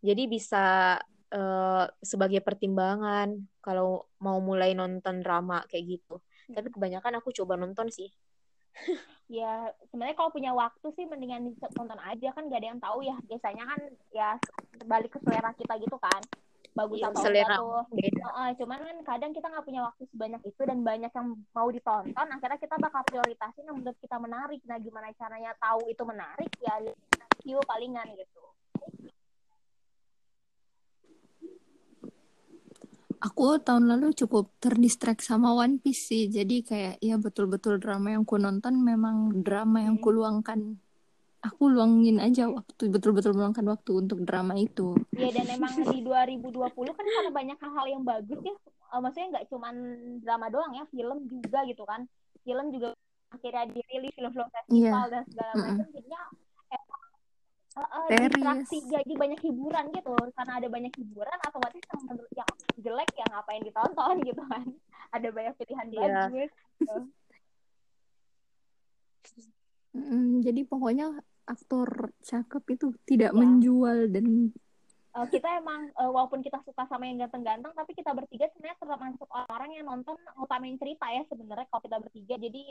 Jadi 0.00 0.28
bisa 0.28 0.96
eh, 1.32 1.84
sebagai 2.04 2.44
pertimbangan 2.44 3.32
kalau 3.64 4.04
mau 4.20 4.38
mulai 4.44 4.76
nonton 4.76 5.20
drama 5.24 5.64
kayak 5.68 5.98
gitu. 5.98 6.20
Tapi 6.50 6.68
kebanyakan 6.68 7.22
aku 7.22 7.30
coba 7.32 7.56
nonton 7.56 7.88
sih. 7.88 8.10
Ya 9.30 9.70
sebenarnya 9.90 10.16
kalau 10.18 10.30
punya 10.34 10.50
waktu 10.50 10.86
sih 10.96 11.04
mendingan 11.06 11.54
nonton 11.76 12.00
aja. 12.02 12.28
Kan 12.34 12.50
gak 12.50 12.60
ada 12.60 12.68
yang 12.74 12.80
tahu 12.82 13.04
ya. 13.04 13.16
Biasanya 13.26 13.64
kan 13.66 13.80
ya 14.10 14.30
balik 14.86 15.14
ke 15.14 15.18
selera 15.22 15.50
kita 15.54 15.74
gitu 15.78 15.96
kan. 16.00 16.22
Bagus 16.70 17.02
Iya, 17.02 17.10
atau 17.10 17.22
selera 17.26 17.56
enggak 17.58 17.58
tuh. 17.58 17.82
beda. 17.98 18.22
Heeh, 18.30 18.48
cuman 18.62 18.78
kan 18.78 18.96
kadang 19.02 19.32
kita 19.34 19.46
nggak 19.50 19.66
punya 19.66 19.82
waktu 19.90 20.02
sebanyak 20.06 20.42
itu 20.46 20.62
dan 20.62 20.78
banyak 20.86 21.10
yang 21.10 21.28
mau 21.50 21.66
ditonton 21.66 22.28
akhirnya 22.30 22.58
kita 22.62 22.76
bakal 22.78 23.02
prioritasin 23.10 23.66
yang 23.66 23.76
menurut 23.82 23.98
kita 23.98 24.16
menarik. 24.22 24.62
Nah 24.70 24.78
gimana 24.78 25.10
caranya 25.18 25.50
tahu 25.58 25.90
itu 25.90 26.02
menarik? 26.06 26.50
Ya 26.62 26.78
review 26.78 27.58
palingan 27.66 28.06
gitu 28.14 28.40
Aku 33.20 33.60
tahun 33.60 33.84
lalu 33.84 34.16
cukup 34.16 34.48
terdistract 34.64 35.20
sama 35.20 35.52
One 35.52 35.76
Piece 35.76 36.08
sih. 36.08 36.32
Jadi 36.32 36.64
kayak 36.64 37.04
ya 37.04 37.20
betul-betul 37.20 37.76
drama 37.76 38.16
yang 38.16 38.24
ku 38.24 38.40
nonton 38.40 38.80
memang 38.80 39.44
drama 39.44 39.84
yang 39.84 40.00
Hmm. 40.00 40.04
ku 40.04 40.10
luangkan. 40.10 40.60
Aku 41.40 41.72
luangin 41.72 42.20
aja 42.20 42.52
waktu, 42.52 42.92
betul-betul 42.92 43.32
meluangkan 43.32 43.64
waktu 43.64 43.90
untuk 43.96 44.24
drama 44.24 44.56
itu. 44.56 44.96
ya 45.16 45.28
dan 45.32 45.52
emang 45.52 45.72
di 45.88 46.00
2020 46.00 46.92
kan 46.96 47.04
karena 47.04 47.30
banyak 47.32 47.58
hal-hal 47.60 47.86
yang 47.92 48.04
bagus 48.04 48.40
ya 48.40 48.56
Eh, 48.90 48.98
maksudnya 48.98 49.38
nggak 49.38 49.46
cuman 49.54 49.74
drama 50.18 50.46
doang 50.50 50.72
ya 50.74 50.82
film 50.90 51.22
juga 51.30 51.62
gitu 51.62 51.86
kan 51.86 52.10
film 52.42 52.74
juga 52.74 52.90
akhirnya 53.30 53.70
dirilis 53.70 54.10
film-film 54.18 54.48
festival 54.50 55.04
dan 55.06 55.22
segala 55.30 55.52
macam 55.54 55.86
jadinya 55.94 56.18
emang 56.18 56.34
Series. 57.70 58.34
distraksi 58.34 58.76
jadi 58.84 59.12
banyak 59.14 59.40
hiburan 59.40 59.84
gitu 59.94 60.10
karena 60.34 60.52
ada 60.58 60.66
banyak 60.66 60.90
hiburan 60.90 61.38
otomatis 61.46 61.84
yang 61.86 62.00
menurut 62.04 62.32
yang 62.34 62.50
jelek 62.76 63.10
ya 63.14 63.26
ngapain 63.30 63.62
ditonton 63.62 64.14
gitu 64.28 64.42
kan 64.44 64.64
ada 65.10 65.28
banyak 65.30 65.54
pilihan 65.54 65.86
Iya. 65.88 66.02
bagus 66.26 66.50
gitu. 66.50 66.96
Mm, 69.90 70.42
jadi 70.42 70.60
pokoknya 70.64 71.06
aktor 71.46 72.14
cakep 72.22 72.62
itu 72.74 72.86
tidak 73.04 73.30
Ya. 73.30 73.38
menjual 73.38 74.06
dan 74.08 74.54
Eh, 75.10 75.26
kita 75.26 75.58
emang 75.58 75.90
eh, 75.90 76.10
walaupun 76.10 76.38
kita 76.38 76.62
suka 76.62 76.86
sama 76.86 77.02
yang 77.02 77.18
ganteng-ganteng 77.26 77.74
tapi 77.74 77.98
kita 77.98 78.14
bertiga 78.14 78.46
sebenarnya 78.54 78.78
termasuk 78.78 79.26
orang 79.50 79.70
yang 79.74 79.86
nonton 79.90 80.14
ngutamain 80.38 80.78
cerita 80.78 81.06
ya 81.10 81.26
sebenarnya 81.26 81.66
kalau 81.66 81.82
kita 81.82 81.98
bertiga. 81.98 82.34
Jadi 82.38 82.62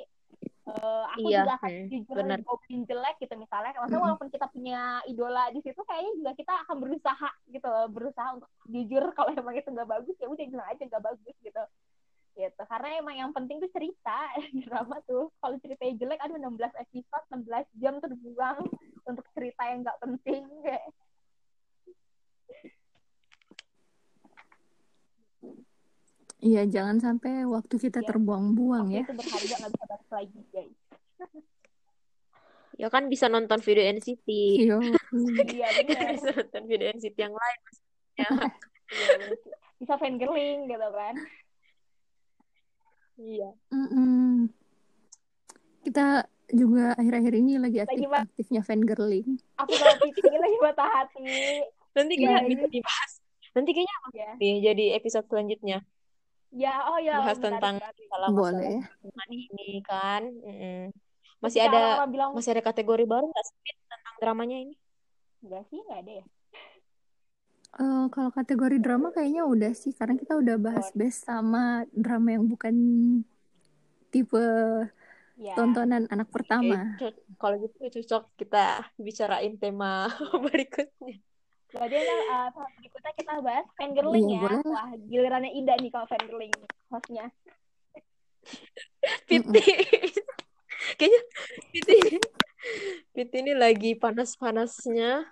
eh, 0.71 1.03
aku 1.19 1.27
Iya, 1.27 1.39
juga 1.43 1.51
akan 1.59 1.71
hmm, 1.75 1.87
jujur 1.91 2.17
goblin 2.47 2.81
jelek 2.87 3.15
gitu 3.19 3.35
misalnya. 3.35 3.75
Maksudnya 3.75 3.99
Mm-mm. 3.99 4.05
walaupun 4.07 4.27
kita 4.31 4.47
punya 4.55 5.03
idola 5.11 5.51
di 5.51 5.59
situ 5.67 5.81
kayaknya 5.83 6.11
juga 6.15 6.31
kita 6.39 6.53
akan 6.63 6.77
berusaha 6.79 7.29
gitu 7.51 7.67
loh, 7.67 7.87
berusaha 7.91 8.29
untuk 8.39 8.49
jujur 8.71 9.03
kalau 9.19 9.29
emang 9.35 9.55
itu 9.59 9.69
nggak 9.75 9.89
bagus 9.89 10.15
ya 10.15 10.27
udah 10.31 10.45
bilang 10.47 10.67
aja 10.71 10.83
nggak 10.87 11.03
bagus 11.03 11.35
gitu. 11.43 11.63
Gitu 12.39 12.61
karena 12.71 12.87
emang 13.03 13.15
yang 13.19 13.31
penting 13.35 13.59
tuh 13.59 13.71
cerita 13.75 14.31
drama 14.63 15.03
tuh. 15.03 15.27
Kalau 15.43 15.59
ceritanya 15.59 15.93
jelek 15.99 16.19
aduh 16.23 16.39
16 16.39 16.71
episode 16.87 17.25
16 17.35 17.67
jam 17.83 17.99
terbuang 17.99 18.59
untuk 19.03 19.25
cerita 19.35 19.61
yang 19.67 19.83
nggak 19.83 19.99
penting 19.99 20.47
kayak 20.63 20.87
iya 26.39 26.63
jangan 26.65 26.97
sampai 26.97 27.43
waktu 27.45 27.75
kita 27.77 27.99
Iya. 27.99 28.07
terbuang-buang 28.07 28.87
waktu 28.87 28.95
ya. 28.95 29.03
itu 29.03 29.13
berharga 29.13 29.55
nggak 29.59 29.71
bisa 29.71 29.85
balik 29.87 30.09
lagi 30.09 30.41
guys 30.49 30.77
Ya 32.79 32.87
kan 32.87 33.11
bisa 33.11 33.27
nonton 33.27 33.59
video 33.59 33.83
NCT. 33.83 34.23
Yo. 34.63 34.79
iya 34.79 35.67
benar 35.83 36.15
bisa 36.15 36.31
nonton 36.31 36.63
video 36.63 36.87
NCT 36.89 37.17
yang 37.19 37.35
lain. 37.35 37.59
maksudnya. 37.59 38.29
Iya, 38.89 39.05
bener. 39.19 39.31
bisa 39.77 39.93
fangirling 39.95 40.59
gitu 40.65 40.87
kan 40.89 41.15
Iya. 43.17 43.49
Mm-mm. 43.69 44.47
Kita 45.83 46.23
juga 46.49 46.95
akhir-akhir 46.95 47.33
ini 47.35 47.59
lagi 47.59 47.77
Lagi 47.77 47.99
aktif 47.99 48.09
aktifnya 48.09 48.61
fangirling. 48.63 49.27
aku 49.53 49.73
kalau 49.75 49.95
titik 50.01 50.23
lagi 50.31 50.57
patah 50.63 50.89
hati 50.89 51.27
Nanti 51.93 52.13
Iya, 52.15 52.21
kayaknya 52.21 52.43
ini- 52.43 52.51
bisa 52.55 52.67
dibahas. 52.67 53.11
Nanti 53.49 53.69
kayaknya 53.73 53.95
ya 54.21 54.31
nih 54.37 54.55
jadi 54.61 54.85
episode 54.95 55.25
selanjutnya 55.27 55.79
ya 56.49 56.73
oh 56.89 56.97
ya 56.97 57.21
bahas 57.21 57.37
tentang 57.37 57.77
Boleh. 58.33 58.81
hubungan 59.05 59.29
ini 59.29 59.85
kan. 59.85 60.25
Mm-mm. 60.25 60.89
Masih 61.39 61.61
Ketika 61.61 62.01
ada 62.01 62.09
bilang 62.09 62.33
masih 62.33 62.51
ada 62.57 62.63
kategori 62.65 63.05
baru 63.05 63.29
nggak 63.29 63.45
sih 63.45 63.57
tentang 63.85 64.15
dramanya 64.17 64.57
ini? 64.59 64.75
enggak 65.39 65.63
sih 65.69 65.79
enggak 65.79 65.99
ada 66.03 66.13
ya 66.19 66.25
Eh, 67.69 68.05
kalau 68.09 68.33
kategori 68.33 68.81
drama 68.81 69.13
kayaknya 69.13 69.45
udah 69.45 69.71
sih 69.71 69.93
karena 69.93 70.17
kita 70.17 70.35
udah 70.35 70.57
bahas 70.57 70.89
best 70.91 71.23
sama 71.23 71.85
drama 71.93 72.33
yang 72.33 72.43
bukan 72.43 72.75
tipe 74.09 74.41
Ya. 75.39 75.55
tontonan 75.55 76.03
anak 76.11 76.27
pertama. 76.27 76.99
Kalau 77.39 77.55
gitu 77.61 77.77
cocok 77.79 78.23
kita 78.35 78.89
bicarain 78.97 79.55
tema 79.55 80.09
berikutnya. 80.49 81.21
Berarti 81.69 81.95
uh, 81.95 82.49
tahap 82.49 82.69
berikutnya 82.75 83.11
kita 83.13 83.33
bahas 83.39 83.67
fangirling 83.75 84.25
Iya, 84.25 84.33
ya. 84.33 84.41
boleh. 84.41 84.61
Wah, 84.65 84.89
gilirannya 84.99 85.51
Ida 85.53 85.73
nih 85.77 85.89
kalau 85.89 86.07
fangirling 86.07 86.53
hostnya. 86.89 87.25
Piti. 89.25 89.63
Kayaknya 90.97 91.21
Piti. 91.69 91.97
Piti 93.11 93.37
ini 93.39 93.53
lagi 93.53 93.91
panas-panasnya 93.93 95.29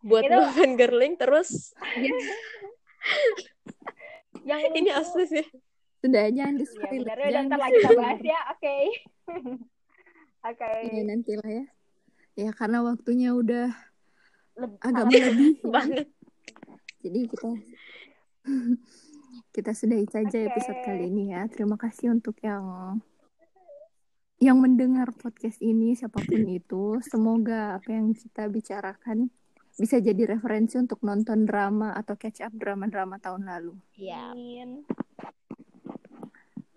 buat 0.00 0.22
Itu- 0.22 0.32
nonton 0.38 0.70
girling 0.76 1.14
terus 1.16 1.74
Yang 4.46 4.62
ini 4.78 4.90
asli 4.90 5.24
sih. 5.26 5.46
Sudah 5.98 6.30
jangan 6.30 6.54
di 6.54 6.62
Ya, 6.62 6.70
spoiler. 6.70 7.02
benar 7.02 7.16
udah 7.18 7.30
jangan 7.32 7.46
ntar 7.48 7.58
lagi 7.58 7.74
kita 7.74 7.90
bahas 7.96 8.20
ya. 8.22 8.40
Oke. 8.52 8.76
Oke. 10.48 10.70
Ya, 10.86 11.02
nanti 11.02 11.32
lah 11.34 11.50
ya. 11.50 11.64
Ya 12.36 12.50
karena 12.52 12.78
waktunya 12.80 13.32
udah 13.32 13.72
Leb- 14.56 14.80
agak 14.80 15.04
melebihi. 15.08 15.60
ya. 15.60 15.68
Banget. 15.68 16.06
Jadi 17.04 17.20
kita 17.28 17.48
kita 19.52 19.70
sudahi 19.72 20.06
saja 20.08 20.38
Oke. 20.42 20.48
episode 20.52 20.80
kali 20.84 21.04
ini 21.08 21.32
ya. 21.32 21.44
Terima 21.48 21.76
kasih 21.76 22.12
untuk 22.12 22.36
yang 22.40 22.64
yang 24.36 24.60
mendengar 24.60 25.12
podcast 25.16 25.60
ini 25.64 25.96
siapa 25.96 26.20
pun 26.20 26.44
itu. 26.48 27.00
Semoga 27.04 27.80
apa 27.80 27.88
yang 27.88 28.12
kita 28.12 28.48
bicarakan 28.52 29.32
bisa 29.76 30.00
jadi 30.00 30.36
referensi 30.36 30.80
untuk 30.80 31.04
nonton 31.04 31.44
drama 31.44 31.92
atau 31.92 32.16
catch 32.16 32.40
up 32.40 32.52
drama-drama 32.56 33.20
tahun 33.20 33.44
lalu. 33.44 33.76
Iya. 33.96 34.32
Amin. 34.32 34.84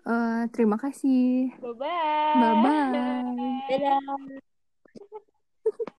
Eh, 0.00 0.42
terima 0.52 0.76
kasih. 0.80 1.52
Bye-bye. 1.60 2.32
Bye 2.40 2.56
bye. 2.64 3.68
Dadah. 3.68 4.00